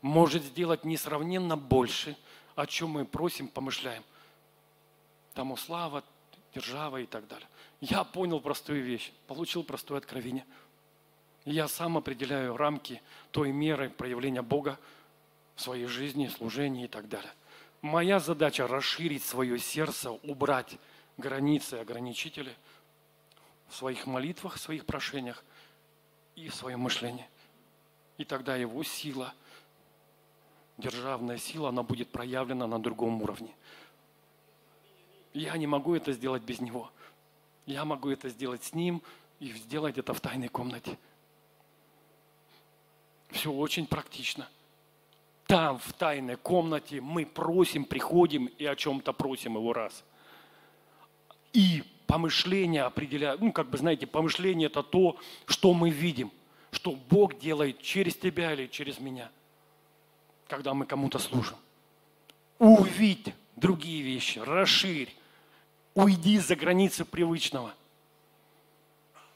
может 0.02 0.44
сделать 0.44 0.86
несравненно 0.86 1.58
больше, 1.58 2.16
о 2.56 2.68
чем 2.68 2.92
мы 2.92 3.06
просим, 3.06 3.48
помышляем. 3.48 4.04
Тому 5.34 5.58
слава, 5.58 6.04
держава 6.54 6.98
и 6.98 7.06
так 7.06 7.28
далее. 7.28 7.48
Я 7.82 8.04
понял 8.04 8.40
простую 8.40 8.84
вещь, 8.84 9.12
получил 9.28 9.64
простое 9.64 10.00
откровение. 10.00 10.46
Я 11.46 11.68
сам 11.68 11.98
определяю 11.98 12.58
рамки 12.58 13.02
той 13.32 13.52
меры 13.52 13.90
проявления 13.90 14.42
Бога 14.42 14.78
в 15.56 15.62
своей 15.62 15.86
жизни, 15.86 16.28
служении 16.28 16.86
и 16.86 16.88
так 16.88 17.08
далее. 17.10 17.32
Моя 17.82 18.20
задача 18.20 18.68
расширить 18.68 19.24
свое 19.24 19.58
сердце, 19.58 20.12
убрать 20.12 20.78
границы, 21.18 21.76
ограничители– 21.76 22.56
в 23.70 23.76
своих 23.76 24.06
молитвах, 24.08 24.56
в 24.56 24.60
своих 24.60 24.86
прошениях 24.86 25.44
и 26.36 26.50
в 26.50 26.56
своем 26.56 26.82
мышлении. 26.82 27.28
И 28.18 28.26
тогда 28.26 28.56
его 28.56 28.84
сила, 28.84 29.34
державная 30.78 31.38
сила, 31.38 31.70
она 31.70 31.84
будет 31.84 32.10
проявлена 32.10 32.68
на 32.68 32.80
другом 32.80 33.22
уровне. 33.22 33.56
Я 35.34 35.58
не 35.58 35.68
могу 35.68 35.96
это 35.96 36.12
сделать 36.12 36.44
без 36.44 36.60
него. 36.60 36.92
Я 37.66 37.86
могу 37.86 38.10
это 38.10 38.30
сделать 38.30 38.64
с 38.64 38.74
ним 38.74 39.02
и 39.40 39.52
сделать 39.54 39.98
это 39.98 40.14
в 40.14 40.22
тайной 40.22 40.48
комнате. 40.48 40.98
Все 43.30 43.52
очень 43.52 43.86
практично. 43.86 44.48
Там, 45.46 45.80
в 45.80 45.94
тайной 45.94 46.36
комнате, 46.36 47.02
мы 47.02 47.26
просим, 47.26 47.86
приходим 47.86 48.46
и 48.46 48.66
о 48.66 48.76
чем-то 48.76 49.14
просим 49.14 49.56
его 49.56 49.74
раз. 49.74 50.04
И 51.54 51.84
помышления 52.08 52.86
определяют, 52.86 53.42
ну, 53.42 53.52
как 53.52 53.70
бы, 53.70 53.78
знаете, 53.78 54.08
помышление– 54.08 54.68
это 54.70 54.84
то, 54.84 55.18
что 55.46 55.74
мы 55.74 55.90
видим, 55.90 56.32
что 56.72 56.92
Бог 57.10 57.38
делает 57.40 57.82
через 57.82 58.16
тебя 58.16 58.54
или 58.54 58.68
через 58.68 59.00
меня, 59.00 59.32
когда 60.48 60.74
мы 60.74 60.86
кому-то 60.86 61.20
служим. 61.20 61.58
Увидь 62.60 63.34
другие 63.56 64.02
вещи, 64.02 64.40
расширь, 64.40 65.16
уйди 66.00 66.39
за 66.39 66.56
границы 66.56 67.04
привычного. 67.04 67.74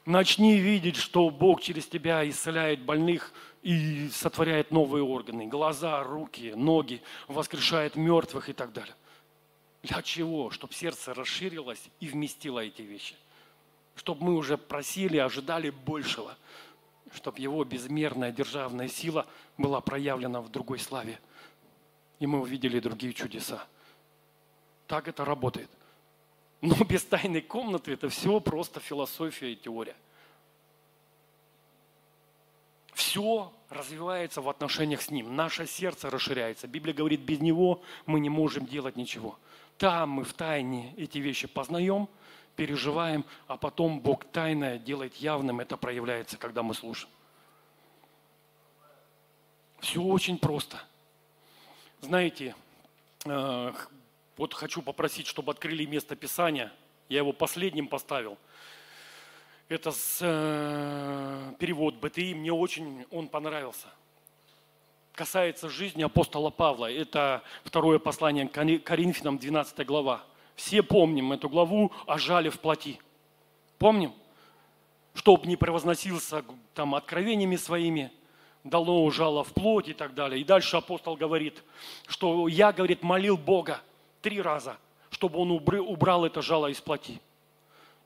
Начни 0.06 0.58
видеть, 0.58 0.96
что 0.96 1.30
Бог 1.30 1.62
через 1.62 1.86
тебя 1.86 2.28
исцеляет 2.28 2.82
больных 2.82 3.32
и 3.62 4.08
сотворяет 4.10 4.70
новые 4.70 5.02
органы, 5.02 5.46
глаза, 5.46 6.02
руки, 6.02 6.52
ноги, 6.54 7.02
воскрешает 7.28 7.96
мертвых 7.96 8.48
и 8.48 8.52
так 8.52 8.72
далее. 8.72 8.94
Для 9.82 10.02
чего? 10.02 10.50
Чтобы 10.50 10.74
сердце 10.74 11.14
расширилось 11.14 11.82
и 12.00 12.08
вместило 12.08 12.60
эти 12.60 12.82
вещи. 12.82 13.14
Чтобы 13.96 14.24
мы 14.24 14.34
уже 14.34 14.58
просили, 14.58 15.18
ожидали 15.18 15.70
большего. 15.70 16.36
Чтобы 17.12 17.38
его 17.38 17.64
безмерная 17.64 18.32
державная 18.32 18.88
сила 18.88 19.26
была 19.56 19.80
проявлена 19.80 20.40
в 20.40 20.50
другой 20.50 20.78
славе. 20.78 21.18
И 22.18 22.26
мы 22.26 22.40
увидели 22.40 22.80
другие 22.80 23.12
чудеса. 23.12 23.66
Так 24.86 25.08
это 25.08 25.24
работает. 25.24 25.70
Но 26.64 26.82
без 26.82 27.04
тайной 27.04 27.42
комнаты 27.42 27.92
это 27.92 28.08
все 28.08 28.40
просто 28.40 28.80
философия 28.80 29.52
и 29.52 29.56
теория. 29.56 29.94
Все 32.94 33.52
развивается 33.68 34.40
в 34.40 34.48
отношениях 34.48 35.02
с 35.02 35.10
Ним. 35.10 35.36
Наше 35.36 35.66
сердце 35.66 36.08
расширяется. 36.08 36.66
Библия 36.66 36.94
говорит, 36.94 37.20
без 37.20 37.40
Него 37.40 37.82
мы 38.06 38.18
не 38.18 38.30
можем 38.30 38.64
делать 38.64 38.96
ничего. 38.96 39.38
Там 39.76 40.08
мы 40.08 40.24
в 40.24 40.32
тайне 40.32 40.94
эти 40.96 41.18
вещи 41.18 41.46
познаем, 41.46 42.08
переживаем, 42.56 43.26
а 43.46 43.58
потом 43.58 44.00
Бог 44.00 44.24
тайное 44.24 44.78
делает 44.78 45.16
явным, 45.16 45.60
это 45.60 45.76
проявляется, 45.76 46.38
когда 46.38 46.62
мы 46.62 46.72
слушаем. 46.72 47.12
Все 49.80 50.00
очень 50.00 50.38
просто. 50.38 50.80
Знаете, 52.00 52.54
э, 53.26 53.72
вот 54.36 54.54
хочу 54.54 54.82
попросить, 54.82 55.26
чтобы 55.26 55.52
открыли 55.52 55.84
место 55.84 56.16
Писания. 56.16 56.72
Я 57.08 57.18
его 57.18 57.32
последним 57.32 57.88
поставил. 57.88 58.38
Это 59.68 59.92
с, 59.92 60.18
э, 60.20 61.52
перевод 61.58 61.94
БТИ. 61.96 62.34
Мне 62.34 62.52
очень 62.52 63.06
он 63.10 63.28
понравился– 63.28 63.88
касается 65.14 65.68
жизни 65.68 66.02
апостола 66.02 66.50
Павла. 66.50 66.90
Это 66.90 67.42
второе 67.64 67.98
послание 67.98 68.48
Коринфянам, 68.48 69.38
12 69.38 69.86
глава. 69.86 70.24
Все 70.56 70.82
помним 70.82 71.32
эту 71.32 71.48
главу 71.48 71.92
о 72.06 72.18
жале 72.18 72.50
в 72.50 72.60
плоти. 72.60 72.98
Помним? 73.78 74.12
Чтоб 75.14 75.46
не 75.46 75.56
превозносился 75.56 76.44
там 76.74 76.94
откровениями 76.94 77.56
своими, 77.56 78.10
дало 78.64 79.08
жало 79.10 79.44
в 79.44 79.52
плоть 79.52 79.88
и 79.88 79.92
так 79.92 80.14
далее. 80.14 80.40
И 80.40 80.44
дальше 80.44 80.76
апостол 80.76 81.16
говорит, 81.16 81.62
что 82.06 82.48
я, 82.48 82.72
говорит, 82.72 83.02
молил 83.02 83.36
Бога 83.36 83.80
три 84.24 84.40
раза, 84.40 84.76
чтобы 85.10 85.38
он 85.38 85.52
убрал 85.52 86.24
это 86.24 86.42
жало 86.42 86.66
из 86.66 86.80
плоти. 86.80 87.20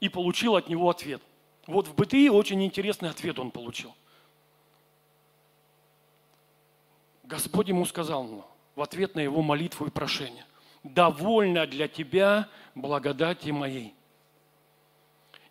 И 0.00 0.08
получил 0.08 0.56
от 0.56 0.68
него 0.68 0.90
ответ. 0.90 1.22
Вот 1.66 1.88
в 1.88 1.94
бытии 1.94 2.28
очень 2.28 2.62
интересный 2.64 3.10
ответ 3.10 3.38
он 3.38 3.50
получил– 3.50 3.94
Господь 7.28 7.68
ему 7.68 7.84
сказал 7.84 8.24
ну, 8.24 8.44
в 8.74 8.80
ответ 8.80 9.14
на 9.14 9.20
его 9.20 9.42
молитву 9.42 9.86
и 9.86 9.90
прошение, 9.90 10.46
«Довольно 10.82 11.66
для 11.66 11.86
тебя 11.86 12.48
благодати 12.74 13.50
моей, 13.50 13.94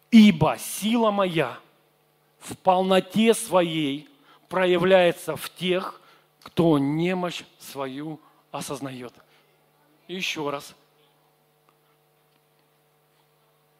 ибо 0.09 0.57
сила 0.57 1.11
моя 1.11 1.59
в 2.39 2.57
полноте 2.57 3.35
своей 3.35 4.09
проявляется 4.49 5.35
в 5.35 5.49
тех, 5.51 6.01
кто 6.41 6.79
немощь 6.79 7.43
свою 7.59 8.19
осознает». 8.51 9.13
Еще 10.07 10.49
раз. 10.49 10.75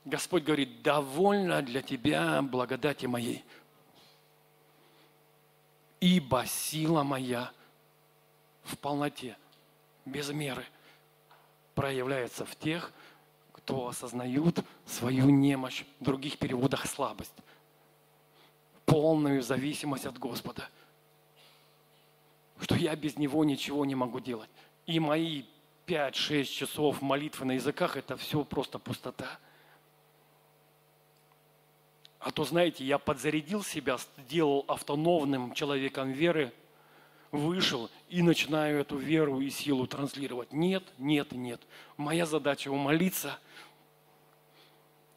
Господь 0.04 0.44
говорит, 0.44 0.82
довольно 0.82 1.62
для 1.62 1.82
тебя 1.82 2.42
благодати 2.42 3.06
моей, 3.06 3.44
ибо 6.00 6.46
сила 6.46 7.04
моя 7.04 7.52
в 8.64 8.78
полноте, 8.78 9.38
без 10.06 10.30
меры, 10.30 10.66
проявляется 11.76 12.46
в 12.46 12.56
тех, 12.56 12.94
кто 13.52 13.90
осознают 13.90 14.64
свою 14.86 15.30
немощь, 15.30 15.84
в 16.00 16.06
других 16.06 16.38
переводах 16.38 16.86
слабость, 16.86 17.34
полную 18.86 19.42
зависимость 19.42 20.06
от 20.06 20.18
Господа, 20.18 20.70
что 22.62 22.76
я 22.76 22.96
без 22.96 23.18
Него 23.18 23.44
ничего 23.44 23.84
не 23.84 23.96
могу 23.96 24.22
делать. 24.22 24.50
И 24.86 25.02
мои 25.02 25.44
5-6 25.88 26.44
часов 26.44 27.02
молитвы 27.02 27.46
на 27.46 27.54
языках– 27.54 27.96
это 27.98 28.16
все 28.18 28.44
просто 28.44 28.78
пустота. 28.78 29.40
А 32.20 32.32
то, 32.32 32.44
знаете, 32.44 32.84
я 32.84 33.00
подзарядил 33.00 33.64
себя, 33.64 33.98
сделал 34.18 34.66
автономным 34.68 35.54
человеком 35.54 36.12
веры– 36.12 36.54
вышел 37.32 37.90
и 38.10 38.22
начинаю 38.22 38.80
эту 38.80 38.98
веру 38.98 39.40
и 39.40 39.50
силу 39.50 39.88
транслировать. 39.88 40.52
Нет, 40.54 40.84
нет 40.98 41.32
нет. 41.32 41.62
Моя 41.96 42.26
задача 42.26 42.70
умолиться 42.70 43.38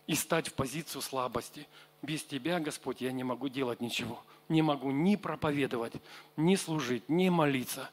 и 0.07 0.15
стать 0.15 0.49
в 0.49 0.55
позицию 0.55 1.03
слабости. 1.03 1.67
Без 2.03 2.25
Тебя, 2.25 2.61
Господь, 2.61 3.01
я 3.01 3.13
не 3.13 3.25
могу 3.25 3.49
делать 3.49 3.81
ничего. 3.81 4.23
Не 4.49 4.63
могу 4.63 4.91
ни 4.91 5.17
проповедовать, 5.17 5.93
ни 6.37 6.57
служить, 6.57 7.09
ни 7.09 7.29
молиться. 7.29 7.91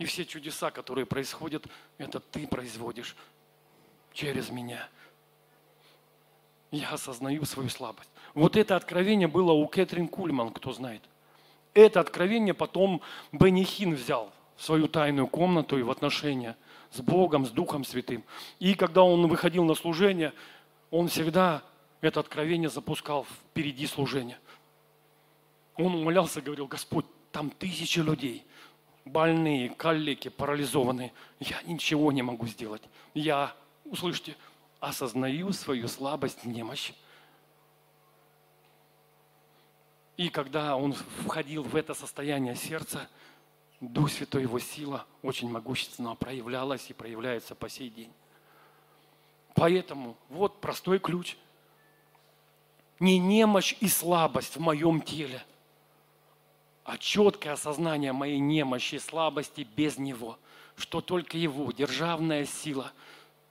И 0.00 0.06
все 0.06 0.24
чудеса, 0.24 0.70
которые 0.70 1.04
происходят, 1.04 1.66
это 1.98 2.20
Ты 2.20 2.46
производишь 2.46 3.14
через 4.14 4.48
меня. 4.48 4.88
Я 6.70 6.92
осознаю 6.92 7.44
свою 7.44 7.68
слабость. 7.68 8.08
Вот 8.32 8.56
это 8.56 8.76
откровение 8.76 9.28
было 9.28 9.52
у 9.52 9.68
Кэтрин 9.68 10.08
Кульман, 10.08 10.52
кто 10.52 10.72
знает. 10.72 11.02
Это 11.74 12.00
откровение 12.00 12.54
потом 12.54 13.02
Бенихин 13.30 13.94
взял 13.94 14.32
в 14.56 14.64
свою 14.64 14.88
тайную 14.88 15.26
комнату 15.26 15.78
и 15.78 15.82
в 15.82 15.90
отношения 15.90 16.56
с 16.90 17.02
Богом, 17.02 17.44
с 17.44 17.50
Духом 17.50 17.84
Святым. 17.84 18.24
И 18.58 18.74
когда 18.74 19.02
он 19.02 19.26
выходил 19.28 19.64
на 19.64 19.74
служение, 19.74 20.32
он 20.90 21.08
всегда 21.08 21.62
это 22.00 22.20
откровение 22.20 22.70
запускал 22.70 23.24
впереди 23.24 23.86
служения. 23.86 24.38
Он 25.76 25.94
умолялся, 25.94 26.40
говорил, 26.40 26.68
Господь, 26.68 27.04
там 27.32 27.50
тысячи 27.50 27.98
людей, 27.98 28.46
больные, 29.04 29.70
калеки, 29.70 30.28
парализованные. 30.28 31.12
Я 31.38 31.60
ничего 31.62 32.12
не 32.12 32.22
могу 32.22 32.46
сделать. 32.46 32.82
Я, 33.14 33.54
услышьте, 33.84 34.36
осознаю 34.80 35.52
свою 35.52 35.88
слабость, 35.88 36.44
немощь. 36.44 36.92
И 40.16 40.28
когда 40.28 40.76
он 40.76 40.92
входил 41.24 41.62
в 41.62 41.74
это 41.76 41.94
состояние 41.94 42.54
сердца, 42.54 43.08
Дух 43.80 44.10
Святой, 44.10 44.42
Его 44.42 44.58
сила 44.58 45.06
очень 45.22 45.50
могущественно 45.50 46.14
проявлялась 46.14 46.90
и 46.90 46.92
проявляется 46.92 47.54
по 47.54 47.70
сей 47.70 47.88
день. 47.88 48.12
Поэтому 49.54 50.16
вот 50.28 50.60
простой 50.60 50.98
ключ. 50.98 51.36
Не 52.98 53.18
немощь 53.18 53.74
и 53.80 53.88
слабость 53.88 54.56
в 54.56 54.60
моем 54.60 55.00
теле, 55.00 55.42
а 56.90 56.98
четкое 56.98 57.52
осознание 57.52 58.12
моей 58.12 58.40
немощи 58.40 58.98
слабости 58.98 59.64
без 59.76 59.96
Него, 59.96 60.40
что 60.76 61.00
только 61.00 61.38
Его 61.38 61.70
державная 61.70 62.44
сила 62.44 62.90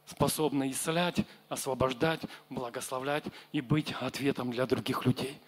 способна 0.06 0.70
исцелять, 0.70 1.26
освобождать, 1.48 2.20
благословлять 2.50 3.24
и 3.54 3.62
быть 3.62 3.94
ответом 4.02 4.52
для 4.52 4.66
других 4.66 5.06
людей. 5.06 5.40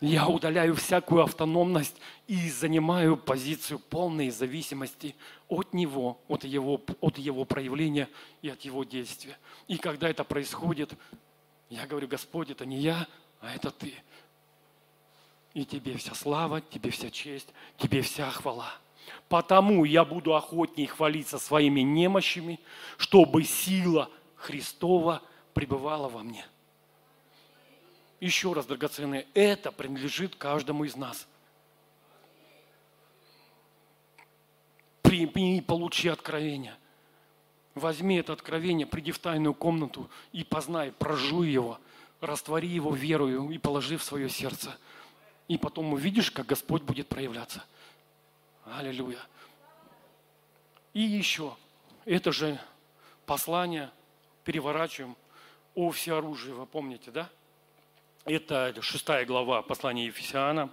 Я 0.00 0.26
удаляю 0.26 0.74
всякую 0.74 1.22
автономность 1.22 1.94
и 2.26 2.50
занимаю 2.50 3.16
позицию 3.16 3.78
полной 3.78 4.30
зависимости 4.30 5.14
от 5.46 5.72
Него, 5.72 6.18
от 6.26 6.42
Его, 6.42 6.80
от 7.00 7.16
его 7.16 7.44
проявления 7.44 8.08
и 8.42 8.48
от 8.48 8.62
Его 8.62 8.82
действия. 8.82 9.38
И 9.68 9.78
когда 9.78 10.10
это 10.10 10.24
происходит, 10.24 10.94
я 11.70 11.86
говорю, 11.86 12.08
Господь, 12.08 12.50
это 12.50 12.66
не 12.66 12.78
я, 12.80 13.06
а 13.40 13.54
это 13.54 13.70
Ты. 13.70 13.94
И 15.54 15.64
тебе 15.64 15.96
вся 15.96 16.14
слава, 16.14 16.60
тебе 16.60 16.90
вся 16.90 17.10
честь, 17.10 17.48
тебе 17.78 18.02
вся 18.02 18.28
хвала. 18.30 18.72
Потому 19.28 19.84
я 19.84 20.04
буду 20.04 20.34
охотнее 20.34 20.88
хвалиться 20.88 21.38
своими 21.38 21.80
немощами, 21.80 22.58
чтобы 22.98 23.44
сила 23.44 24.10
Христова 24.34 25.22
пребывала 25.54 26.08
во 26.08 26.22
мне. 26.22 26.44
Еще 28.20 28.52
раз, 28.52 28.66
драгоценные, 28.66 29.26
это 29.34 29.70
принадлежит 29.70 30.34
каждому 30.34 30.84
из 30.84 30.96
нас. 30.96 31.28
Прими 35.02 35.58
и 35.58 35.60
получи 35.60 36.08
откровение. 36.08 36.76
Возьми 37.74 38.16
это 38.16 38.32
откровение, 38.32 38.86
приди 38.86 39.12
в 39.12 39.18
тайную 39.18 39.54
комнату 39.54 40.08
и 40.32 40.42
познай, 40.44 40.92
прожуй 40.92 41.50
его, 41.50 41.78
раствори 42.20 42.68
его 42.68 42.94
верою 42.94 43.50
и 43.50 43.58
положи 43.58 43.96
в 43.96 44.02
свое 44.02 44.28
сердце. 44.28 44.76
И 45.48 45.58
потом 45.58 45.92
увидишь, 45.92 46.30
как 46.30 46.46
Господь 46.46 46.82
будет 46.82 47.08
проявляться. 47.08 47.64
Аллилуйя. 48.64 49.20
И 50.94 51.00
еще, 51.00 51.56
это 52.04 52.32
же 52.32 52.58
послание 53.26 53.90
переворачиваем 54.44 55.16
о 55.74 55.90
всеоружии, 55.90 56.50
вы 56.50 56.66
помните, 56.66 57.10
да? 57.10 57.28
Это 58.24 58.74
шестая 58.80 59.26
глава 59.26 59.60
послания 59.62 60.06
Ефесиана, 60.06 60.70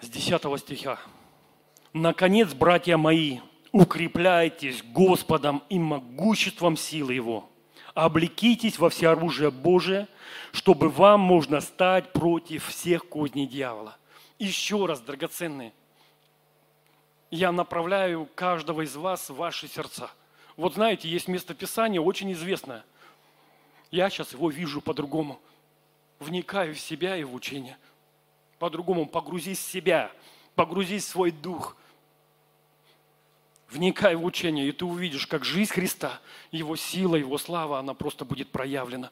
с 0.00 0.08
10 0.08 0.60
стиха. 0.60 0.98
«Наконец, 1.92 2.52
братья 2.52 2.96
мои, 2.96 3.40
укрепляйтесь 3.72 4.82
Господом 4.82 5.62
и 5.68 5.78
могуществом 5.78 6.76
силы 6.76 7.14
Его. 7.14 7.48
Облекитесь 7.96 8.78
во 8.78 8.90
всеоружие 8.90 9.50
Божие, 9.50 10.06
чтобы 10.52 10.88
вам 10.88 11.20
можно 11.20 11.60
стать 11.60 12.12
против 12.12 12.68
всех 12.68 13.08
козней 13.08 13.48
дьявола». 13.48 13.96
Еще 14.38 14.86
раз, 14.86 15.00
драгоценные, 15.00 15.72
я 17.30 17.50
направляю 17.50 18.28
каждого 18.34 18.82
из 18.82 18.94
вас 18.94 19.28
в 19.30 19.34
ваши 19.36 19.66
сердца. 19.66 20.10
Вот 20.56 20.74
знаете, 20.74 21.08
есть 21.08 21.26
место 21.26 21.54
Писания 21.54 22.00
очень 22.00 22.32
известное– 22.32 22.84
я 23.90 24.10
сейчас 24.10 24.32
его 24.32 24.50
вижу 24.50 24.80
по-другому. 24.80 25.40
Вникаю 26.18 26.74
в 26.74 26.80
себя 26.80 27.16
и 27.16 27.24
в 27.24 27.34
учение. 27.34 27.76
По-другому 28.58 29.06
погрузись 29.06 29.58
в 29.58 29.70
себя, 29.70 30.10
погрузись 30.54 31.04
в 31.04 31.08
свой 31.08 31.30
дух. 31.30 31.76
Вникай 33.70 34.14
в 34.14 34.24
учение, 34.24 34.68
и 34.68 34.72
ты 34.72 34.84
увидишь, 34.84 35.26
как 35.26 35.44
жизнь 35.44 35.72
Христа, 35.72 36.20
Его 36.50 36.76
сила, 36.76 37.16
Его 37.16 37.36
слава, 37.38 37.78
она 37.78 37.94
просто 37.94 38.24
будет 38.24 38.50
проявлена 38.50 39.10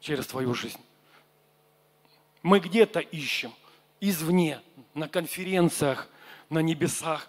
через 0.00 0.26
твою 0.26 0.54
жизнь. 0.54 0.80
Мы 2.42 2.58
где-то 2.58 3.00
ищем, 3.00 3.52
извне, 4.00 4.60
на 4.94 5.08
конференциях, 5.08 6.08
на 6.50 6.58
небесах, 6.58 7.28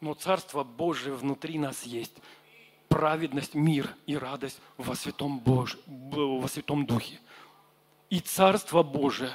но 0.00 0.14
Царство 0.14 0.64
Божие 0.64 1.14
внутри 1.14 1.58
нас 1.58 1.84
есть– 1.84 2.14
праведность, 2.88 3.54
мир 3.54 3.94
и 4.06 4.16
радость 4.16 4.60
во 4.76 4.94
Святом, 4.96 5.38
Бож... 5.38 5.78
во 5.86 6.48
Святом 6.48 6.86
Духе. 6.86 7.20
И 8.10 8.20
Царство 8.20 8.82
Божие, 8.82 9.32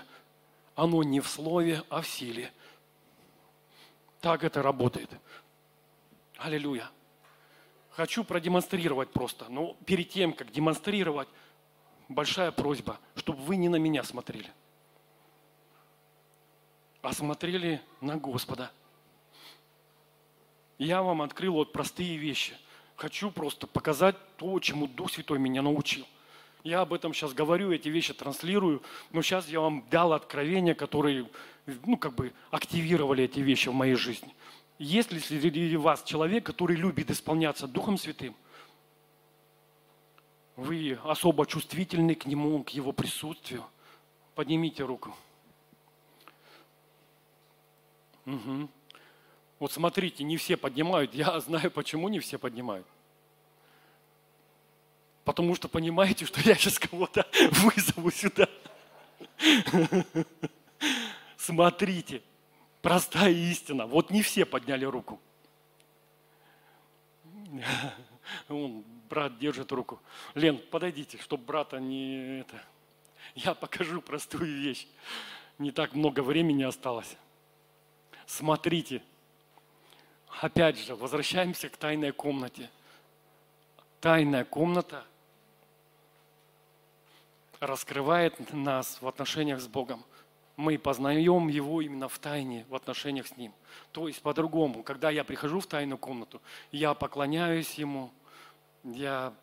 оно 0.76 1.04
не 1.04 1.20
в 1.20 1.28
слове, 1.28 1.84
а 1.90 2.02
в 2.02 2.08
силе. 2.08 2.52
Так 4.20 4.44
это 4.44 4.62
работает. 4.62 5.10
Аллилуйя. 6.44 6.90
Хочу 7.92 8.24
продемонстрировать 8.24 9.12
просто. 9.12 9.46
Но 9.50 9.76
перед 9.86 10.10
тем, 10.10 10.34
как 10.34 10.52
демонстрировать, 10.52 11.28
большая 12.10 12.52
просьба, 12.52 13.00
чтобы 13.16 13.42
вы 13.44 13.56
не 13.56 13.70
на 13.70 13.78
меня 13.78 14.04
смотрели, 14.04 14.52
а 17.02 17.14
смотрели 17.14 17.82
на 18.02 18.18
Господа. 18.18 18.72
Я 20.78 21.02
вам 21.02 21.22
открыл 21.22 21.54
вот 21.54 21.72
простые 21.72 22.18
вещи– 22.18 22.58
Хочу 22.96 23.32
просто 23.32 23.68
показать 23.68 24.16
то, 24.38 24.60
чему 24.60 24.88
Дух 24.88 25.12
Святой 25.12 25.40
меня 25.40 25.62
научил. 25.62 26.08
Я 26.64 26.82
об 26.82 26.94
этом 26.94 27.14
сейчас 27.14 27.34
говорю, 27.34 27.72
эти 27.72 27.90
вещи 27.90 28.14
транслирую, 28.14 28.82
но 29.12 29.22
сейчас 29.22 29.50
я 29.50 29.60
вам 29.60 29.84
дал 29.90 30.14
откровения, 30.14 30.74
которые, 30.74 31.28
ну, 31.86 31.98
как 31.98 32.14
бы 32.14 32.32
активировали 32.52 33.26
эти 33.26 33.40
вещи 33.40 33.68
в 33.68 33.74
моей 33.74 33.96
жизни. 33.96 34.34
Есть 34.80 35.12
ли 35.12 35.20
среди 35.20 35.76
вас 35.78 36.04
человек, 36.04 36.46
который 36.46 36.76
любит 36.76 37.12
исполняться 37.12 37.68
Духом 37.68 37.98
Святым? 37.98 38.36
Вы 40.56 41.00
особо 41.04 41.46
чувствительны 41.46 42.16
к 42.16 42.26
Нему, 42.26 42.64
к 42.64 42.70
Его 42.70 42.92
присутствию? 42.92 43.64
Поднимите 44.36 44.84
руку. 44.84 45.16
Угу. 48.26 48.70
Вот 49.60 49.72
смотрите, 49.72 50.24
не 50.24 50.38
все 50.38 50.58
поднимают. 50.58 51.14
Я 51.14 51.40
знаю, 51.42 51.72
почему 51.72 52.10
не 52.10 52.20
все 52.20 52.38
поднимают. 52.38 52.88
Потому 55.24 55.56
что 55.56 55.70
понимаете, 55.70 56.26
что 56.26 56.42
я 56.42 56.56
сейчас 56.56 56.80
кого-то 56.80 57.26
вызову 57.52 58.12
сюда. 58.12 58.48
Смотрите, 61.38 62.22
простая 62.84 63.32
истина. 63.32 63.88
Вот 63.88 64.12
не 64.12 64.22
все 64.22 64.46
подняли 64.46 64.86
руку. 64.86 65.20
Он, 68.50 68.84
брат 69.10 69.40
держит 69.40 69.72
руку. 69.72 70.00
Лен, 70.36 70.60
подойдите, 70.70 71.18
чтобы 71.18 71.46
брата 71.46 71.80
не 71.80 72.42
это. 72.42 72.62
Я 73.36 73.56
покажу 73.56 74.02
простую 74.02 74.62
вещь. 74.62 74.86
Не 75.58 75.72
так 75.72 75.94
много 75.94 76.22
времени 76.22 76.64
осталось. 76.64 77.16
Смотрите, 78.26 79.02
опять 80.42 80.78
же, 80.78 80.96
возвращаемся 80.96 81.70
к 81.70 81.78
тайной 81.78 82.12
комнате. 82.12 82.70
Тайная 84.02 84.44
комната 84.44 85.06
раскрывает 87.62 88.52
нас 88.52 89.02
в 89.02 89.08
отношениях 89.08 89.62
с 89.62 89.68
Богом. 89.68 90.04
Мы 90.64 90.78
познаем 90.78 91.50
Его 91.50 91.82
именно 91.82 92.08
в 92.08 92.18
тайне, 92.20 92.66
в 92.70 92.76
отношениях 92.76 93.28
с 93.28 93.36
Ним. 93.36 93.52
То 93.92 94.08
есть 94.08 94.22
по-другому, 94.22 94.82
когда 94.82 95.10
я 95.10 95.26
прихожу 95.26 95.60
в 95.60 95.68
тайную 95.68 95.98
комнату, 95.98 96.42
я 96.72 96.94
поклоняюсь 96.94 97.74
Ему, 97.74 98.14
я 98.86 99.34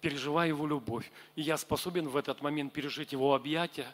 переживаю 0.00 0.50
Его 0.50 0.68
любовь, 0.68 1.10
и 1.34 1.42
я 1.42 1.56
способен 1.56 2.08
в 2.08 2.16
этот 2.16 2.42
момент 2.42 2.72
пережить 2.72 3.10
Его 3.10 3.34
объятия, 3.34 3.92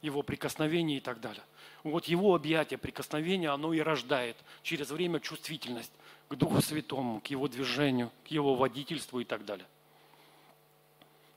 Его 0.00 0.22
прикосновения 0.22 0.96
и 0.96 1.00
так 1.00 1.20
далее. 1.20 1.42
Вот 1.84 2.06
Его 2.06 2.34
объятие, 2.34 2.78
прикосновение, 2.78 3.50
оно 3.50 3.74
и 3.74 3.80
рождает 3.80 4.38
через 4.62 4.88
время 4.88 5.20
чувствительность 5.20 5.92
к 6.30 6.34
Духу 6.34 6.62
Святому, 6.62 7.20
к 7.20 7.26
Его 7.26 7.46
движению, 7.46 8.10
к 8.24 8.28
Его 8.28 8.54
водительству 8.54 9.20
и 9.20 9.24
так 9.24 9.44
далее. 9.44 9.66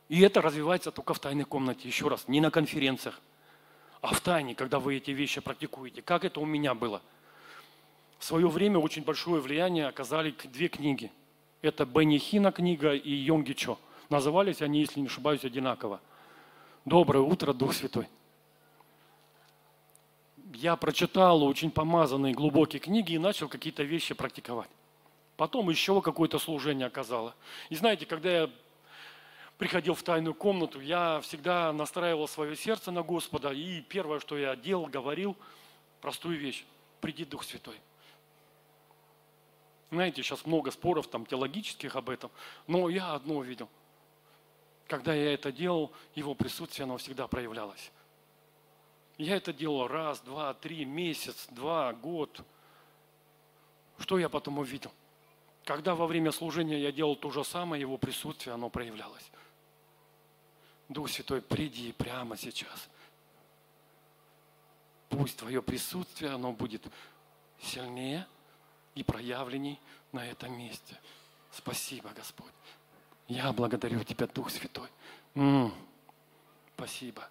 И 0.08 0.22
это 0.22 0.42
развивается 0.42 0.92
только 0.92 1.14
в 1.14 1.20
тайной 1.20 1.44
комнате, 1.44 1.86
еще 1.86 2.08
раз, 2.08 2.30
не 2.30 2.40
на 2.40 2.50
конференциях, 2.50 3.20
а 4.02 4.14
в 4.14 4.22
тайне, 4.22 4.56
когда 4.56 4.80
вы 4.80 4.98
эти 4.98 5.12
вещи 5.12 5.42
практикуете. 5.42 6.02
Как 6.02 6.24
это 6.24 6.40
у 6.40 6.46
меня 6.46 6.74
было? 6.74 7.02
В 8.18 8.26
свое 8.26 8.48
время 8.48 8.80
очень 8.80 9.04
большое 9.04 9.42
влияние 9.42 9.88
оказали 9.88 10.34
две 10.46 10.68
книги. 10.68 11.12
Это 11.62 11.86
Бенни 11.86 12.18
книга 12.18 12.94
и 12.94 13.12
Йонги 13.12 13.54
Чо. 13.54 13.78
Назывались 14.10 14.62
они, 14.62 14.80
если 14.82 15.00
не 15.00 15.08
ошибаюсь, 15.08 15.44
одинаково. 15.44 16.02
Доброе 16.86 17.22
утро, 17.22 17.54
Дух 17.54 17.74
Святой 17.74 18.08
я 20.60 20.76
прочитал 20.76 21.44
очень 21.44 21.72
помазанные 21.72 22.34
глубокие 22.34 22.80
книги 22.80 23.14
и 23.14 23.18
начал 23.18 23.48
какие-то 23.48 23.84
вещи 23.84 24.14
практиковать. 24.14 24.70
Потом 25.38 25.70
еще 25.70 26.02
какое-то 26.02 26.38
служение 26.40 26.88
оказало. 26.88 27.36
И 27.70 27.76
знаете, 27.76 28.06
когда 28.06 28.30
я 28.30 28.50
приходил 29.60 29.94
в 29.94 30.02
тайную 30.02 30.34
комнату, 30.34 30.80
я 30.80 31.20
всегда 31.20 31.74
настраивал 31.74 32.30
свое 32.30 32.56
сердце 32.56 32.92
на 32.92 33.04
Господа. 33.04 33.52
И 33.52 33.82
первое, 33.82 34.20
что 34.20 34.38
я 34.38 34.56
делал, 34.56 34.88
говорил 34.88 35.36
простую 36.00 36.40
вещь. 36.40 36.64
Приди, 37.02 37.26
Дух 37.26 37.44
Святой. 37.44 37.76
Знаете, 39.92 40.24
сейчас 40.24 40.46
много 40.46 40.72
споров 40.72 41.08
там 41.08 41.26
теологических 41.26 41.96
об 41.98 42.10
этом, 42.10 42.32
но 42.68 42.88
я 42.90 43.14
одно 43.14 43.44
видел. 43.44 43.68
Когда 44.88 45.14
я 45.14 45.34
это 45.34 45.52
делал, 45.52 45.92
его 46.16 46.36
присутствие, 46.36 46.86
оно 46.86 46.98
всегда 46.98 47.28
проявлялось. 47.28 47.92
Я 49.18 49.36
это 49.36 49.52
делал 49.52 49.88
раз, 49.88 50.22
два, 50.22 50.54
три, 50.54 50.86
месяц, 50.86 51.48
два, 51.50 51.92
год. 51.92 52.42
Что 53.98 54.18
я 54.18 54.30
потом 54.30 54.60
увидел? 54.60 54.94
Когда 55.66 55.96
во 55.96 56.08
время 56.08 56.32
служения 56.32 56.80
я 56.80 56.94
делал 56.94 57.18
то 57.18 57.30
же 57.30 57.44
самое, 57.44 57.82
его 57.82 57.98
присутствие, 57.98 58.54
оно 58.54 58.70
проявлялось. 58.70 59.30
Дух 60.90 61.10
Святой, 61.10 61.42
приди 61.42 61.92
прямо 61.92 62.36
сейчас. 62.36 62.90
Пусть 65.08 65.38
Твое 65.38 65.62
присутствие, 65.62 66.32
оно 66.32 66.52
будет 66.52 66.86
сильнее 67.62 68.28
и 68.96 69.04
проявленней 69.04 69.80
на 70.12 70.26
этом 70.26 70.58
месте. 70.58 71.00
Спасибо, 71.52 72.10
Господь. 72.16 72.52
Я 73.28 73.54
благодарю 73.54 74.04
Тебя, 74.04 74.26
Дух 74.28 74.50
Святой. 74.50 74.90
М-м, 75.36 75.74
спасибо. 76.76 77.30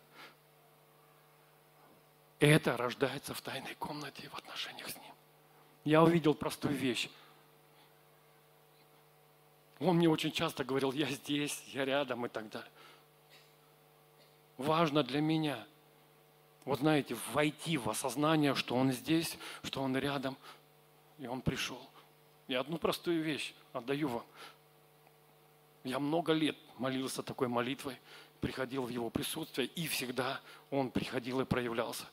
Это 2.38 2.76
рождается 2.76 3.34
в 3.34 3.40
тайной 3.40 3.74
комнате 3.74 4.28
в 4.28 4.34
отношениях 4.36 4.88
с 4.88 4.94
Ним. 4.94 5.14
Я 5.84 6.04
увидел 6.04 6.34
простую 6.34 6.74
вещь. 6.74 7.10
Он 9.80 9.96
мне 9.96 10.08
очень 10.08 10.30
часто 10.30 10.64
говорил, 10.64 10.92
я 10.92 11.06
здесь, 11.10 11.60
я 11.72 11.84
рядом 11.84 12.26
и 12.26 12.28
так 12.28 12.48
далее. 12.48 12.70
Важно 14.58 15.04
для 15.04 15.20
меня, 15.20 15.64
вот 16.64 16.80
знаете, 16.80 17.16
войти 17.32 17.78
в 17.78 17.88
осознание, 17.88 18.56
что 18.56 18.74
Он 18.74 18.92
здесь, 18.92 19.38
что 19.62 19.80
Он 19.80 19.96
рядом, 19.96 20.36
и 21.18 21.28
Он 21.28 21.40
пришел. 21.40 21.80
И 22.48 22.54
одну 22.54 22.76
простую 22.76 23.22
вещь 23.22 23.54
отдаю 23.72 24.08
вам. 24.08 24.24
Я 25.84 26.00
много 26.00 26.32
лет 26.32 26.56
молился 26.76 27.22
такой 27.22 27.46
молитвой, 27.46 27.98
приходил 28.40 28.82
в 28.82 28.88
Его 28.88 29.10
присутствие, 29.10 29.68
и 29.68 29.86
всегда 29.86 30.40
Он 30.70 30.90
приходил 30.90 31.40
и 31.40 31.44
проявлялся. 31.44 32.06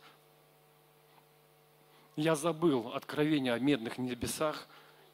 Я 2.16 2.36
забыл 2.36 2.94
откровение 2.94 3.54
о 3.54 3.60
медных 3.60 3.98
небесах 3.98 4.68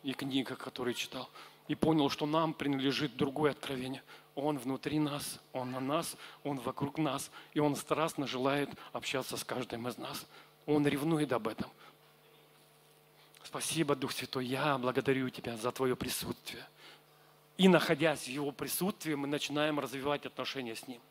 и 0.03 0.13
книгах, 0.13 0.57
которые 0.57 0.93
читал, 0.95 1.29
и 1.67 1.75
понял, 1.75 2.09
что 2.09 2.25
нам 2.25 2.53
принадлежит 2.53 3.15
другое 3.15 3.51
откровение. 3.51 4.03
Он 4.35 4.57
внутри 4.57 4.99
нас, 4.99 5.39
Он 5.53 5.71
на 5.71 5.79
нас, 5.79 6.15
Он 6.43 6.59
вокруг 6.59 6.97
нас, 6.97 7.31
и 7.53 7.59
Он 7.59 7.75
страстно 7.75 8.27
желает 8.27 8.69
общаться 8.93 9.37
с 9.37 9.43
каждым 9.43 9.87
из 9.87 9.97
нас. 9.97 10.25
Он 10.65 10.87
ревнует 10.87 11.31
об 11.33 11.47
этом. 11.47 11.69
Спасибо, 13.43 13.95
Дух 13.95 14.11
Святой, 14.13 14.45
я 14.45 14.77
благодарю 14.77 15.29
Тебя 15.29 15.57
за 15.57 15.71
Твое 15.71 15.95
присутствие. 15.95 16.65
И 17.57 17.67
находясь 17.67 18.23
в 18.23 18.27
Его 18.27 18.51
присутствии, 18.51 19.13
мы 19.15 19.27
начинаем 19.27 19.79
развивать 19.79 20.25
отношения 20.25 20.75
с 20.75 20.87
Ним 20.87 21.01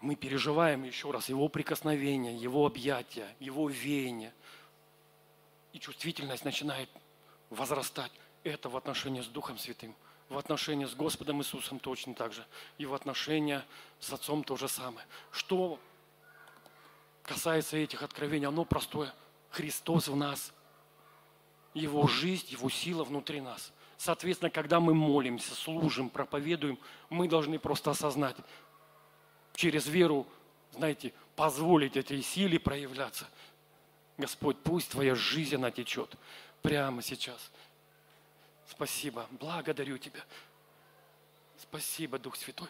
мы 0.00 0.14
переживаем 0.14 0.84
еще 0.84 1.10
раз 1.10 1.28
Его 1.28 1.48
прикосновение, 1.48 2.36
Его 2.36 2.66
объятия, 2.66 3.34
Его 3.38 3.68
веяние. 3.68 4.32
И 5.72 5.78
чувствительность 5.78 6.44
начинает 6.44 6.88
возрастать. 7.50 8.12
Это 8.42 8.68
в 8.70 8.76
отношении 8.76 9.20
с 9.20 9.26
Духом 9.26 9.58
Святым, 9.58 9.94
в 10.30 10.38
отношении 10.38 10.86
с 10.86 10.94
Господом 10.94 11.40
Иисусом 11.40 11.80
точно 11.80 12.14
так 12.14 12.32
же, 12.32 12.46
и 12.78 12.86
в 12.86 12.94
отношении 12.94 13.60
с 13.98 14.12
Отцом 14.12 14.44
то 14.44 14.56
же 14.56 14.68
самое. 14.68 15.06
Что 15.32 15.78
касается 17.24 17.76
этих 17.76 18.02
откровений, 18.02 18.46
оно 18.46 18.64
простое. 18.64 19.12
Христос 19.50 20.06
в 20.06 20.14
нас, 20.14 20.52
Его 21.74 22.06
жизнь, 22.06 22.46
Его 22.48 22.70
сила 22.70 23.02
внутри 23.02 23.40
нас. 23.40 23.72
Соответственно, 23.98 24.50
когда 24.50 24.78
мы 24.78 24.94
молимся, 24.94 25.54
служим, 25.54 26.08
проповедуем, 26.08 26.78
мы 27.10 27.28
должны 27.28 27.58
просто 27.58 27.90
осознать, 27.90 28.36
через 29.54 29.88
веру, 29.88 30.26
знаете, 30.72 31.12
позволить 31.34 31.96
этой 31.96 32.22
силе 32.22 32.60
проявляться. 32.60 33.26
Господь, 34.16 34.56
пусть 34.62 34.90
Твоя 34.90 35.16
жизнь, 35.16 35.56
она 35.56 35.72
прямо 36.62 37.02
сейчас. 37.02 37.50
Спасибо, 38.70 39.26
благодарю 39.32 39.98
Тебя. 39.98 40.24
Спасибо, 41.58 42.18
Дух 42.18 42.36
Святой. 42.36 42.68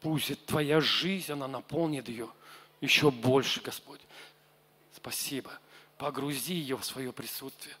Пусть 0.00 0.44
Твоя 0.46 0.80
жизнь, 0.80 1.32
она 1.32 1.48
наполнит 1.48 2.08
ее 2.08 2.28
еще 2.80 3.10
больше, 3.10 3.60
Господь. 3.60 4.00
Спасибо. 4.94 5.50
Погрузи 5.96 6.54
ее 6.54 6.76
в 6.76 6.84
свое 6.84 7.12
присутствие. 7.12 7.74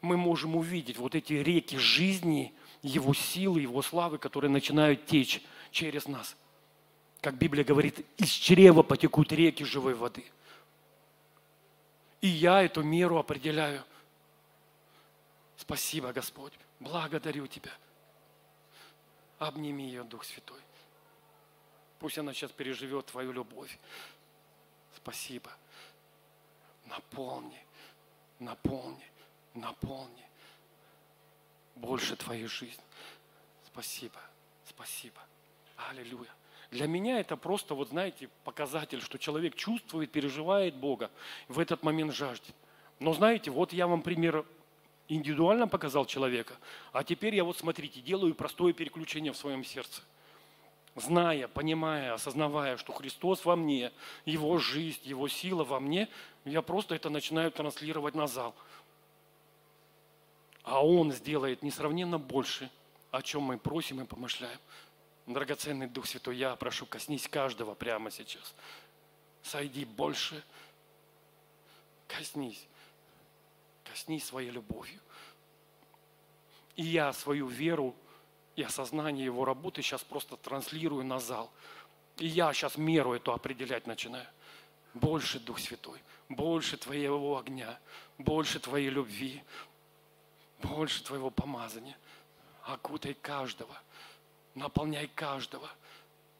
Мы 0.00 0.16
можем 0.16 0.54
увидеть 0.54 0.98
вот 0.98 1.14
эти 1.14 1.32
реки 1.32 1.76
жизни– 1.76 2.54
его 2.86 3.14
силы, 3.14 3.60
Его 3.60 3.82
славы, 3.82 4.18
которые 4.18 4.50
начинают 4.50 5.06
течь 5.06 5.42
через 5.70 6.06
нас. 6.06 6.36
Как 7.20 7.36
Библия 7.36 7.64
говорит, 7.64 8.06
из 8.16 8.30
чрева 8.30 8.82
потекут 8.82 9.32
реки 9.32 9.64
живой 9.64 9.94
воды. 9.94 10.24
И 12.20 12.28
я 12.28 12.62
эту 12.62 12.82
меру 12.82 13.18
определяю. 13.18 13.84
Спасибо, 15.56 16.12
Господь. 16.12 16.52
Благодарю 16.80 17.46
Тебя. 17.46 17.72
Обними 19.38 19.86
ее, 19.86 20.04
Дух 20.04 20.24
Святой. 20.24 20.60
Пусть 21.98 22.18
она 22.18 22.32
сейчас 22.32 22.50
переживет 22.52 23.06
Твою 23.06 23.32
любовь. 23.32 23.78
Спасибо. 24.96 25.50
Наполни, 26.86 27.64
наполни, 28.38 29.10
наполни 29.54 30.26
больше 31.76 32.16
твоей 32.16 32.46
жизни. 32.46 32.82
Спасибо, 33.66 34.18
спасибо. 34.68 35.20
Аллилуйя. 35.76 36.30
Для 36.70 36.86
меня 36.86 37.20
это 37.20 37.36
просто, 37.36 37.74
вот 37.74 37.90
знаете, 37.90 38.28
показатель, 38.44 39.00
что 39.00 39.18
человек 39.18 39.54
чувствует, 39.54 40.10
переживает 40.10 40.74
Бога, 40.74 41.10
в 41.48 41.58
этот 41.58 41.82
момент 41.82 42.14
жаждет. 42.14 42.54
Но 42.98 43.12
знаете, 43.12 43.50
вот 43.50 43.72
я 43.72 43.86
вам 43.86 44.02
пример 44.02 44.44
индивидуально 45.08 45.68
показал 45.68 46.06
человека, 46.06 46.54
а 46.92 47.04
теперь 47.04 47.34
я 47.34 47.44
вот, 47.44 47.56
смотрите, 47.56 48.00
делаю 48.00 48.34
простое 48.34 48.72
переключение 48.72 49.32
в 49.32 49.36
своем 49.36 49.64
сердце. 49.64 50.02
Зная, 50.96 51.46
понимая, 51.46 52.14
осознавая, 52.14 52.78
что 52.78 52.92
Христос 52.92 53.44
во 53.44 53.54
мне, 53.54 53.92
Его 54.24 54.58
жизнь, 54.58 55.00
Его 55.04 55.28
сила 55.28 55.62
во 55.62 55.78
мне, 55.78 56.08
я 56.44 56.62
просто 56.62 56.94
это 56.94 57.10
начинаю 57.10 57.52
транслировать 57.52 58.14
на 58.14 58.26
зал– 58.26 58.54
а 60.66 60.84
Он 60.84 61.12
сделает 61.12 61.62
несравненно 61.62 62.18
больше, 62.18 62.68
о 63.12 63.22
чем 63.22 63.42
мы 63.42 63.56
просим 63.56 64.00
и 64.00 64.04
помышляем. 64.04 64.58
Драгоценный 65.26 65.88
Дух 65.88 66.06
Святой, 66.06 66.36
я 66.36 66.54
прошу, 66.54 66.86
коснись 66.86 67.28
каждого 67.28 67.74
прямо 67.74 68.10
сейчас. 68.10 68.54
Сойди 69.42 69.84
больше, 69.84 70.42
коснись, 72.06 72.66
коснись 73.84 74.24
своей 74.24 74.50
любовью. 74.50 75.00
И 76.76 76.84
я 76.84 77.12
свою 77.12 77.48
веру 77.48 77.96
и 78.54 78.62
осознание 78.62 79.24
Его 79.24 79.44
работы 79.44 79.82
сейчас 79.82 80.04
просто 80.04 80.36
транслирую 80.36 81.04
на 81.04 81.18
зал. 81.18 81.50
И 82.18 82.26
я 82.26 82.52
сейчас 82.52 82.76
меру 82.76 83.12
эту 83.12 83.32
определять 83.32 83.86
начинаю. 83.86 84.26
Больше, 84.94 85.40
Дух 85.40 85.58
Святой, 85.58 86.00
больше 86.28 86.76
Твоего 86.76 87.38
огня, 87.38 87.78
больше 88.16 88.60
Твоей 88.60 88.88
любви, 88.88 89.42
больше 90.62 91.02
Твоего 91.02 91.30
помазания. 91.30 91.96
Окутай 92.62 93.14
каждого, 93.14 93.76
наполняй 94.56 95.06
каждого. 95.14 95.70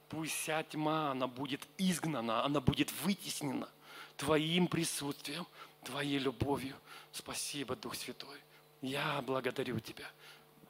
Пусть 0.08 0.32
вся 0.32 0.62
тьма, 0.64 1.12
она 1.12 1.26
будет 1.26 1.66
изгнана, 1.78 2.44
она 2.44 2.60
будет 2.60 2.90
вытеснена 3.02 3.68
Твоим 4.16 4.66
присутствием, 4.66 5.46
Твоей 5.84 6.18
любовью. 6.18 6.74
Спасибо, 7.12 7.76
Дух 7.76 7.94
Святой. 7.94 8.38
Я 8.82 9.20
благодарю 9.22 9.78
Тебя. 9.78 10.10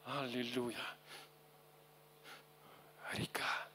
Аллилуйя. 0.04 0.76
Река. 3.14 3.68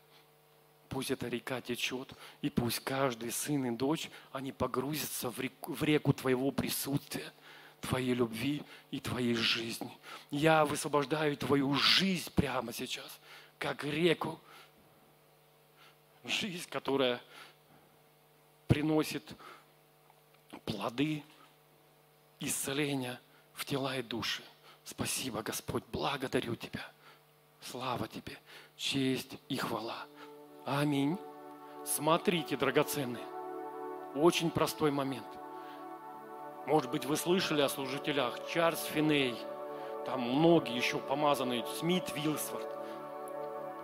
Пусть 0.90 1.10
эта 1.10 1.30
река 1.30 1.62
течет, 1.62 2.14
и 2.42 2.50
пусть 2.50 2.82
каждый 2.82 3.32
сын 3.32 3.66
и 3.66 3.72
дочь, 3.72 4.10
они 4.34 4.52
погрузятся 4.52 5.30
в 5.30 5.40
реку, 5.40 5.74
в 5.74 5.84
реку 5.84 6.14
Твоего 6.14 6.52
присутствия– 6.52 7.32
Твоей 7.82 8.14
любви 8.14 8.64
и 8.92 9.00
Твоей 9.00 9.34
жизни. 9.34 9.92
Я 10.30 10.66
высвобождаю 10.66 11.36
Твою 11.36 11.74
жизнь 11.74 12.32
прямо 12.36 12.72
сейчас, 12.72 13.20
как 13.62 13.84
реку. 13.84 14.40
Жизнь, 16.24 16.68
которая 16.68 17.22
приносит 18.68 19.24
плоды 20.66 21.24
исцеления 22.40 23.22
в 23.54 23.64
тела 23.66 23.98
и 23.98 24.02
души. 24.02 24.42
Спасибо, 24.84 25.44
Господь, 25.44 25.84
благодарю 25.92 26.56
Тебя. 26.56 26.84
Слава 27.62 28.08
Тебе, 28.08 28.40
честь 28.76 29.38
и 29.48 29.58
хвала. 29.58 30.08
Аминь. 30.66 31.18
Смотрите, 31.86 32.58
драгоценные, 32.58 33.26
Очень 34.16 34.50
простой 34.50 34.90
момент. 34.90 35.28
Может 36.66 36.90
быть, 36.90 37.06
вы 37.06 37.16
слышали 37.16 37.62
о 37.62 37.70
служителях 37.70 38.40
Чарльз 38.50 38.84
Финей, 38.86 39.36
там 40.06 40.22
многие 40.22 40.76
еще 40.76 40.98
помазанные, 40.98 41.66
Смит 41.78 42.12
Вилсворт. 42.16 42.81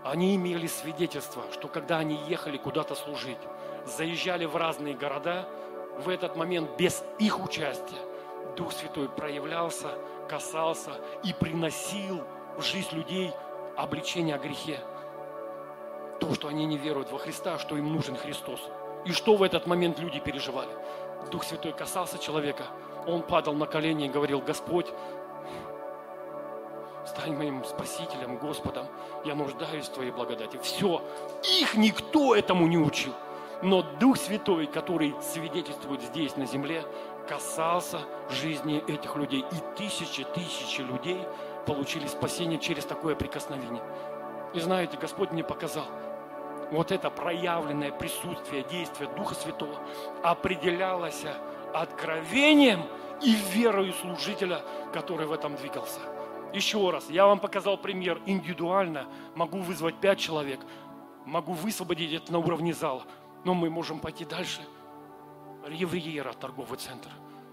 Они 0.03 0.35
имели 0.35 0.67
свидетельство, 0.67 1.43
что 1.51 1.67
когда 1.67 1.97
они 1.97 2.15
ехали 2.27 2.57
куда-то 2.57 2.95
служить, 2.95 3.37
заезжали 3.85 4.45
в 4.45 4.55
разные 4.55 4.95
города, 4.95 5.47
в 5.99 6.09
этот 6.09 6.35
момент 6.35 6.69
без 6.77 7.03
их 7.19 7.43
участия 7.43 7.97
Дух 8.55 8.73
Святой 8.73 9.07
проявлялся, 9.07 9.89
касался 10.27 10.91
и 11.23 11.33
приносил 11.33 12.23
в 12.57 12.63
жизнь 12.63 12.95
людей 12.95 13.31
обличение 13.75 14.35
о 14.35 14.39
грехе. 14.39 14.79
То, 16.19 16.33
что 16.33 16.47
они 16.47 16.65
не 16.65 16.77
веруют 16.77 17.11
во 17.11 17.19
Христа, 17.19 17.59
что 17.59 17.77
им 17.77 17.93
нужен 17.93 18.15
Христос. 18.15 18.59
И 19.05 19.11
что 19.11 19.35
в 19.35 19.43
этот 19.43 19.67
момент 19.67 19.99
люди 19.99 20.19
переживали? 20.19 20.71
Дух 21.31 21.43
Святой 21.43 21.71
касался 21.71 22.17
человека, 22.17 22.63
он 23.05 23.21
падал 23.21 23.53
на 23.53 23.67
колени 23.67 24.05
и 24.05 24.09
говорил, 24.09 24.41
Господь, 24.41 24.87
стань 27.17 27.35
моим 27.35 27.63
спасителем, 27.63 28.37
Господом, 28.37 28.85
я 29.25 29.33
нуждаюсь 29.33 29.85
в 29.85 29.93
Твоей 29.93 30.11
благодати. 30.11 30.59
Все, 30.61 31.01
их 31.59 31.75
никто 31.75 32.35
этому 32.35 32.67
не 32.67 32.77
учил. 32.77 33.13
Но 33.63 33.81
Дух 33.81 34.17
Святой, 34.17 34.67
который 34.67 35.15
свидетельствует 35.21 36.01
здесь, 36.01 36.35
на 36.35 36.45
земле, 36.45 36.83
касался 37.27 37.99
жизни 38.29 38.83
этих 38.87 39.15
людей. 39.15 39.43
И 39.51 39.77
тысячи, 39.77 40.23
тысячи 40.23 40.81
людей 40.81 41.19
получили 41.65 42.05
спасение 42.05 42.59
через 42.59 42.85
такое 42.85 43.15
прикосновение. 43.15 43.81
И 44.53 44.59
знаете, 44.59 44.97
Господь 44.97 45.31
мне 45.31 45.43
показал, 45.43 45.85
вот 46.69 46.91
это 46.91 47.09
проявленное 47.09 47.91
присутствие, 47.91 48.63
действие 48.69 49.09
Духа 49.17 49.33
Святого 49.33 49.79
определялось 50.21 51.25
откровением 51.73 52.83
и 53.23 53.33
верою 53.53 53.93
служителя, 53.93 54.61
который 54.93 55.25
в 55.25 55.31
этом 55.31 55.55
двигался. 55.55 55.99
Еще 56.53 56.89
раз, 56.89 57.09
я 57.09 57.25
вам 57.25 57.39
показал 57.39 57.77
пример 57.77 58.21
индивидуально. 58.25 59.07
Могу 59.35 59.59
вызвать 59.59 59.95
пять 59.95 60.19
человек, 60.19 60.59
могу 61.25 61.53
высвободить 61.53 62.13
это 62.13 62.31
на 62.31 62.39
уровне 62.39 62.73
зала, 62.73 63.03
но 63.43 63.53
мы 63.53 63.69
можем 63.69 63.99
пойти 63.99 64.25
дальше. 64.25 64.61
Ривьера, 65.65 66.33
торговый 66.33 66.77
центр, 66.77 67.09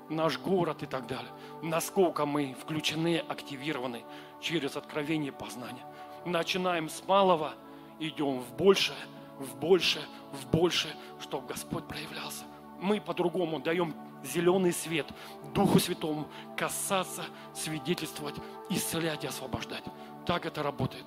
наш 0.08 0.38
город 0.38 0.82
и 0.82 0.86
так 0.86 1.06
далее. 1.06 1.30
Насколько 1.62 2.24
мы 2.24 2.54
включены, 2.60 3.22
активированы 3.28 4.04
через 4.40 4.76
откровение 4.76 5.32
и 5.32 5.34
познание. 5.34 5.84
Начинаем 6.24 6.88
с 6.88 7.06
малого, 7.06 7.54
идем 7.98 8.40
в 8.40 8.56
большее, 8.56 8.96
в 9.38 9.56
большее, 9.56 10.04
в 10.32 10.46
большее, 10.46 10.94
чтобы 11.20 11.48
Господь 11.48 11.84
проявлялся. 11.86 12.44
Мы 12.80 13.00
по-другому 13.00 13.58
даем 13.58 13.94
зеленый 14.24 14.72
свет 14.72 15.06
Духу 15.54 15.78
Святому 15.78 16.26
касаться, 16.56 17.24
свидетельствовать, 17.54 18.36
исцелять 18.70 19.24
и 19.24 19.26
освобождать. 19.26 19.84
Так 20.26 20.46
это 20.46 20.62
работает. 20.62 21.04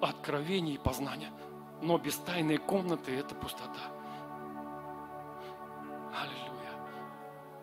Откровение 0.00 0.76
и 0.76 0.78
познание. 0.78 1.30
Но 1.82 1.98
без 1.98 2.16
тайной 2.16 2.58
комнаты 2.58 3.16
это 3.16 3.34
пустота. 3.34 3.80
Аллилуйя. 6.14 6.72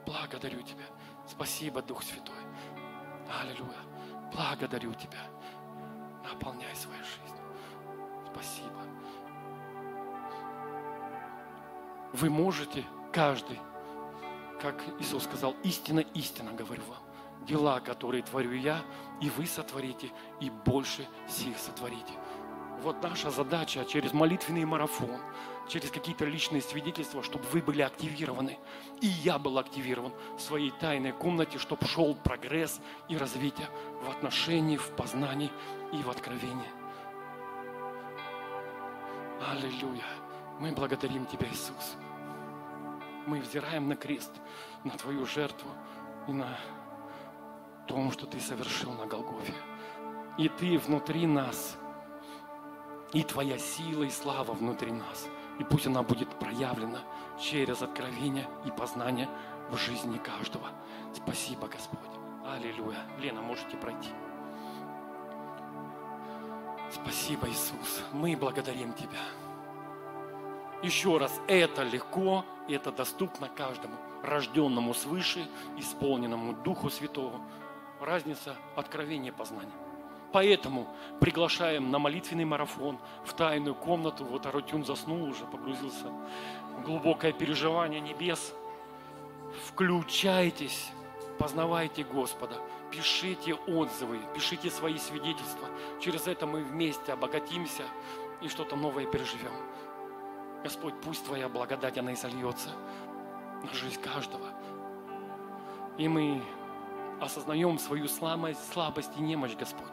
Благодарю 0.06 0.62
Тебя. 0.62 0.86
Спасибо, 1.28 1.82
Дух 1.82 2.04
Святой. 2.04 2.36
Аллилуйя. 3.42 3.80
Благодарю 4.34 4.94
Тебя. 4.94 5.20
Наполняй 6.24 6.76
свою 6.76 7.04
жизнь. 7.04 7.36
Спасибо. 8.32 8.82
Вы 12.14 12.30
можете, 12.30 12.84
каждый, 13.12 13.60
как 14.62 14.76
Иисус 15.00 15.24
сказал, 15.24 15.56
истинно, 15.64 16.00
истинно 16.14 16.54
говорю 16.54 16.84
вам. 16.88 17.00
Дела, 17.46 17.80
которые 17.80 18.24
творю 18.24 18.54
я, 18.54 18.82
и 19.22 19.30
вы 19.30 19.46
сотворите, 19.46 20.12
и 20.40 20.50
больше 20.50 21.08
сих 21.28 21.58
сотворите. 21.58 22.14
Вот 22.82 23.02
наша 23.02 23.32
задача 23.32 23.86
через 23.86 24.14
молитвенный 24.14 24.66
марафон, 24.66 25.20
через 25.68 25.90
какие-то 25.90 26.26
личные 26.26 26.62
свидетельства, 26.62 27.24
чтобы 27.24 27.46
вы 27.46 27.62
были 27.62 27.82
активированы. 27.82 28.58
И 29.02 29.08
я 29.08 29.40
был 29.40 29.58
активирован 29.58 30.14
в 30.38 30.42
своей 30.42 30.72
тайной 30.72 31.12
комнате, 31.12 31.58
чтобы 31.58 31.86
шел 31.86 32.16
прогресс 32.16 32.80
и 33.08 33.18
развитие 33.18 33.68
в 34.04 34.10
отношении, 34.10 34.78
в 34.78 34.90
познании 34.92 35.52
и 35.94 35.98
в 35.98 36.10
откровении. 36.10 36.70
Аллилуйя. 39.52 40.06
Мы 40.60 40.72
благодарим 40.72 41.26
Тебя, 41.26 41.48
Иисус 41.48 41.98
мы 43.26 43.40
взираем 43.40 43.88
на 43.88 43.96
крест, 43.96 44.32
на 44.84 44.92
Твою 44.92 45.26
жертву 45.26 45.70
и 46.28 46.32
на 46.32 46.58
том, 47.88 48.12
что 48.12 48.26
Ты 48.26 48.40
совершил 48.40 48.94
на 48.94 49.06
Голгофе. 49.06 49.54
И 50.38 50.50
Ты 50.50 50.78
внутри 50.78 51.26
нас, 51.26 51.78
и 53.14 53.24
Твоя 53.24 53.58
сила 53.58 54.04
и 54.04 54.10
слава 54.10 54.54
внутри 54.54 54.92
нас. 54.92 55.28
И 55.60 55.64
пусть 55.64 55.88
она 55.88 56.04
будет 56.04 56.30
проявлена 56.38 57.00
через 57.40 57.82
откровение 57.82 58.48
и 58.66 58.72
познание 58.72 59.30
в 59.70 59.78
жизни 59.78 60.18
каждого. 60.18 60.70
Спасибо, 61.14 61.68
Господь. 61.68 62.00
Аллилуйя. 62.46 63.00
Лена, 63.20 63.42
можете 63.42 63.78
пройти. 63.78 64.10
Спасибо, 66.92 67.50
Иисус. 67.50 68.04
Мы 68.12 68.36
благодарим 68.36 68.94
Тебя. 68.94 69.22
Еще 70.86 71.18
раз, 71.18 71.42
это 71.48 71.82
легко, 71.82 72.46
и 72.68 72.74
это 72.76 72.92
доступно 72.92 73.50
каждому, 73.50 73.96
рожденному 74.22 74.94
свыше, 74.94 75.48
исполненному 75.80 76.54
Духу 76.54 76.92
Святого. 76.92 77.42
Разница 78.00 78.56
откровения 78.76 79.32
познания. 79.32 79.74
Поэтому 80.32 80.88
приглашаем 81.20 81.90
на 81.90 81.98
молитвенный 81.98 82.46
марафон, 82.46 83.00
в 83.24 83.34
тайную 83.34 83.74
комнату. 83.74 84.26
Вот 84.26 84.46
Арутюн 84.46 84.86
заснул 84.86 85.24
уже, 85.24 85.46
погрузился 85.46 86.06
глубокое 86.86 87.32
переживание 87.32 88.00
небес. 88.00 88.54
Включайтесь, 89.66 90.92
познавайте 91.40 92.04
Господа, 92.04 92.62
пишите 92.92 93.56
отзывы, 93.56 94.20
пишите 94.36 94.70
свои 94.70 95.00
свидетельства. 95.00 95.68
Через 96.00 96.28
это 96.28 96.46
мы 96.46 96.64
вместе 96.64 97.12
обогатимся 97.12 97.86
и 98.44 98.50
что-то 98.50 98.76
новое 98.76 99.08
переживем. 99.08 99.52
Господь, 100.66 100.96
пусть 101.00 101.24
Твоя 101.24 101.48
благодать, 101.48 102.00
она 102.00 102.14
и 102.14 102.16
сольется 102.16 102.70
на 103.62 103.72
жизнь 103.72 104.02
каждого. 104.02 104.48
И 106.00 106.08
мы 106.08 106.42
осознаем 107.22 107.78
свою 107.78 108.08
слабость, 108.08 108.74
слабость 108.74 109.12
и 109.16 109.22
немощь, 109.22 109.56
Господь. 109.56 109.92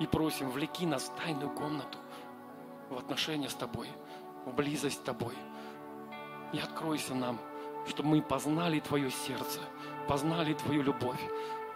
И 0.00 0.06
просим, 0.06 0.48
влеки 0.48 0.86
нас 0.86 1.02
в 1.02 1.22
тайную 1.22 1.50
комнату, 1.50 1.98
в 2.88 2.96
отношения 2.96 3.50
с 3.50 3.54
Тобой, 3.54 3.88
в 4.46 4.54
близость 4.54 5.00
с 5.00 5.04
Тобой. 5.04 5.34
И 6.54 6.58
откройся 6.58 7.14
нам, 7.14 7.38
чтобы 7.86 8.08
мы 8.08 8.22
познали 8.22 8.80
Твое 8.80 9.10
сердце, 9.10 9.60
познали 10.08 10.54
Твою 10.54 10.80
любовь, 10.80 11.20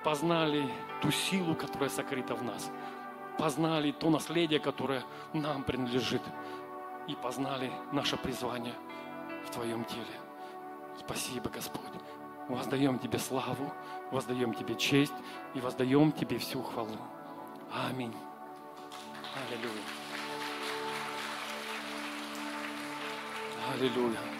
познали 0.02 0.66
ту 1.02 1.10
силу, 1.10 1.55
которая 1.55 1.90
сокрыта 1.90 2.35
в 2.35 2.43
нас, 2.43 2.70
познали 3.39 3.93
то 3.93 4.09
наследие, 4.09 4.60
которое 4.60 5.02
нам 5.35 5.62
принадлежит 5.62 6.22
и 7.09 7.14
познали 7.16 7.72
наше 7.90 8.16
призвание 8.16 8.74
в 9.44 9.51
Твоем 9.51 9.85
теле. 9.85 10.05
Спасибо, 10.98 11.48
Господь. 11.48 11.82
Воздаем 12.48 12.98
Тебе 12.98 13.18
славу, 13.18 13.72
воздаем 14.10 14.55
Тебе 14.55 14.74
честь 14.74 15.14
и 15.55 15.60
воздаем 15.60 16.12
Тебе 16.12 16.39
всю 16.39 16.62
хвалу. 16.62 16.97
Аминь. 17.72 18.14
Аллилуйя. 19.35 19.82
Аллилуйя. 23.74 24.38